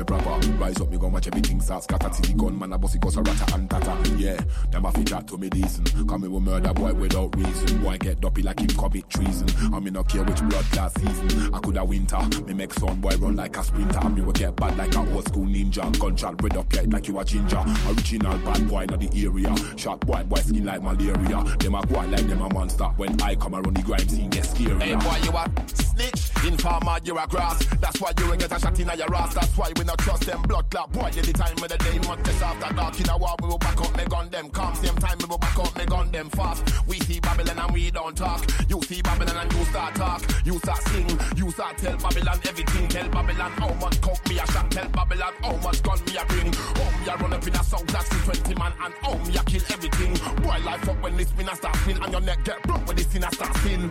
[0.00, 0.48] me proper.
[0.58, 2.12] Rise up, me go watch everything start scatter.
[2.12, 3.96] See the gun, man, a bossy goes a rata and tata.
[4.16, 4.38] Yeah,
[4.70, 5.92] them to chat to me decent.
[6.08, 7.82] Come me will murder boy without reason.
[7.82, 9.48] Boy get dopey like him commit treason.
[9.72, 11.54] I me not care which blood class season.
[11.54, 12.18] I coulda winter.
[12.46, 14.08] Me make son boy run like a sprinter.
[14.08, 15.98] Me will get bad like a old school ninja.
[15.98, 17.62] Gunshot red up like you a ginger.
[17.88, 19.76] Original bad boy in the area.
[19.76, 21.44] Shot boy, boy skin like malaria.
[21.58, 22.84] Them a go like them a monster.
[22.96, 24.80] When I come around the grime scene, get scary.
[24.80, 26.30] Hey boy, you a snitch.
[26.46, 27.64] Informer, you a grass.
[27.80, 29.34] That's why you will get a shot in your ass.
[29.34, 30.92] That's why we not trust them blood clot.
[30.92, 33.00] Boy, any time of the day, month just after dark.
[33.00, 34.48] In a war, we will back up, me gun them.
[34.50, 36.62] Come same time, we will back up, me gun them fast.
[36.86, 38.46] We see Babylon and we don't talk.
[38.68, 40.22] You see Babylon and you start talk.
[40.44, 41.08] You start sing.
[41.36, 42.88] You start tell Babylon everything.
[42.88, 44.70] Tell Babylon how much coke me a shot.
[44.70, 46.52] Tell Babylon how much gun me a bring.
[46.52, 49.42] How me a run up in a south that's 20 man and how me a
[49.42, 50.14] kill everything.
[50.42, 53.14] Boy, life up when this a start spin and your neck get broke when this
[53.14, 53.88] a start spin.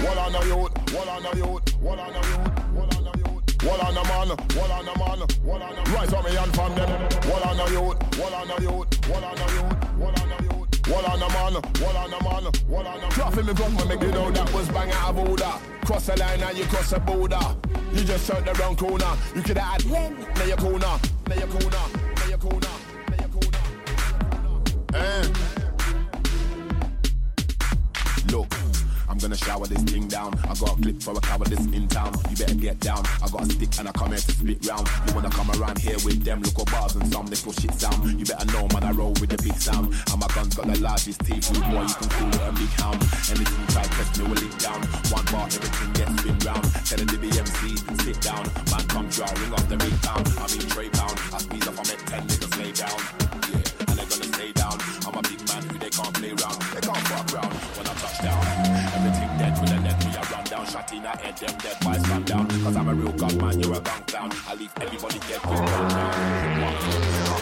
[0.00, 0.94] What on the youth?
[0.94, 1.80] What on the youth?
[1.80, 2.65] What on the youth?
[3.66, 3.96] What on the youth?
[3.96, 4.28] What on the man?
[4.54, 5.18] What on the man?
[5.42, 6.90] What on the Right on me and from them.
[7.26, 7.98] What on the youth?
[8.16, 9.08] What on the youth?
[9.08, 9.74] What on the youth?
[9.98, 10.86] What on the youth?
[10.86, 11.54] What on the man?
[11.82, 12.44] What on the man?
[12.68, 15.18] What on the Dropping me gun when me get out that was bang out of
[15.18, 15.52] order.
[15.84, 17.40] Cross the line and you cross the border.
[17.92, 19.16] You just turned the wrong corner.
[19.34, 20.16] You could have had one.
[20.34, 21.00] Now your corner.
[21.26, 21.70] Now your corner.
[22.16, 22.68] Now your corner.
[23.08, 23.58] Now your corner.
[24.94, 25.28] Eh.
[28.30, 28.65] Look.
[29.16, 30.34] I'm gonna shower this thing down.
[30.44, 32.12] I got a clip for a cowardice in town.
[32.28, 33.00] You better get down.
[33.24, 34.86] I got a stick and I come here to split round.
[35.08, 38.04] You wanna come around here with them local bars and some little shit sound.
[38.20, 39.94] You better know, man, I roll with the big sound.
[40.12, 41.48] And my gun's got the largest teeth.
[41.48, 43.00] With boy, you can call it a big hound.
[43.32, 44.80] Anything try test me will lick down.
[45.08, 46.64] One bar, everything gets spin round.
[46.84, 47.60] Tell the BMC,
[48.04, 48.44] sit down.
[48.68, 50.28] Man, come try, ring off the big pound.
[50.28, 51.16] I mean, Trey pound.
[51.32, 52.45] I squeeze up, I make 10 niggas
[60.76, 62.46] Shot in head, them dead boys run down.
[62.48, 64.30] Cause I'm a real gun man, you're a gun clown.
[64.46, 66.12] I leave everybody dead with gun down.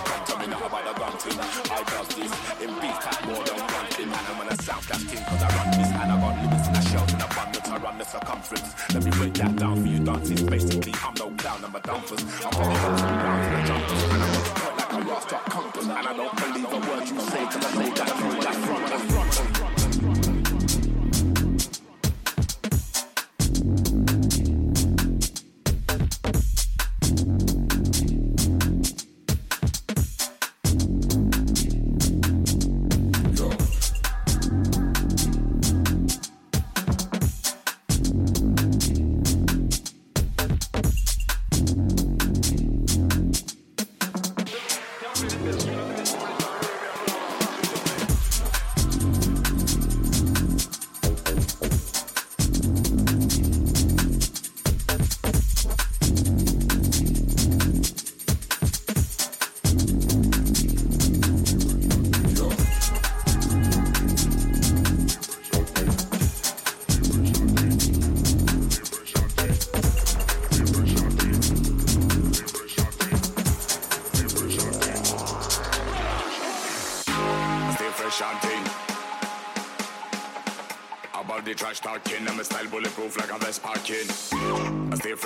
[0.07, 1.39] Come to me now about the gun thing.
[1.43, 2.33] I does this
[2.63, 4.07] in beef, cat more than one thing.
[4.07, 5.91] And I'm on a sound clash thing cause I run this.
[5.91, 7.69] And I got limits in a shells in abundance.
[7.69, 8.95] I run the circumference.
[8.95, 10.43] Let me break that down for you dances.
[10.43, 12.23] Basically, I'm no clown, I'm a dumpers.
[12.23, 14.03] I'm the hills down to the jumpers.
[14.15, 15.83] And I'm on the like a roster compass.
[15.83, 18.34] And I don't believe a word you say cause I know that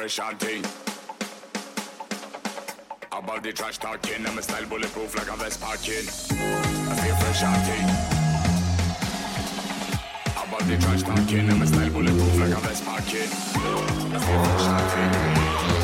[0.09, 0.64] And clean.
[3.12, 5.97] About the trash talking, and my style bulletproof like a vest parking.
[5.97, 7.89] I stay fresh and clean.
[10.43, 13.20] About the trash talking, I'm a style bulletproof like a vest parking.
[13.20, 15.77] I stay fresh and clean.